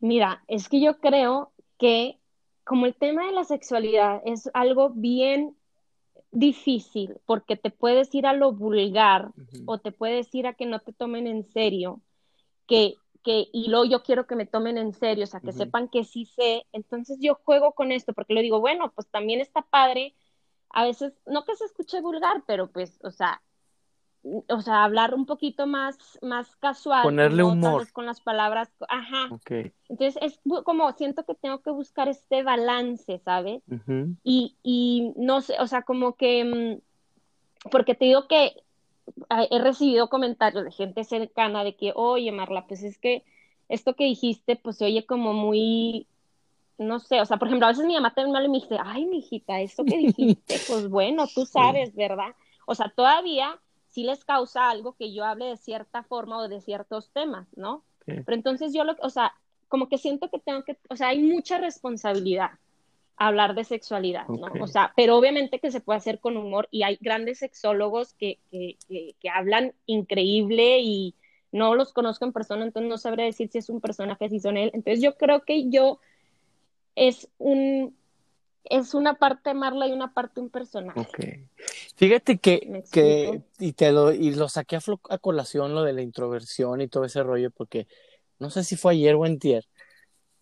Mira, 0.00 0.44
es 0.48 0.68
que 0.68 0.80
yo 0.80 0.98
creo 0.98 1.52
que 1.78 2.18
como 2.64 2.86
el 2.86 2.94
tema 2.94 3.26
de 3.26 3.32
la 3.32 3.44
sexualidad 3.44 4.20
es 4.24 4.50
algo 4.54 4.90
bien 4.90 5.56
difícil 6.30 7.16
porque 7.26 7.56
te 7.56 7.70
puedes 7.70 8.14
ir 8.14 8.26
a 8.26 8.34
lo 8.34 8.52
vulgar 8.52 9.30
o 9.66 9.78
te 9.78 9.92
puedes 9.92 10.32
ir 10.34 10.46
a 10.46 10.54
que 10.54 10.66
no 10.66 10.80
te 10.80 10.92
tomen 10.92 11.26
en 11.26 11.44
serio, 11.50 12.00
que 12.66 12.94
que, 13.22 13.48
y 13.52 13.68
luego 13.68 13.84
yo 13.84 14.02
quiero 14.02 14.26
que 14.26 14.36
me 14.36 14.46
tomen 14.46 14.78
en 14.78 14.92
serio, 14.92 15.24
o 15.24 15.26
sea, 15.26 15.40
que 15.40 15.52
sepan 15.52 15.88
que 15.88 16.04
sí 16.04 16.24
sé, 16.24 16.66
entonces 16.72 17.18
yo 17.20 17.34
juego 17.44 17.72
con 17.72 17.92
esto, 17.92 18.12
porque 18.12 18.34
le 18.34 18.42
digo, 18.42 18.60
bueno, 18.60 18.92
pues 18.94 19.08
también 19.08 19.40
está 19.40 19.62
padre, 19.62 20.14
a 20.70 20.84
veces, 20.84 21.12
no 21.26 21.44
que 21.44 21.56
se 21.56 21.64
escuche 21.64 22.00
vulgar, 22.00 22.42
pero 22.46 22.70
pues, 22.70 22.98
o 23.02 23.10
sea, 23.10 23.42
o 24.48 24.60
sea, 24.60 24.84
hablar 24.84 25.14
un 25.14 25.26
poquito 25.26 25.66
más, 25.66 26.18
más 26.22 26.54
casual. 26.56 27.02
Ponerle 27.02 27.42
humor. 27.44 27.90
con 27.92 28.06
las 28.06 28.20
palabras, 28.20 28.70
ajá. 28.88 29.28
Entonces 29.88 30.18
es 30.20 30.40
como, 30.64 30.92
siento 30.92 31.24
que 31.24 31.34
tengo 31.34 31.60
que 31.62 31.70
buscar 31.70 32.08
este 32.08 32.42
balance, 32.42 33.18
¿sabes? 33.24 33.62
y, 34.22 34.56
y 34.62 35.12
no 35.16 35.40
sé, 35.40 35.54
o 35.60 35.66
sea, 35.66 35.82
como 35.82 36.16
que, 36.16 36.44
mm, 36.44 37.68
porque 37.70 37.94
te 37.94 38.06
digo 38.06 38.28
que 38.28 38.62
he 39.50 39.58
recibido 39.58 40.08
comentarios 40.08 40.64
de 40.64 40.72
gente 40.72 41.04
cercana 41.04 41.64
de 41.64 41.76
que, 41.76 41.92
oye, 41.94 42.32
Marla, 42.32 42.66
pues 42.66 42.82
es 42.82 42.98
que 42.98 43.24
esto 43.68 43.94
que 43.94 44.04
dijiste, 44.04 44.56
pues 44.56 44.76
se 44.78 44.86
oye 44.86 45.04
como 45.06 45.32
muy, 45.32 46.06
no 46.78 47.00
sé, 47.00 47.20
o 47.20 47.26
sea, 47.26 47.36
por 47.36 47.48
ejemplo, 47.48 47.66
a 47.66 47.70
veces 47.70 47.86
mi 47.86 47.94
mamá 47.94 48.14
también 48.14 48.50
me 48.50 48.58
dice, 48.58 48.78
ay, 48.82 49.06
mijita, 49.06 49.60
esto 49.60 49.84
que 49.84 49.98
dijiste, 49.98 50.56
pues 50.68 50.88
bueno, 50.88 51.26
tú 51.34 51.44
sabes, 51.44 51.94
¿verdad? 51.94 52.34
O 52.66 52.74
sea, 52.74 52.92
todavía 52.94 53.58
sí 53.88 54.04
les 54.04 54.24
causa 54.24 54.70
algo 54.70 54.92
que 54.92 55.12
yo 55.12 55.24
hable 55.24 55.46
de 55.46 55.56
cierta 55.56 56.02
forma 56.02 56.38
o 56.38 56.48
de 56.48 56.60
ciertos 56.60 57.10
temas, 57.10 57.46
¿no? 57.56 57.82
Pero 58.06 58.34
entonces 58.34 58.72
yo 58.72 58.84
lo, 58.84 58.96
o 59.02 59.10
sea, 59.10 59.34
como 59.68 59.90
que 59.90 59.98
siento 59.98 60.30
que 60.30 60.38
tengo 60.38 60.62
que, 60.64 60.78
o 60.88 60.96
sea, 60.96 61.08
hay 61.08 61.22
mucha 61.22 61.58
responsabilidad 61.58 62.52
hablar 63.18 63.54
de 63.54 63.64
sexualidad, 63.64 64.28
¿no? 64.28 64.48
O 64.62 64.66
sea, 64.66 64.92
pero 64.96 65.16
obviamente 65.16 65.58
que 65.58 65.72
se 65.72 65.80
puede 65.80 65.98
hacer 65.98 66.20
con 66.20 66.36
humor 66.36 66.68
y 66.70 66.84
hay 66.84 66.98
grandes 67.00 67.38
sexólogos 67.38 68.14
que, 68.14 68.38
que, 68.50 68.76
que, 68.88 69.28
hablan 69.28 69.74
increíble 69.86 70.78
y 70.80 71.14
no 71.50 71.74
los 71.74 71.92
conozco 71.92 72.24
en 72.24 72.32
persona, 72.32 72.64
entonces 72.64 72.88
no 72.88 72.96
sabré 72.96 73.24
decir 73.24 73.48
si 73.50 73.58
es 73.58 73.68
un 73.68 73.80
personaje, 73.80 74.28
si 74.28 74.38
son 74.38 74.56
él. 74.56 74.70
Entonces 74.72 75.02
yo 75.02 75.16
creo 75.16 75.44
que 75.44 75.68
yo 75.68 75.98
es 76.94 77.28
un 77.38 77.96
es 78.64 78.94
una 78.94 79.14
parte 79.14 79.54
Marla 79.54 79.88
y 79.88 79.92
una 79.92 80.12
parte 80.12 80.40
un 80.40 80.50
personaje. 80.50 81.00
Okay. 81.00 81.46
Fíjate 81.96 82.38
que, 82.38 82.84
que 82.92 83.40
y 83.58 83.72
te 83.72 83.90
lo, 83.92 84.12
y 84.12 84.34
lo 84.34 84.48
saqué 84.48 84.76
a, 84.76 84.80
a, 85.08 85.18
colación 85.18 85.74
lo 85.74 85.82
de 85.82 85.92
la 85.92 86.02
introversión 86.02 86.80
y 86.80 86.88
todo 86.88 87.04
ese 87.04 87.22
rollo, 87.22 87.50
porque 87.50 87.88
no 88.38 88.50
sé 88.50 88.62
si 88.62 88.76
fue 88.76 88.92
ayer 88.92 89.14
o 89.14 89.26
entier, 89.26 89.64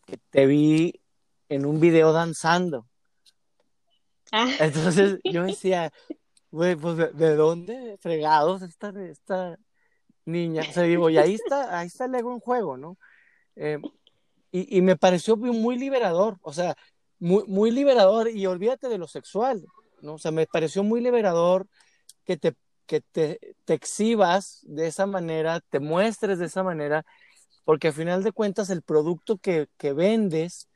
que 0.06 0.18
te 0.30 0.46
vi 0.46 1.00
en 1.48 1.66
un 1.66 1.80
video 1.80 2.12
danzando. 2.12 2.86
Ah. 4.32 4.48
Entonces 4.60 5.18
yo 5.24 5.44
decía, 5.44 5.92
güey, 6.50 6.76
pues 6.76 6.96
¿de, 6.96 7.36
dónde 7.36 7.96
fregados 8.00 8.62
esta, 8.62 8.92
esta 9.04 9.58
niña? 10.24 10.62
O 10.68 10.72
sea, 10.72 10.82
digo, 10.84 11.10
y 11.10 11.18
ahí 11.18 11.34
está, 11.34 11.78
ahí 11.78 11.86
está 11.86 12.06
el 12.06 12.14
ego 12.14 12.32
en 12.32 12.40
juego, 12.40 12.76
¿no? 12.76 12.96
Eh, 13.56 13.78
y, 14.52 14.78
y, 14.78 14.82
me 14.82 14.96
pareció 14.96 15.36
muy 15.36 15.78
liberador, 15.78 16.38
o 16.42 16.52
sea, 16.52 16.76
muy, 17.18 17.44
muy 17.46 17.70
liberador, 17.70 18.28
y 18.28 18.46
olvídate 18.46 18.88
de 18.88 18.98
lo 18.98 19.06
sexual, 19.06 19.64
¿no? 20.02 20.14
O 20.14 20.18
sea, 20.18 20.30
me 20.30 20.46
pareció 20.46 20.82
muy 20.82 21.00
liberador 21.00 21.66
que 22.24 22.36
te, 22.36 22.54
que 22.86 23.00
te, 23.00 23.38
te 23.64 23.74
exhibas 23.74 24.60
de 24.62 24.86
esa 24.86 25.06
manera, 25.06 25.60
te 25.70 25.80
muestres 25.80 26.38
de 26.38 26.46
esa 26.46 26.62
manera, 26.62 27.04
porque 27.64 27.88
al 27.88 27.94
final 27.94 28.22
de 28.22 28.32
cuentas 28.32 28.70
el 28.70 28.82
producto 28.82 29.38
que, 29.38 29.68
que 29.76 29.92
vendes 29.92 30.68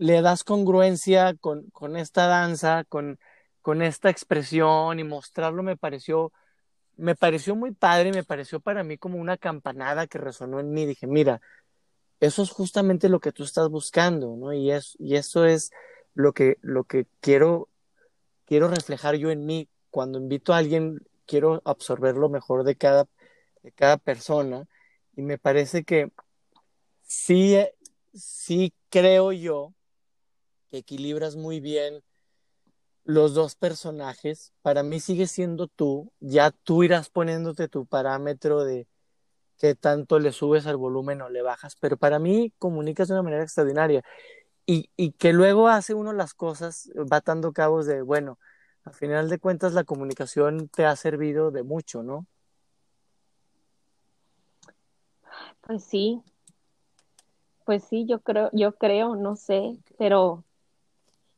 le 0.00 0.22
das 0.22 0.44
congruencia 0.44 1.34
con, 1.34 1.68
con 1.72 1.94
esta 1.94 2.26
danza, 2.26 2.84
con, 2.84 3.18
con, 3.60 3.82
esta 3.82 4.08
expresión 4.08 4.98
y 4.98 5.04
mostrarlo 5.04 5.62
me 5.62 5.76
pareció, 5.76 6.32
me 6.96 7.14
pareció 7.14 7.54
muy 7.54 7.72
padre, 7.72 8.10
me 8.10 8.24
pareció 8.24 8.60
para 8.60 8.82
mí 8.82 8.96
como 8.96 9.18
una 9.18 9.36
campanada 9.36 10.06
que 10.06 10.16
resonó 10.16 10.58
en 10.58 10.72
mí. 10.72 10.86
Dije, 10.86 11.06
mira, 11.06 11.42
eso 12.18 12.42
es 12.42 12.50
justamente 12.50 13.10
lo 13.10 13.20
que 13.20 13.32
tú 13.32 13.44
estás 13.44 13.68
buscando, 13.68 14.36
¿no? 14.36 14.54
Y, 14.54 14.70
es, 14.70 14.96
y 14.98 15.16
eso 15.16 15.44
es 15.44 15.70
lo 16.14 16.32
que, 16.32 16.56
lo 16.62 16.84
que 16.84 17.06
quiero, 17.20 17.68
quiero 18.46 18.68
reflejar 18.68 19.16
yo 19.16 19.30
en 19.30 19.44
mí. 19.44 19.68
Cuando 19.90 20.18
invito 20.18 20.54
a 20.54 20.58
alguien, 20.58 21.06
quiero 21.26 21.60
absorber 21.66 22.16
lo 22.16 22.30
mejor 22.30 22.64
de 22.64 22.74
cada, 22.74 23.06
de 23.62 23.72
cada 23.72 23.98
persona. 23.98 24.66
Y 25.14 25.20
me 25.20 25.36
parece 25.36 25.84
que 25.84 26.10
sí, 27.02 27.58
sí 28.14 28.72
creo 28.88 29.32
yo 29.32 29.74
que 30.70 30.78
equilibras 30.78 31.36
muy 31.36 31.60
bien 31.60 32.02
los 33.04 33.34
dos 33.34 33.56
personajes. 33.56 34.52
Para 34.62 34.82
mí 34.82 35.00
sigue 35.00 35.26
siendo 35.26 35.66
tú, 35.66 36.12
ya 36.20 36.50
tú 36.50 36.82
irás 36.82 37.10
poniéndote 37.10 37.68
tu 37.68 37.86
parámetro 37.86 38.64
de 38.64 38.86
qué 39.58 39.74
tanto 39.74 40.18
le 40.18 40.32
subes 40.32 40.66
al 40.66 40.76
volumen 40.76 41.20
o 41.22 41.28
le 41.28 41.42
bajas, 41.42 41.76
pero 41.76 41.96
para 41.96 42.18
mí 42.18 42.52
comunicas 42.58 43.08
de 43.08 43.14
una 43.14 43.22
manera 43.22 43.42
extraordinaria 43.42 44.02
y, 44.64 44.88
y 44.96 45.12
que 45.12 45.32
luego 45.32 45.68
hace 45.68 45.94
uno 45.94 46.12
las 46.12 46.32
cosas, 46.32 46.90
va 46.96 47.20
dando 47.20 47.52
cabos 47.52 47.86
de, 47.86 48.02
bueno, 48.02 48.38
al 48.84 48.94
final 48.94 49.28
de 49.28 49.38
cuentas 49.38 49.74
la 49.74 49.84
comunicación 49.84 50.68
te 50.68 50.86
ha 50.86 50.96
servido 50.96 51.50
de 51.50 51.62
mucho, 51.62 52.02
¿no? 52.02 52.26
Pues 55.60 55.84
sí, 55.84 56.22
pues 57.64 57.84
sí, 57.84 58.06
yo 58.06 58.20
creo, 58.20 58.50
yo 58.52 58.74
creo, 58.76 59.14
no 59.16 59.36
sé, 59.36 59.78
pero, 59.98 60.44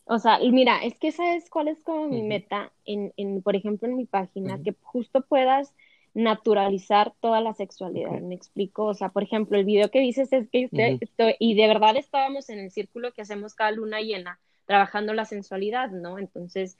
o 0.04 0.18
sea, 0.18 0.38
mira, 0.40 0.82
es 0.82 0.96
que 0.98 1.12
sabes 1.12 1.48
cuál 1.48 1.68
es 1.68 1.82
como 1.82 2.08
mi 2.08 2.22
meta 2.22 2.72
en, 2.84 3.12
en, 3.16 3.42
por 3.42 3.56
ejemplo, 3.56 3.88
en 3.88 3.96
mi 3.96 4.04
página, 4.06 4.62
que 4.62 4.74
justo 4.82 5.22
puedas 5.22 5.74
naturalizar 6.14 7.14
toda 7.20 7.40
la 7.40 7.54
sexualidad, 7.54 8.20
me 8.20 8.34
explico, 8.34 8.84
o 8.84 8.94
sea, 8.94 9.08
por 9.08 9.22
ejemplo, 9.22 9.58
el 9.58 9.64
video 9.64 9.90
que 9.90 10.00
dices 10.00 10.32
es 10.32 10.48
que 10.50 10.64
usted, 10.66 11.36
y 11.38 11.54
de 11.54 11.66
verdad 11.68 11.96
estábamos 11.96 12.50
en 12.50 12.58
el 12.58 12.70
círculo 12.70 13.12
que 13.12 13.22
hacemos 13.22 13.54
cada 13.54 13.70
luna 13.70 14.00
llena, 14.00 14.38
trabajando 14.66 15.14
la 15.14 15.24
sensualidad, 15.24 15.90
¿no? 15.90 16.18
Entonces, 16.18 16.76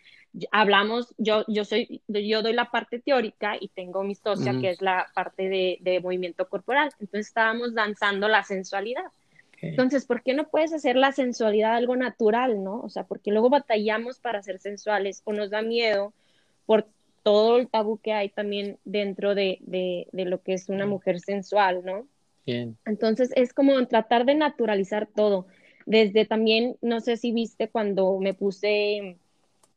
hablamos, 0.50 1.14
yo, 1.18 1.44
yo 1.48 1.64
soy, 1.64 2.02
yo 2.08 2.42
doy 2.42 2.52
la 2.52 2.70
parte 2.70 2.98
teórica 2.98 3.56
y 3.58 3.68
tengo 3.68 4.04
mi 4.04 4.14
socia, 4.14 4.52
que 4.60 4.70
es 4.70 4.82
la 4.82 5.10
parte 5.14 5.48
de, 5.48 5.78
de, 5.80 6.00
movimiento 6.00 6.48
corporal, 6.48 6.90
entonces 7.00 7.28
estábamos 7.28 7.74
danzando 7.74 8.28
la 8.28 8.44
sensualidad. 8.44 9.04
Entonces, 9.62 10.06
¿por 10.06 10.22
qué 10.22 10.34
no 10.34 10.48
puedes 10.48 10.72
hacer 10.72 10.96
la 10.96 11.12
sensualidad 11.12 11.76
algo 11.76 11.94
natural, 11.94 12.62
no? 12.62 12.80
O 12.80 12.88
sea, 12.88 13.04
porque 13.04 13.30
luego 13.30 13.48
batallamos 13.48 14.18
para 14.18 14.42
ser 14.42 14.58
sensuales 14.58 15.22
o 15.24 15.32
nos 15.32 15.50
da 15.50 15.62
miedo 15.62 16.12
por 16.66 16.86
todo 17.22 17.58
el 17.58 17.68
tabú 17.68 17.98
que 17.98 18.12
hay 18.12 18.28
también 18.28 18.78
dentro 18.84 19.34
de, 19.34 19.58
de, 19.60 20.08
de 20.10 20.24
lo 20.24 20.42
que 20.42 20.54
es 20.54 20.68
una 20.68 20.86
mujer 20.86 21.20
sensual, 21.20 21.84
¿no? 21.84 22.08
Bien. 22.44 22.76
Entonces 22.84 23.30
es 23.36 23.54
como 23.54 23.86
tratar 23.86 24.24
de 24.26 24.34
naturalizar 24.34 25.06
todo. 25.06 25.46
Desde 25.86 26.24
también, 26.24 26.76
no 26.80 27.00
sé 27.00 27.16
si 27.16 27.32
viste 27.32 27.68
cuando 27.68 28.18
me 28.18 28.34
puse 28.34 29.16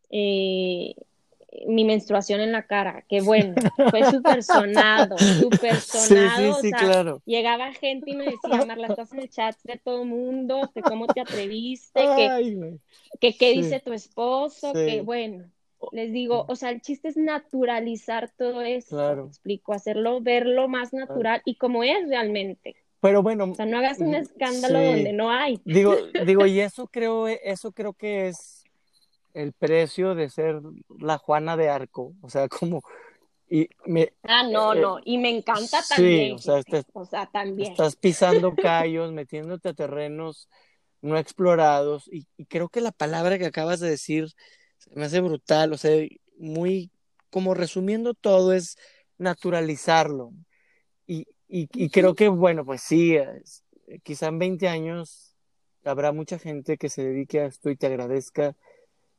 eh, 0.10 0.96
mi 1.68 1.86
menstruación 1.86 2.42
en 2.42 2.52
la 2.52 2.68
cara, 2.68 3.04
que 3.08 3.22
bueno, 3.22 3.56
fue 3.90 4.04
súper 4.12 4.44
sonado, 4.44 5.18
súper 5.18 5.76
sonado. 5.76 6.54
Sí, 6.56 6.68
sí, 6.68 6.72
claro. 6.72 7.22
Llegaba 7.26 7.74
gente 7.74 8.12
y 8.12 8.16
me 8.16 8.26
decía, 8.26 8.66
Marla, 8.66 8.88
estás 8.88 9.14
en 9.14 9.20
el 9.20 9.30
chat 9.30 9.56
de 9.64 9.78
todo 9.78 10.04
el 10.04 10.10
mundo, 10.10 10.72
que 10.74 10.82
cómo 10.82 11.08
te 11.08 11.22
atreviste, 11.22 12.02
que, 13.20 13.38
qué 13.38 13.52
dice 13.52 13.80
tu 13.80 13.94
esposo, 13.94 14.74
que 14.74 15.02
bueno 15.02 15.46
les 15.92 16.12
digo, 16.12 16.46
o 16.48 16.56
sea, 16.56 16.70
el 16.72 16.82
chiste 16.82 17.10
es 17.10 17.18
naturalizar 17.18 18.32
todo 18.38 18.62
eso, 18.62 18.96
claro. 18.96 19.28
explico, 19.28 19.74
hacerlo, 19.74 20.22
verlo 20.22 20.68
más 20.68 20.94
natural 20.94 21.42
y 21.46 21.56
como 21.56 21.84
es 21.84 22.08
realmente. 22.08 22.76
Pero 23.02 23.22
bueno, 23.22 23.52
o 23.52 23.56
sea, 23.56 23.66
no 23.66 23.78
hagas 23.78 24.00
un 24.00 24.12
mm, 24.12 24.16
escándalo 24.16 24.82
donde 24.82 25.14
no 25.14 25.30
hay. 25.30 25.60
Digo, 25.64 25.96
digo, 26.26 26.46
y 26.46 26.60
eso 26.60 26.88
creo, 26.88 27.28
eso 27.28 27.72
creo 27.72 27.94
que 27.94 28.30
es 28.30 28.65
el 29.36 29.54
precio 29.54 30.16
de 30.16 30.30
ser 30.30 30.62
la 31.00 31.18
Juana 31.18 31.56
de 31.58 31.70
Arco, 31.70 32.14
o 32.22 32.30
sea, 32.30 32.48
como 32.50 32.82
y 33.48 33.70
me, 33.86 34.12
ah, 34.24 34.42
no, 34.50 34.74
eh, 34.74 34.82
no, 34.82 35.00
y 35.06 35.20
me 35.20 35.30
encanta 35.30 35.80
también. 35.88 36.34
O 36.34 36.38
sea, 36.40 36.64
o 36.94 37.06
sea, 37.06 37.28
también. 37.28 37.72
Estás 37.72 37.96
pisando 37.96 38.56
callos, 38.56 39.12
metiéndote 39.12 39.70
a 39.70 39.74
terrenos 39.74 40.50
no 41.02 41.20
explorados, 41.20 42.10
y, 42.12 42.26
y 42.36 42.46
creo 42.46 42.68
que 42.70 42.82
la 42.82 42.92
palabra 42.92 43.38
que 43.38 43.46
acabas 43.46 43.80
de 43.80 43.88
decir 43.88 44.34
me 44.96 45.06
hace 45.06 45.22
brutal, 45.22 45.72
o 45.74 45.78
sea, 45.78 46.04
muy, 46.38 46.92
como 47.30 47.54
resumiendo 47.54 48.16
todo, 48.16 48.54
es 48.54 48.78
naturalizarlo. 49.18 50.32
Y, 51.06 51.28
y, 51.48 51.90
creo 51.90 52.16
que, 52.16 52.28
bueno, 52.28 52.66
pues 52.66 52.82
sí, 52.82 53.18
quizá 54.02 54.28
en 54.28 54.40
20 54.40 54.68
años 54.68 55.36
habrá 55.84 56.12
mucha 56.12 56.40
gente 56.40 56.78
que 56.78 56.90
se 56.90 57.04
dedique 57.04 57.40
a 57.40 57.46
esto 57.46 57.70
y 57.70 57.76
te 57.76 57.86
agradezca, 57.86 58.56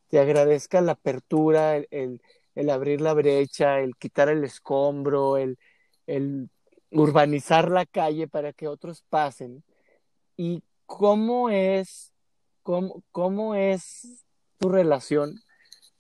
te 0.09 0.18
agradezca 0.18 0.80
la 0.80 0.92
apertura, 0.92 1.76
el, 1.76 2.20
el, 2.54 2.70
abrir 2.70 3.00
la 3.00 3.14
brecha, 3.14 3.80
el 3.80 3.96
quitar 3.96 4.28
el 4.28 4.44
escombro, 4.44 5.36
el, 5.36 5.59
el 6.07 6.48
urbanizar 6.90 7.70
la 7.70 7.86
calle 7.86 8.28
para 8.28 8.52
que 8.52 8.68
otros 8.68 9.02
pasen. 9.09 9.64
¿Y 10.36 10.62
cómo 10.86 11.50
es, 11.50 12.12
cómo, 12.62 13.02
cómo 13.12 13.54
es 13.54 14.24
tu 14.59 14.68
relación 14.68 15.42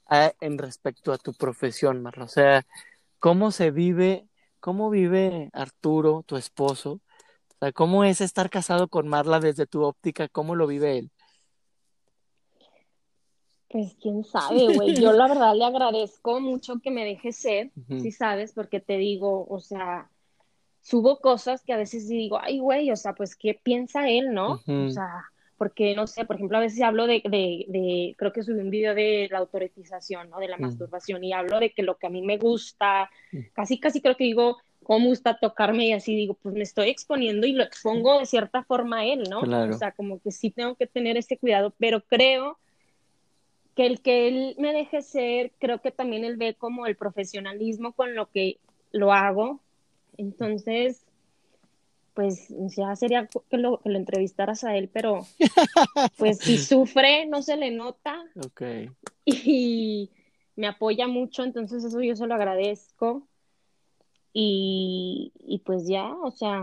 en 0.08 0.58
respecto 0.58 1.12
a 1.12 1.18
tu 1.18 1.32
profesión, 1.34 2.02
Marla? 2.02 2.24
O 2.24 2.28
sea, 2.28 2.66
¿cómo 3.18 3.50
se 3.50 3.70
vive, 3.70 4.28
cómo 4.60 4.90
vive 4.90 5.50
Arturo, 5.52 6.22
tu 6.26 6.36
esposo? 6.36 7.00
O 7.48 7.58
sea, 7.60 7.72
¿cómo 7.72 8.04
es 8.04 8.20
estar 8.20 8.50
casado 8.50 8.88
con 8.88 9.08
Marla 9.08 9.40
desde 9.40 9.66
tu 9.66 9.82
óptica? 9.82 10.28
¿Cómo 10.28 10.54
lo 10.54 10.66
vive 10.66 10.98
él? 10.98 11.10
Pues 13.76 13.94
quién 14.00 14.24
sabe, 14.24 14.72
güey. 14.72 14.94
Yo 14.94 15.12
la 15.12 15.28
verdad 15.28 15.54
le 15.54 15.64
agradezco 15.66 16.40
mucho 16.40 16.78
que 16.82 16.90
me 16.90 17.04
deje 17.04 17.30
ser, 17.30 17.72
si 18.00 18.10
sabes, 18.10 18.54
porque 18.54 18.80
te 18.80 18.96
digo, 18.96 19.46
o 19.50 19.60
sea, 19.60 20.08
subo 20.80 21.20
cosas 21.20 21.62
que 21.62 21.74
a 21.74 21.76
veces 21.76 22.08
digo, 22.08 22.38
ay, 22.40 22.58
güey, 22.58 22.90
o 22.90 22.96
sea, 22.96 23.12
pues, 23.12 23.36
¿qué 23.36 23.52
piensa 23.62 24.08
él, 24.08 24.32
no? 24.32 24.62
O 24.66 24.88
sea, 24.88 25.26
porque 25.58 25.94
no 25.94 26.06
sé, 26.06 26.24
por 26.24 26.36
ejemplo, 26.36 26.56
a 26.56 26.62
veces 26.62 26.80
hablo 26.80 27.06
de, 27.06 27.20
de, 27.24 27.66
de 27.68 28.14
creo 28.16 28.32
que 28.32 28.42
subí 28.42 28.60
un 28.60 28.70
video 28.70 28.94
de 28.94 29.28
la 29.30 29.40
autoretización, 29.40 30.30
¿no? 30.30 30.38
De 30.38 30.48
la 30.48 30.56
masturbación 30.56 31.22
y 31.22 31.34
hablo 31.34 31.60
de 31.60 31.72
que 31.72 31.82
lo 31.82 31.98
que 31.98 32.06
a 32.06 32.10
mí 32.10 32.22
me 32.22 32.38
gusta, 32.38 33.10
casi, 33.52 33.78
casi 33.78 34.00
creo 34.00 34.16
que 34.16 34.24
digo, 34.24 34.56
cómo 34.84 35.08
gusta 35.08 35.36
tocarme 35.38 35.88
y 35.88 35.92
así 35.92 36.16
digo, 36.16 36.32
pues 36.42 36.54
me 36.54 36.62
estoy 36.62 36.88
exponiendo 36.88 37.46
y 37.46 37.52
lo 37.52 37.62
expongo 37.62 38.18
de 38.20 38.24
cierta 38.24 38.64
forma 38.64 39.00
a 39.00 39.04
él, 39.04 39.24
¿no? 39.28 39.40
O 39.40 39.72
sea, 39.74 39.92
como 39.92 40.18
que 40.18 40.30
sí 40.30 40.50
tengo 40.50 40.76
que 40.76 40.86
tener 40.86 41.18
ese 41.18 41.36
cuidado, 41.36 41.74
pero 41.78 42.00
creo 42.00 42.58
que 43.76 43.86
el 43.86 44.00
que 44.00 44.26
él 44.26 44.56
me 44.58 44.72
deje 44.72 45.02
ser, 45.02 45.52
creo 45.58 45.82
que 45.82 45.92
también 45.92 46.24
él 46.24 46.38
ve 46.38 46.54
como 46.54 46.86
el 46.86 46.96
profesionalismo 46.96 47.92
con 47.92 48.14
lo 48.14 48.30
que 48.30 48.58
lo 48.90 49.12
hago. 49.12 49.60
Entonces, 50.16 51.04
pues 52.14 52.48
ya 52.48 52.96
sería 52.96 53.28
que 53.50 53.58
lo, 53.58 53.78
que 53.82 53.90
lo 53.90 53.98
entrevistaras 53.98 54.64
a 54.64 54.74
él, 54.78 54.88
pero 54.90 55.26
pues 56.16 56.38
si 56.38 56.56
sufre, 56.56 57.26
no 57.26 57.42
se 57.42 57.56
le 57.56 57.70
nota. 57.70 58.24
Ok. 58.44 58.62
Y 59.28 60.10
me 60.54 60.68
apoya 60.68 61.08
mucho, 61.08 61.42
entonces 61.42 61.82
eso 61.82 62.00
yo 62.00 62.14
se 62.14 62.28
lo 62.28 62.34
agradezco. 62.34 63.26
Y, 64.32 65.32
y 65.40 65.58
pues 65.58 65.88
ya, 65.88 66.14
o 66.14 66.30
sea, 66.30 66.62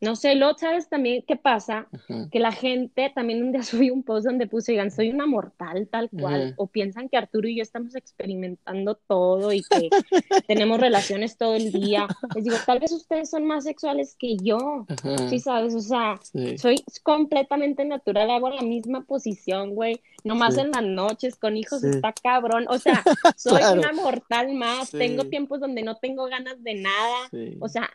no 0.00 0.16
sé, 0.16 0.34
lo 0.34 0.56
sabes 0.56 0.88
también 0.88 1.24
qué 1.26 1.36
pasa, 1.36 1.88
que 2.30 2.40
la 2.40 2.52
gente 2.52 3.12
también 3.14 3.42
un 3.42 3.52
día 3.52 3.62
subí 3.62 3.90
un 3.90 4.02
post 4.02 4.26
donde 4.26 4.46
puse, 4.46 4.72
oigan, 4.72 4.90
soy 4.90 5.10
una 5.10 5.26
mortal 5.26 5.88
tal 5.90 6.10
cual, 6.10 6.54
o 6.56 6.66
piensan 6.66 7.08
que 7.08 7.16
Arturo 7.16 7.48
y 7.48 7.56
yo 7.56 7.62
estamos 7.62 7.94
experimentando 7.94 8.96
todo 8.96 9.52
y 9.52 9.62
que 9.62 9.88
tenemos 10.48 10.80
relaciones 10.80 11.36
todo 11.36 11.54
el 11.54 11.72
día. 11.72 12.06
Les 12.34 12.44
digo, 12.44 12.56
tal 12.66 12.80
vez 12.80 12.92
ustedes 12.92 13.30
son 13.30 13.46
más 13.46 13.64
sexuales 13.64 14.16
que 14.18 14.36
yo, 14.36 14.86
sí 15.28 15.38
sabes, 15.38 15.74
o 15.74 15.80
sea, 15.80 16.18
soy 16.56 16.82
completamente 17.02 17.84
natural, 17.84 18.30
hago 18.30 18.50
la 18.50 18.62
misma 18.62 19.04
posición, 19.04 19.74
güey, 19.74 20.00
nomás 20.24 20.58
en 20.58 20.70
las 20.70 20.84
noches 20.84 21.36
con 21.36 21.56
hijos 21.56 21.84
está 21.84 22.12
cabrón, 22.12 22.66
o 22.68 22.78
sea, 22.78 23.02
soy 23.36 23.62
una 23.72 23.92
mortal 23.92 24.54
más, 24.54 24.90
tengo 24.90 25.24
tiempos 25.24 25.60
donde 25.60 25.82
no 25.82 25.96
tengo 25.96 26.26
ganas 26.26 26.62
de 26.62 26.74
nada, 26.74 27.30
o 27.60 27.68
sea, 27.68 27.90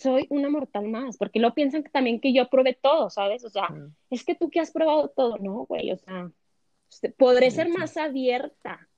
soy 0.00 0.26
una 0.30 0.48
mortal 0.48 0.88
más, 0.88 1.18
porque 1.18 1.40
lo 1.40 1.52
piensan 1.52 1.84
también 1.84 2.20
que 2.20 2.32
yo 2.32 2.48
probé 2.48 2.78
todo, 2.80 3.10
¿sabes? 3.10 3.44
O 3.44 3.50
sea, 3.50 3.68
es 4.08 4.24
que 4.24 4.34
tú 4.34 4.50
que 4.50 4.60
has 4.60 4.70
probado 4.70 5.10
todo, 5.10 5.36
no, 5.38 5.66
güey, 5.66 5.92
o 5.92 5.98
sea, 5.98 6.30
podré 7.18 7.50
ser 7.50 7.68
más 7.68 7.96
abierta 7.96 8.88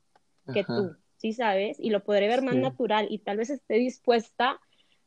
que 0.52 0.64
tú, 0.64 0.96
¿sí 1.16 1.32
sabes? 1.32 1.78
Y 1.80 1.90
lo 1.90 2.04
podré 2.04 2.28
ver 2.28 2.42
más 2.42 2.54
natural 2.54 3.08
y 3.10 3.18
tal 3.18 3.38
vez 3.38 3.50
esté 3.50 3.74
dispuesta 3.74 4.60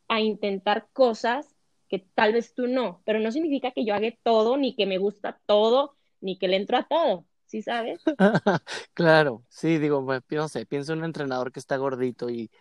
a 0.08 0.20
intentar 0.20 0.88
cosas 0.92 1.56
que 1.88 2.00
tal 2.14 2.34
vez 2.34 2.54
tú 2.54 2.68
no, 2.68 3.02
pero 3.06 3.20
no 3.20 3.32
significa 3.32 3.72
que 3.72 3.86
yo 3.86 3.96
haga 3.96 4.12
todo, 4.24 4.58
ni 4.58 4.76
que 4.76 4.86
me 4.86 4.98
gusta 4.98 5.40
todo, 5.46 5.96
ni 6.20 6.38
que 6.38 6.50
le 6.50 6.58
entro 6.58 6.78
a 6.78 6.84
todo, 6.84 7.26
¿sí 7.46 7.62
sabes? 7.62 8.02
claro, 8.94 9.46
sí, 9.48 9.78
digo, 9.78 10.04
pues, 10.06 10.22
no 10.30 10.50
sé, 10.50 10.66
pienso 10.66 10.92
en 10.92 11.00
un 11.00 11.06
entrenador 11.06 11.54
que 11.54 11.60
está 11.60 11.78
gordito 11.78 12.30
y 12.30 12.52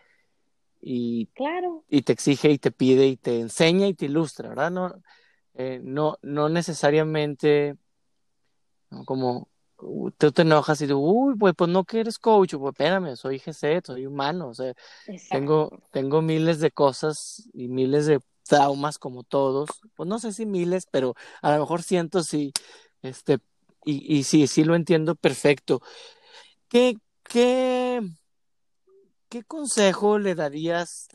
y, 0.87 1.27
claro. 1.35 1.83
y 1.89 2.03
te 2.03 2.13
exige 2.13 2.51
y 2.51 2.59
te 2.59 2.71
pide 2.71 3.07
y 3.07 3.17
te 3.17 3.41
enseña 3.41 3.87
y 3.87 3.95
te 3.95 4.05
ilustra, 4.05 4.51
¿verdad? 4.51 4.71
No, 4.71 5.03
eh, 5.55 5.81
no, 5.83 6.19
no 6.21 6.51
necesariamente 6.51 7.77
como 9.07 9.49
tú 10.19 10.33
te 10.33 10.43
enojas 10.43 10.81
y 10.83 10.87
tú, 10.87 10.99
uy, 10.99 11.37
pues, 11.37 11.55
pues 11.57 11.71
no 11.71 11.85
que 11.85 12.01
eres 12.01 12.19
coach, 12.19 12.55
pues 12.57 12.73
espérame, 12.73 13.17
soy 13.17 13.39
GC, 13.39 13.83
soy 13.85 14.07
humano, 14.07 14.49
o 14.49 14.55
sea, 14.55 14.75
tengo, 15.31 15.83
tengo 15.91 16.21
miles 16.21 16.61
de 16.61 16.71
cosas 16.71 17.49
y 17.55 17.69
miles 17.69 18.05
de 18.07 18.21
traumas 18.47 18.99
como 18.99 19.25
todos, 19.25 19.71
pues 19.97 20.07
no 20.07 20.19
sé 20.19 20.33
si 20.33 20.45
miles, 20.45 20.87
pero 20.91 21.15
a 21.41 21.53
lo 21.53 21.61
mejor 21.61 21.83
cientos 21.83 22.27
sí, 22.27 22.53
este, 23.03 23.39
y, 23.87 24.19
y 24.19 24.25
sí, 24.25 24.47
sí 24.47 24.65
lo 24.65 24.75
entiendo 24.75 25.15
perfecto. 25.15 25.81
¿Qué, 26.69 26.97
qué, 27.23 28.03
qué 29.35 29.43
consejo 29.43 30.21
le 30.21 30.37
darías 30.37 31.09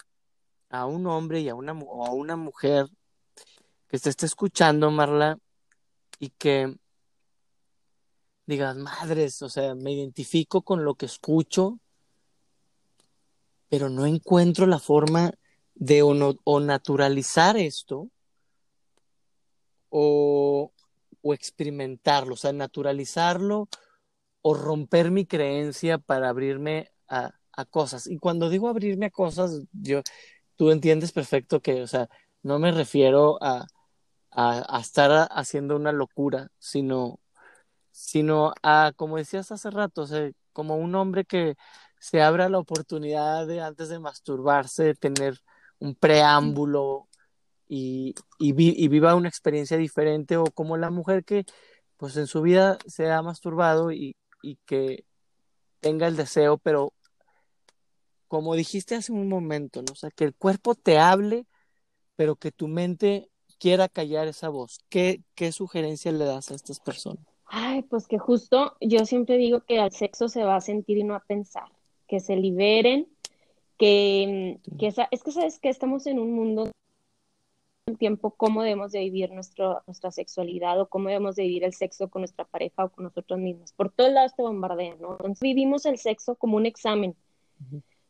a 0.69 0.85
un 0.85 1.07
hombre 1.07 1.39
y 1.39 1.47
a 1.47 1.55
una, 1.55 1.71
o 1.71 2.05
a 2.05 2.11
una 2.11 2.35
mujer 2.35 2.85
que 3.87 3.97
te 3.97 4.09
esté 4.09 4.25
escuchando, 4.25 4.91
Marla, 4.91 5.39
y 6.19 6.31
que 6.31 6.75
digas, 8.45 8.75
madres, 8.75 9.41
o 9.41 9.47
sea, 9.47 9.73
me 9.73 9.93
identifico 9.93 10.63
con 10.63 10.83
lo 10.83 10.95
que 10.95 11.05
escucho, 11.05 11.79
pero 13.69 13.87
no 13.87 14.05
encuentro 14.05 14.65
la 14.65 14.79
forma 14.79 15.31
de 15.75 16.01
o, 16.03 16.59
naturalizar 16.59 17.55
esto 17.55 18.09
o, 19.87 20.73
o, 21.21 21.33
experimentarlo, 21.33 22.33
o 22.33 22.37
sea, 22.37 22.51
naturalizarlo 22.51 23.69
o 24.41 24.53
romper 24.55 25.09
mi 25.09 25.25
creencia 25.25 25.99
para 25.99 26.27
abrirme 26.27 26.91
a, 27.07 27.38
cosas. 27.65 28.07
Y 28.07 28.17
cuando 28.19 28.49
digo 28.49 28.69
abrirme 28.69 29.07
a 29.07 29.11
cosas, 29.11 29.61
yo, 29.73 30.01
tú 30.55 30.71
entiendes 30.71 31.11
perfecto 31.11 31.61
que, 31.61 31.81
o 31.81 31.87
sea, 31.87 32.09
no 32.43 32.59
me 32.59 32.71
refiero 32.71 33.37
a, 33.41 33.65
a, 34.31 34.79
estar 34.79 35.27
haciendo 35.31 35.75
una 35.75 35.91
locura, 35.91 36.49
sino 36.59 37.19
sino 37.91 38.53
a, 38.63 38.93
como 38.95 39.17
decías 39.17 39.51
hace 39.51 39.69
rato, 39.71 40.05
como 40.53 40.77
un 40.77 40.95
hombre 40.95 41.25
que 41.25 41.55
se 41.99 42.21
abra 42.21 42.49
la 42.49 42.59
oportunidad 42.59 43.45
de 43.47 43.61
antes 43.61 43.89
de 43.89 43.99
masturbarse, 43.99 44.83
de 44.85 44.95
tener 44.95 45.39
un 45.79 45.95
preámbulo 45.95 47.09
y, 47.67 48.15
y, 48.39 48.53
viva 48.53 49.15
una 49.15 49.29
experiencia 49.29 49.77
diferente, 49.77 50.37
o 50.37 50.45
como 50.45 50.77
la 50.77 50.91
mujer 50.91 51.25
que 51.25 51.45
pues 51.97 52.15
en 52.17 52.27
su 52.27 52.41
vida 52.41 52.77
se 52.87 53.11
ha 53.11 53.21
masturbado 53.21 53.91
y, 53.91 54.15
y 54.41 54.57
que 54.65 55.05
tenga 55.81 56.07
el 56.07 56.15
deseo, 56.15 56.57
pero 56.57 56.93
como 58.29 58.55
dijiste 58.55 58.95
hace 58.95 59.11
un 59.11 59.27
momento, 59.27 59.81
¿no? 59.81 59.91
O 59.91 59.95
sea, 59.95 60.11
que 60.11 60.23
el 60.23 60.35
cuerpo 60.35 60.75
te 60.75 60.99
hable, 60.99 61.47
pero 62.15 62.35
que 62.35 62.51
tu 62.51 62.67
mente 62.67 63.29
quiera 63.59 63.89
callar 63.89 64.27
esa 64.27 64.49
voz. 64.49 64.79
¿Qué, 64.87 65.23
qué 65.35 65.51
sugerencia 65.51 66.11
le 66.11 66.25
das 66.25 66.51
a 66.51 66.55
estas 66.55 66.79
personas? 66.79 67.25
Ay, 67.45 67.81
pues 67.81 68.07
que 68.07 68.19
justo 68.19 68.77
yo 68.79 69.03
siempre 69.05 69.37
digo 69.37 69.61
que 69.61 69.79
al 69.79 69.91
sexo 69.91 70.29
se 70.29 70.43
va 70.43 70.55
a 70.55 70.61
sentir 70.61 70.99
y 70.99 71.03
no 71.03 71.15
a 71.15 71.21
pensar, 71.21 71.69
que 72.07 72.19
se 72.19 72.35
liberen, 72.35 73.07
que, 73.79 74.59
que 74.77 74.93
es 75.11 75.23
que 75.23 75.31
sabes 75.31 75.57
que 75.59 75.69
estamos 75.69 76.05
en 76.05 76.19
un 76.19 76.31
mundo 76.33 76.71
un 77.87 77.97
tiempo 77.97 78.29
cómo 78.29 78.61
debemos 78.61 78.91
de 78.91 78.99
vivir 78.99 79.31
nuestro, 79.31 79.81
nuestra 79.87 80.11
sexualidad 80.11 80.79
o 80.79 80.87
cómo 80.87 81.07
debemos 81.07 81.35
de 81.35 81.43
vivir 81.43 81.63
el 81.63 81.73
sexo 81.73 82.09
con 82.09 82.21
nuestra 82.21 82.45
pareja 82.45 82.85
o 82.85 82.89
con 82.89 83.05
nosotros 83.05 83.39
mismos. 83.39 83.73
Por 83.73 83.91
todos 83.91 84.11
lados 84.11 84.35
te 84.35 84.43
bombardean, 84.43 85.01
¿no? 85.01 85.13
Entonces 85.13 85.39
vivimos 85.39 85.87
el 85.87 85.97
sexo 85.97 86.35
como 86.35 86.57
un 86.57 86.67
examen 86.67 87.15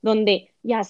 donde 0.01 0.49
ya, 0.63 0.81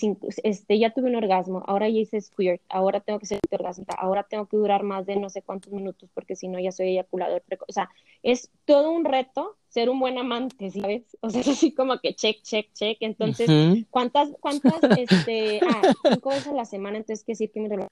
este, 0.44 0.80
ya 0.80 0.92
tuve 0.92 1.10
un 1.10 1.16
orgasmo, 1.16 1.64
ahora 1.68 1.90
ya 1.90 2.00
hice 2.00 2.22
squirt, 2.22 2.62
ahora 2.70 3.00
tengo 3.00 3.20
que 3.20 3.26
ser 3.26 3.40
orgasmita, 3.52 3.96
ahora 3.96 4.24
tengo 4.24 4.48
que 4.48 4.58
durar 4.58 4.84
más 4.84 5.06
de 5.06 5.16
no 5.16 5.30
sé 5.30 5.42
cuántos 5.42 5.74
minutos 5.74 6.10
porque 6.14 6.36
si 6.36 6.48
no 6.48 6.60
ya 6.60 6.72
soy 6.72 6.90
eyaculador 6.90 7.44
O 7.68 7.74
sea, 7.74 7.90
es 8.24 8.52
todo 8.66 8.92
un 8.92 9.06
reto 9.06 9.58
ser 9.70 9.90
un 9.90 10.00
buen 10.00 10.18
amante, 10.18 10.70
¿sabes? 10.72 11.18
O 11.22 11.30
sea, 11.30 11.42
es 11.42 11.48
así 11.48 11.74
como 11.74 12.00
que 12.00 12.16
check, 12.16 12.42
check, 12.42 12.72
check. 12.74 12.98
Entonces, 13.02 13.50
¿cuántas, 13.90 14.30
cuántas, 14.40 14.82
este, 14.98 15.60
ah, 15.68 15.82
cinco 16.10 16.30
veces 16.30 16.48
a 16.48 16.54
la 16.54 16.66
semana, 16.66 16.98
entonces 16.98 17.24
quiere 17.24 17.36
decir 17.36 17.52
que 17.52 17.60
mi 17.62 17.68
relación 17.68 17.90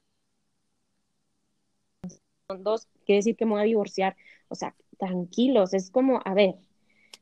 son 2.49 2.63
dos, 2.63 2.88
quiere 3.05 3.18
decir 3.18 3.36
que 3.36 3.45
me 3.45 3.51
voy 3.51 3.61
a 3.61 3.65
divorciar. 3.65 4.15
O 4.49 4.55
sea, 4.55 4.76
tranquilos, 4.97 5.74
es 5.74 5.91
como, 5.91 6.22
a 6.24 6.34
ver, 6.34 6.55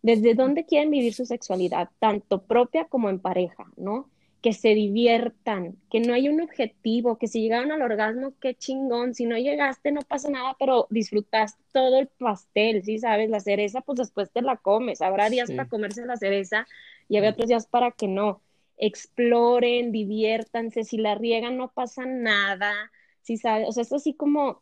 desde 0.05 0.35
dónde 0.35 0.67
quieren 0.67 0.91
vivir 0.91 1.15
su 1.15 1.25
sexualidad, 1.25 1.89
tanto 1.97 2.43
propia 2.43 2.85
como 2.85 3.09
en 3.09 3.19
pareja, 3.19 3.65
¿no? 3.75 4.07
Que 4.39 4.53
se 4.53 4.75
diviertan, 4.75 5.77
que 5.89 5.99
no 5.99 6.13
hay 6.13 6.29
un 6.29 6.41
objetivo, 6.41 7.17
que 7.17 7.27
si 7.27 7.41
llegaron 7.41 7.71
al 7.71 7.81
orgasmo, 7.81 8.35
qué 8.39 8.53
chingón, 8.53 9.15
si 9.15 9.25
no 9.25 9.35
llegaste 9.35 9.91
no 9.91 10.01
pasa 10.03 10.29
nada, 10.29 10.55
pero 10.59 10.85
disfrutaste 10.91 11.59
todo 11.73 11.97
el 11.97 12.05
pastel, 12.05 12.83
¿sí 12.83 12.99
sabes? 12.99 13.31
La 13.31 13.39
cereza, 13.39 13.81
pues 13.81 13.97
después 13.97 14.29
te 14.31 14.43
la 14.43 14.57
comes, 14.57 15.01
habrá 15.01 15.27
días 15.31 15.49
para 15.49 15.67
comerse 15.67 16.05
la 16.05 16.17
cereza 16.17 16.67
y 17.09 17.17
habrá 17.17 17.31
otros 17.31 17.47
días 17.47 17.65
para 17.65 17.89
que 17.89 18.07
no. 18.07 18.43
Exploren, 18.77 19.91
diviértanse, 19.91 20.83
si 20.83 20.99
la 20.99 21.15
riegan 21.15 21.57
no 21.57 21.71
pasa 21.71 22.05
nada, 22.05 22.91
¿sí 23.23 23.37
sabes? 23.37 23.67
O 23.67 23.71
sea, 23.71 23.81
es 23.81 23.91
así 23.91 24.13
como 24.13 24.61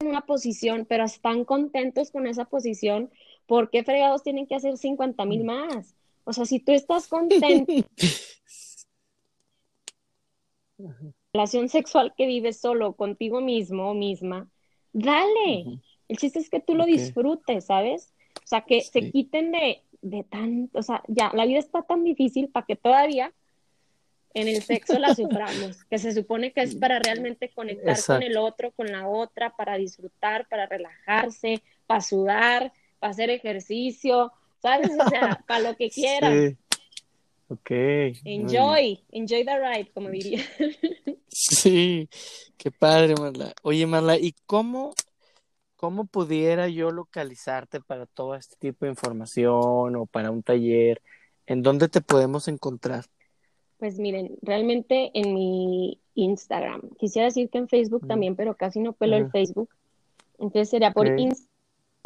en 0.00 0.08
una 0.08 0.26
posición, 0.26 0.84
pero 0.86 1.04
están 1.04 1.46
contentos 1.46 2.10
con 2.10 2.26
esa 2.26 2.44
posición, 2.44 3.10
¿por 3.48 3.70
qué 3.70 3.82
fregados 3.82 4.22
tienen 4.22 4.46
que 4.46 4.54
hacer 4.54 4.76
50 4.76 5.24
mil 5.24 5.42
más? 5.42 5.96
O 6.22 6.32
sea, 6.32 6.44
si 6.44 6.60
tú 6.60 6.72
estás 6.72 7.08
contento, 7.08 7.72
relación 11.32 11.68
sexual 11.68 12.14
que 12.16 12.26
vives 12.26 12.60
solo 12.60 12.92
contigo 12.92 13.40
mismo 13.40 13.90
o 13.90 13.94
misma, 13.94 14.48
dale. 14.92 15.80
El 16.06 16.18
chiste 16.18 16.38
es 16.38 16.50
que 16.50 16.60
tú 16.60 16.74
lo 16.74 16.84
disfrutes, 16.84 17.64
¿sabes? 17.64 18.12
O 18.36 18.46
sea, 18.46 18.60
que 18.60 18.82
se 18.82 19.10
quiten 19.10 19.50
de, 19.50 19.82
de 20.02 20.24
tanto, 20.24 20.78
o 20.78 20.82
sea, 20.82 21.02
ya, 21.08 21.32
la 21.34 21.46
vida 21.46 21.58
está 21.58 21.82
tan 21.82 22.04
difícil 22.04 22.48
para 22.48 22.66
que 22.66 22.76
todavía 22.76 23.32
en 24.34 24.48
el 24.48 24.62
sexo 24.62 24.98
la 24.98 25.14
suframos, 25.14 25.84
que 25.84 25.98
se 25.98 26.12
supone 26.12 26.52
que 26.52 26.62
es 26.62 26.76
para 26.76 26.98
realmente 26.98 27.48
conectar 27.48 27.96
con 28.06 28.22
el 28.22 28.36
otro, 28.36 28.72
con 28.72 28.92
la 28.92 29.08
otra, 29.08 29.56
para 29.56 29.78
disfrutar, 29.78 30.46
para 30.48 30.66
relajarse, 30.66 31.62
para 31.86 32.02
sudar, 32.02 32.72
para 32.98 33.10
hacer 33.10 33.30
ejercicio, 33.30 34.32
¿sabes? 34.60 34.90
O 34.98 35.08
sea, 35.08 35.42
para 35.46 35.70
lo 35.70 35.76
que 35.76 35.90
quieran. 35.90 36.50
Sí. 36.50 36.56
Ok. 37.50 37.70
Enjoy, 38.24 39.02
enjoy 39.10 39.44
the 39.44 39.58
ride, 39.58 39.90
como 39.92 40.10
diría. 40.10 40.42
Sí, 41.30 42.08
qué 42.56 42.72
padre, 42.72 43.14
Marla. 43.14 43.52
Oye, 43.62 43.86
Marla, 43.86 44.18
¿y 44.18 44.34
cómo, 44.46 44.92
cómo 45.76 46.06
pudiera 46.06 46.68
yo 46.68 46.90
localizarte 46.90 47.80
para 47.80 48.06
todo 48.06 48.34
este 48.34 48.56
tipo 48.56 48.84
de 48.84 48.90
información 48.90 49.94
o 49.94 50.06
para 50.06 50.32
un 50.32 50.42
taller? 50.42 51.00
¿En 51.46 51.62
dónde 51.62 51.88
te 51.88 52.00
podemos 52.00 52.48
encontrar? 52.48 53.04
Pues 53.78 54.00
miren, 54.00 54.36
realmente 54.42 55.12
en 55.14 55.32
mi 55.32 56.00
Instagram, 56.14 56.80
quisiera 56.98 57.26
decir 57.26 57.50
que 57.50 57.58
en 57.58 57.68
Facebook 57.68 58.08
también, 58.08 58.34
pero 58.34 58.56
casi 58.56 58.80
no 58.80 58.92
pelo 58.94 59.16
el 59.16 59.30
Facebook. 59.30 59.70
Entonces 60.38 60.70
sería 60.70 60.92
por 60.92 61.06
Instagram 61.06 61.47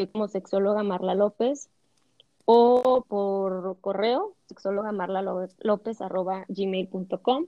como 0.09 0.29
sexóloga 0.29 0.83
Marla 0.83 1.15
López 1.15 1.69
o 2.45 3.05
por 3.09 3.77
correo 3.81 4.35
sexóloga 4.49 4.93
Marla 4.93 5.23
López 5.61 6.01
arroba 6.01 6.45
gmail.com 6.49 7.47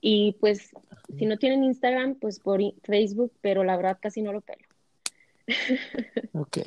y 0.00 0.32
pues 0.40 0.70
si 1.16 1.26
no 1.26 1.38
tienen 1.38 1.64
Instagram 1.64 2.16
pues 2.16 2.40
por 2.40 2.60
Facebook 2.82 3.32
pero 3.40 3.64
la 3.64 3.76
verdad 3.76 3.98
casi 4.00 4.22
no 4.22 4.32
lo 4.32 4.40
pelo. 4.40 4.64
Ok. 6.32 6.58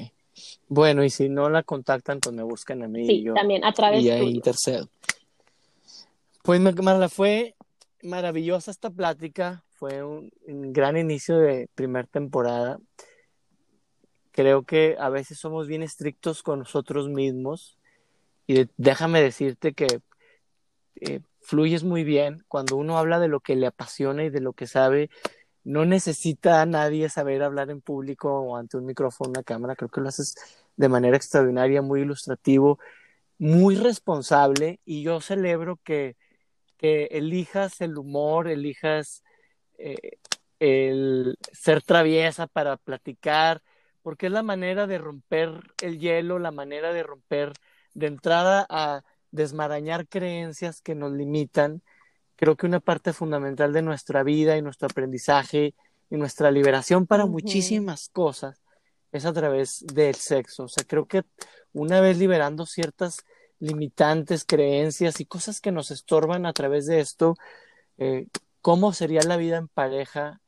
Bueno 0.67 1.03
y 1.03 1.09
si 1.09 1.29
no 1.29 1.49
la 1.49 1.63
contactan 1.63 2.19
pues 2.19 2.35
me 2.35 2.43
buscan 2.43 2.83
a 2.83 2.88
mí 2.88 3.05
sí, 3.07 3.25
también 3.33 3.65
a 3.65 3.73
través 3.73 4.03
y 4.03 4.09
ahí 4.09 4.39
tercero 4.39 4.88
pues 6.43 6.61
Marla 6.61 7.09
fue 7.09 7.55
maravillosa 8.03 8.71
esta 8.71 8.89
plática. 8.89 9.65
Fue 9.71 10.01
un 10.01 10.31
gran 10.71 10.95
inicio 10.95 11.38
de 11.38 11.67
primera 11.75 12.07
temporada 12.07 12.79
creo 14.38 14.61
que 14.61 14.95
a 14.99 15.09
veces 15.09 15.39
somos 15.39 15.67
bien 15.67 15.81
estrictos 15.81 16.43
con 16.43 16.59
nosotros 16.59 17.09
mismos 17.09 17.75
y 18.45 18.67
déjame 18.77 19.19
decirte 19.19 19.73
que 19.73 19.88
eh, 21.01 21.21
fluyes 21.41 21.83
muy 21.83 22.03
bien 22.03 22.43
cuando 22.47 22.75
uno 22.75 22.99
habla 22.99 23.19
de 23.19 23.29
lo 23.29 23.39
que 23.39 23.55
le 23.55 23.65
apasiona 23.65 24.25
y 24.25 24.29
de 24.29 24.39
lo 24.39 24.53
que 24.53 24.67
sabe. 24.67 25.09
No 25.63 25.85
necesita 25.85 26.61
a 26.61 26.67
nadie 26.67 27.09
saber 27.09 27.41
hablar 27.41 27.71
en 27.71 27.81
público 27.81 28.31
o 28.31 28.57
ante 28.57 28.77
un 28.77 28.85
micrófono, 28.85 29.31
una 29.31 29.41
cámara. 29.41 29.75
Creo 29.75 29.89
que 29.89 30.01
lo 30.01 30.09
haces 30.09 30.35
de 30.75 30.88
manera 30.88 31.17
extraordinaria, 31.17 31.81
muy 31.81 32.01
ilustrativo, 32.01 32.77
muy 33.39 33.75
responsable. 33.75 34.79
Y 34.85 35.01
yo 35.01 35.19
celebro 35.19 35.79
que, 35.83 36.15
elijas 36.79 37.81
el 37.81 37.97
humor, 37.97 38.47
elijas 38.47 39.23
eh, 39.79 40.19
el 40.59 41.39
ser 41.53 41.81
traviesa 41.81 42.45
para 42.45 42.77
platicar, 42.77 43.63
porque 44.08 44.28
es 44.28 44.32
la 44.32 44.41
manera 44.41 44.88
de 44.88 44.99
romper 44.99 45.74
el 45.82 45.99
hielo, 45.99 46.39
la 46.39 46.51
manera 46.51 46.93
de 46.93 47.03
romper 47.03 47.51
de 47.93 48.08
entrada 48.08 48.66
a 48.70 49.03
desmarañar 49.32 50.08
creencias 50.08 50.80
que 50.80 50.95
nos 50.95 51.12
limitan. 51.12 51.82
Creo 52.38 52.55
que 52.55 52.68
una 52.68 52.80
parte 52.80 53.12
fundamental 53.12 53.74
de 53.74 53.82
nuestra 53.82 54.24
vida 54.24 54.55
y 54.55 54.62
nuestro 54.62 54.86
aprendizaje 54.86 55.74
y 56.10 56.16
nuestra 56.16 56.51
liberación 56.51 57.05
para 57.05 57.26
muchísimas 57.26 58.08
cosas 58.08 58.62
es 59.12 59.26
a 59.26 59.34
través 59.34 59.86
del 59.93 60.16
sexo. 60.16 60.64
O 60.64 60.70
sea, 60.70 60.86
creo 60.88 61.05
que 61.05 61.24
una 61.74 61.99
vez 61.99 62.18
liberando 62.18 62.66
ciertas 62.66 63.26
limitantes, 63.60 64.45
creencias 64.45 65.20
y 65.20 65.26
cosas 65.26 65.60
que 65.60 65.74
nos 65.74 65.91
estorban 65.91 66.45
a 66.45 66.53
través 66.53 66.86
de 66.86 67.01
esto, 67.01 67.36
eh, 67.97 68.28
¿cómo 68.62 68.93
sería 68.93 69.24
la 69.24 69.36
vida 69.36 69.58
en 69.58 69.68
pareja 69.68 70.39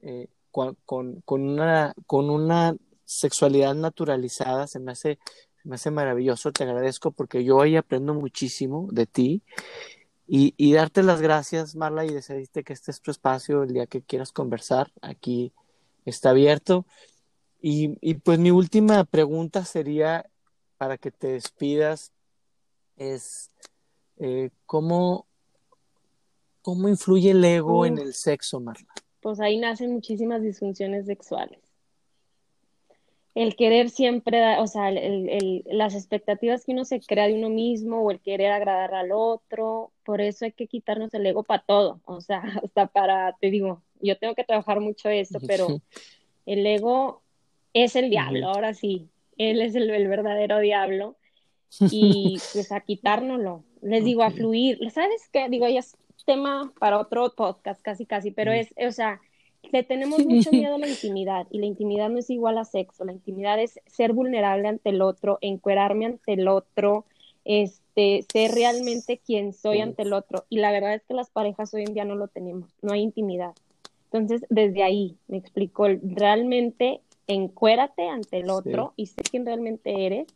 eh, 0.00 0.26
con, 0.50 0.74
con, 0.84 1.22
una, 1.30 1.94
con 2.08 2.28
una 2.28 2.74
sexualidad 3.04 3.74
naturalizada? 3.74 4.66
Se 4.66 4.80
me 4.80 4.92
hace 4.92 5.18
me 5.64 5.76
hace 5.76 5.90
maravilloso, 5.90 6.52
te 6.52 6.64
agradezco 6.64 7.10
porque 7.10 7.42
yo 7.42 7.56
hoy 7.56 7.76
aprendo 7.76 8.14
muchísimo 8.14 8.86
de 8.92 9.06
ti 9.06 9.42
y, 10.26 10.54
y, 10.56 10.72
darte 10.72 11.02
las 11.02 11.20
gracias, 11.20 11.74
Marla, 11.74 12.04
y 12.04 12.08
decidiste 12.08 12.64
que 12.64 12.72
este 12.72 12.90
es 12.90 13.00
tu 13.00 13.10
espacio 13.10 13.62
el 13.62 13.74
día 13.74 13.86
que 13.86 14.00
quieras 14.00 14.32
conversar. 14.32 14.90
Aquí 15.02 15.52
está 16.06 16.30
abierto. 16.30 16.86
Y, 17.60 17.98
y 18.00 18.14
pues 18.14 18.38
mi 18.38 18.50
última 18.50 19.04
pregunta 19.04 19.66
sería, 19.66 20.24
para 20.78 20.96
que 20.96 21.10
te 21.10 21.28
despidas, 21.28 22.12
es 22.96 23.50
eh, 24.16 24.50
¿cómo, 24.64 25.26
¿cómo 26.62 26.88
influye 26.88 27.32
el 27.32 27.44
ego 27.44 27.84
en 27.84 27.98
el 27.98 28.14
sexo, 28.14 28.60
Marla? 28.60 28.88
Pues 29.20 29.40
ahí 29.40 29.58
nacen 29.58 29.92
muchísimas 29.92 30.40
disfunciones 30.42 31.04
sexuales 31.04 31.63
el 33.34 33.56
querer 33.56 33.90
siempre, 33.90 34.58
o 34.58 34.66
sea, 34.66 34.90
el, 34.90 35.64
las 35.66 35.94
expectativas 35.94 36.64
que 36.64 36.72
uno 36.72 36.84
se 36.84 37.00
crea 37.00 37.26
de 37.26 37.34
uno 37.34 37.50
mismo 37.50 38.00
o 38.00 38.10
el 38.10 38.20
querer 38.20 38.52
agradar 38.52 38.94
al 38.94 39.10
otro, 39.12 39.92
por 40.04 40.20
eso 40.20 40.44
hay 40.44 40.52
que 40.52 40.68
quitarnos 40.68 41.12
el 41.14 41.26
ego 41.26 41.42
para 41.42 41.64
todo, 41.64 42.00
o 42.04 42.20
sea, 42.20 42.42
hasta 42.64 42.86
para, 42.86 43.36
te 43.40 43.50
digo, 43.50 43.82
yo 44.00 44.16
tengo 44.18 44.34
que 44.34 44.44
trabajar 44.44 44.80
mucho 44.80 45.08
esto, 45.08 45.40
pero 45.46 45.66
el 46.46 46.64
ego 46.64 47.22
es 47.72 47.96
el 47.96 48.08
diablo, 48.08 48.48
ahora 48.48 48.72
sí, 48.72 49.08
él 49.36 49.60
es 49.60 49.74
el, 49.74 49.88
verdadero 50.08 50.60
diablo 50.60 51.16
y 51.80 52.38
pues 52.52 52.70
a 52.70 52.80
quitárnoslo, 52.80 53.64
les 53.82 54.04
digo, 54.04 54.22
a 54.22 54.30
fluir, 54.30 54.78
¿sabes 54.92 55.28
qué? 55.32 55.48
Digo, 55.48 55.68
ya 55.68 55.80
es 55.80 55.96
tema 56.24 56.72
para 56.78 57.00
otro 57.00 57.34
podcast, 57.34 57.82
casi, 57.82 58.06
casi, 58.06 58.30
pero 58.30 58.52
es, 58.52 58.72
o 58.76 58.92
sea, 58.92 59.20
le 59.72 59.82
tenemos 59.82 60.24
mucho 60.24 60.50
miedo 60.52 60.74
a 60.74 60.78
la 60.78 60.88
intimidad 60.88 61.46
y 61.50 61.58
la 61.58 61.66
intimidad 61.66 62.08
no 62.10 62.18
es 62.18 62.30
igual 62.30 62.58
a 62.58 62.64
sexo, 62.64 63.04
la 63.04 63.12
intimidad 63.12 63.60
es 63.60 63.80
ser 63.86 64.12
vulnerable 64.12 64.68
ante 64.68 64.90
el 64.90 65.02
otro, 65.02 65.38
encuerarme 65.40 66.06
ante 66.06 66.32
el 66.32 66.48
otro, 66.48 67.04
este, 67.44 68.24
ser 68.32 68.52
realmente 68.52 69.18
quien 69.18 69.52
soy 69.52 69.80
ante 69.80 70.02
el 70.02 70.12
otro. 70.12 70.44
Y 70.48 70.58
la 70.58 70.72
verdad 70.72 70.94
es 70.94 71.02
que 71.04 71.14
las 71.14 71.30
parejas 71.30 71.72
hoy 71.74 71.82
en 71.82 71.94
día 71.94 72.04
no 72.04 72.14
lo 72.14 72.28
tenemos, 72.28 72.70
no 72.82 72.92
hay 72.92 73.02
intimidad. 73.02 73.52
Entonces, 74.12 74.46
desde 74.48 74.82
ahí, 74.82 75.16
me 75.26 75.38
explico, 75.38 75.86
realmente 76.02 77.00
encuérate 77.26 78.08
ante 78.08 78.38
el 78.38 78.50
otro 78.50 78.92
y 78.96 79.06
sé 79.06 79.22
quién 79.22 79.46
realmente 79.46 80.06
eres 80.06 80.28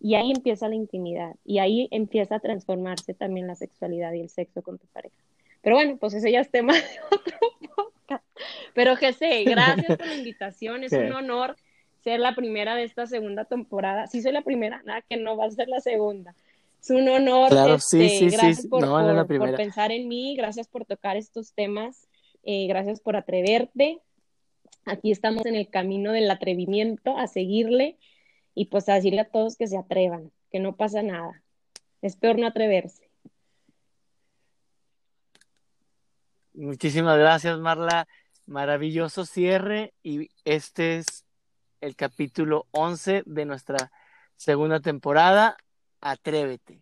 y 0.00 0.14
ahí 0.14 0.30
empieza 0.30 0.68
la 0.68 0.74
intimidad 0.74 1.34
y 1.44 1.58
ahí 1.58 1.88
empieza 1.90 2.36
a 2.36 2.40
transformarse 2.40 3.14
también 3.14 3.46
la 3.46 3.54
sexualidad 3.54 4.12
y 4.12 4.20
el 4.20 4.28
sexo 4.28 4.62
con 4.62 4.78
tu 4.78 4.86
pareja. 4.88 5.16
Pero 5.62 5.76
bueno, 5.76 5.96
pues 5.96 6.14
eso 6.14 6.28
ya 6.28 6.40
es 6.40 6.50
tema 6.50 6.72
de 6.74 6.80
otro 7.10 7.92
pero 8.74 8.96
Jesse, 8.96 9.44
gracias 9.44 9.96
por 9.96 10.06
la 10.06 10.14
invitación, 10.16 10.84
es 10.84 10.92
un 10.92 11.12
honor 11.12 11.56
ser 12.02 12.20
la 12.20 12.34
primera 12.34 12.76
de 12.76 12.84
esta 12.84 13.06
segunda 13.06 13.46
temporada. 13.46 14.06
Sí 14.06 14.22
soy 14.22 14.32
la 14.32 14.42
primera, 14.42 14.80
nada 14.84 15.02
que 15.02 15.16
no 15.16 15.36
va 15.36 15.46
a 15.46 15.50
ser 15.50 15.68
la 15.68 15.80
segunda. 15.80 16.34
Es 16.80 16.90
un 16.90 17.08
honor. 17.08 17.48
Claro, 17.50 17.80
sí, 17.80 18.04
este, 18.04 18.18
sí, 18.18 18.36
gracias 18.36 18.62
sí. 18.62 18.68
Por, 18.68 18.86
por, 19.26 19.56
pensar 19.56 19.90
en 19.90 20.06
mí, 20.06 20.36
gracias 20.36 20.68
por 20.68 20.84
tocar 20.84 21.16
estos 21.16 21.52
temas, 21.52 22.06
eh, 22.44 22.68
gracias 22.68 23.00
por 23.00 23.16
atreverte. 23.16 23.98
Aquí 24.84 25.10
estamos 25.10 25.44
en 25.46 25.56
el 25.56 25.68
camino 25.68 26.12
del 26.12 26.30
atrevimiento, 26.30 27.18
a 27.18 27.26
seguirle 27.26 27.96
y 28.54 28.66
pues 28.66 28.88
a 28.88 28.94
decirle 28.94 29.22
a 29.22 29.28
todos 29.28 29.56
que 29.56 29.66
se 29.66 29.76
atrevan, 29.76 30.30
que 30.52 30.60
no 30.60 30.76
pasa 30.76 31.02
nada. 31.02 31.42
Es 32.02 32.14
peor 32.14 32.38
no 32.38 32.46
atreverse. 32.46 33.05
Muchísimas 36.56 37.18
gracias, 37.18 37.58
Marla. 37.58 38.08
Maravilloso 38.46 39.26
cierre 39.26 39.92
y 40.02 40.30
este 40.46 40.96
es 40.96 41.26
el 41.82 41.96
capítulo 41.96 42.66
11 42.70 43.24
de 43.26 43.44
nuestra 43.44 43.92
segunda 44.36 44.80
temporada. 44.80 45.58
Atrévete. 46.00 46.80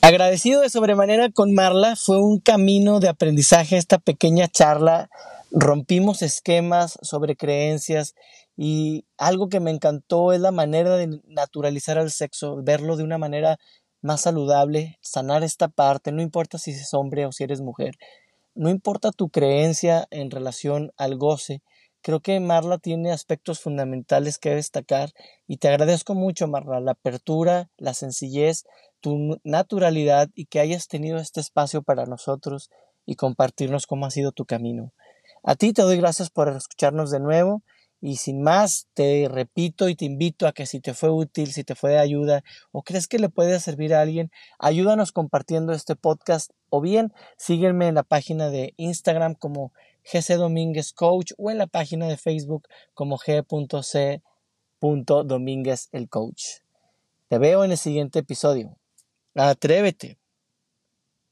Agradecido 0.00 0.62
de 0.62 0.70
sobremanera 0.70 1.28
con 1.30 1.52
Marla, 1.52 1.94
fue 1.94 2.22
un 2.22 2.40
camino 2.40 3.00
de 3.00 3.08
aprendizaje 3.08 3.76
esta 3.76 3.98
pequeña 3.98 4.48
charla. 4.48 5.10
Rompimos 5.50 6.22
esquemas 6.22 6.98
sobre 7.02 7.36
creencias 7.36 8.14
y 8.56 9.04
algo 9.18 9.50
que 9.50 9.60
me 9.60 9.70
encantó 9.70 10.32
es 10.32 10.40
la 10.40 10.52
manera 10.52 10.96
de 10.96 11.20
naturalizar 11.26 11.98
el 11.98 12.10
sexo, 12.10 12.62
verlo 12.62 12.96
de 12.96 13.04
una 13.04 13.18
manera 13.18 13.58
más 14.00 14.22
saludable, 14.22 14.98
sanar 15.00 15.44
esta 15.44 15.68
parte, 15.68 16.12
no 16.12 16.22
importa 16.22 16.58
si 16.58 16.72
eres 16.72 16.92
hombre 16.94 17.24
o 17.26 17.32
si 17.32 17.44
eres 17.44 17.60
mujer, 17.60 17.96
no 18.54 18.70
importa 18.70 19.12
tu 19.12 19.30
creencia 19.30 20.06
en 20.10 20.30
relación 20.30 20.92
al 20.96 21.16
goce, 21.16 21.62
creo 22.02 22.20
que 22.20 22.38
Marla 22.40 22.78
tiene 22.78 23.12
aspectos 23.12 23.60
fundamentales 23.60 24.38
que 24.38 24.54
destacar 24.54 25.10
y 25.46 25.58
te 25.58 25.68
agradezco 25.68 26.14
mucho, 26.14 26.48
Marla, 26.48 26.80
la 26.80 26.92
apertura, 26.92 27.70
la 27.78 27.94
sencillez, 27.94 28.64
tu 29.00 29.40
naturalidad 29.44 30.28
y 30.34 30.46
que 30.46 30.60
hayas 30.60 30.88
tenido 30.88 31.18
este 31.18 31.40
espacio 31.40 31.82
para 31.82 32.06
nosotros 32.06 32.70
y 33.06 33.16
compartirnos 33.16 33.86
cómo 33.86 34.06
ha 34.06 34.10
sido 34.10 34.32
tu 34.32 34.44
camino. 34.44 34.92
A 35.42 35.56
ti 35.56 35.72
te 35.72 35.82
doy 35.82 35.96
gracias 35.96 36.30
por 36.30 36.48
escucharnos 36.48 37.10
de 37.10 37.20
nuevo 37.20 37.62
y 38.00 38.16
sin 38.16 38.42
más, 38.42 38.88
te 38.94 39.28
repito 39.30 39.88
y 39.88 39.94
te 39.94 40.04
invito 40.04 40.46
a 40.46 40.52
que 40.52 40.66
si 40.66 40.80
te 40.80 40.92
fue 40.92 41.10
útil, 41.10 41.52
si 41.52 41.62
te 41.62 41.76
fue 41.76 41.90
de 41.90 41.98
ayuda 41.98 42.42
o 42.72 42.82
crees 42.82 43.06
que 43.06 43.18
le 43.18 43.28
puede 43.28 43.58
servir 43.60 43.94
a 43.94 44.00
alguien, 44.00 44.30
ayúdanos 44.58 45.12
compartiendo 45.12 45.72
este 45.72 45.94
podcast 45.94 46.50
o 46.74 46.80
bien 46.80 47.12
sígueme 47.36 47.86
en 47.88 47.96
la 47.96 48.02
página 48.02 48.48
de 48.48 48.72
Instagram 48.78 49.34
como 49.34 49.74
GC 50.10 50.36
Domínguez 50.36 50.94
Coach 50.94 51.32
o 51.36 51.50
en 51.50 51.58
la 51.58 51.66
página 51.66 52.08
de 52.08 52.16
Facebook 52.16 52.66
como 52.94 53.18
G.C. 53.18 54.22
Domínguez 54.80 55.90
el 55.92 56.08
Coach. 56.08 56.60
Te 57.28 57.36
veo 57.36 57.62
en 57.62 57.72
el 57.72 57.76
siguiente 57.76 58.20
episodio. 58.20 58.78
Atrévete. 59.34 60.18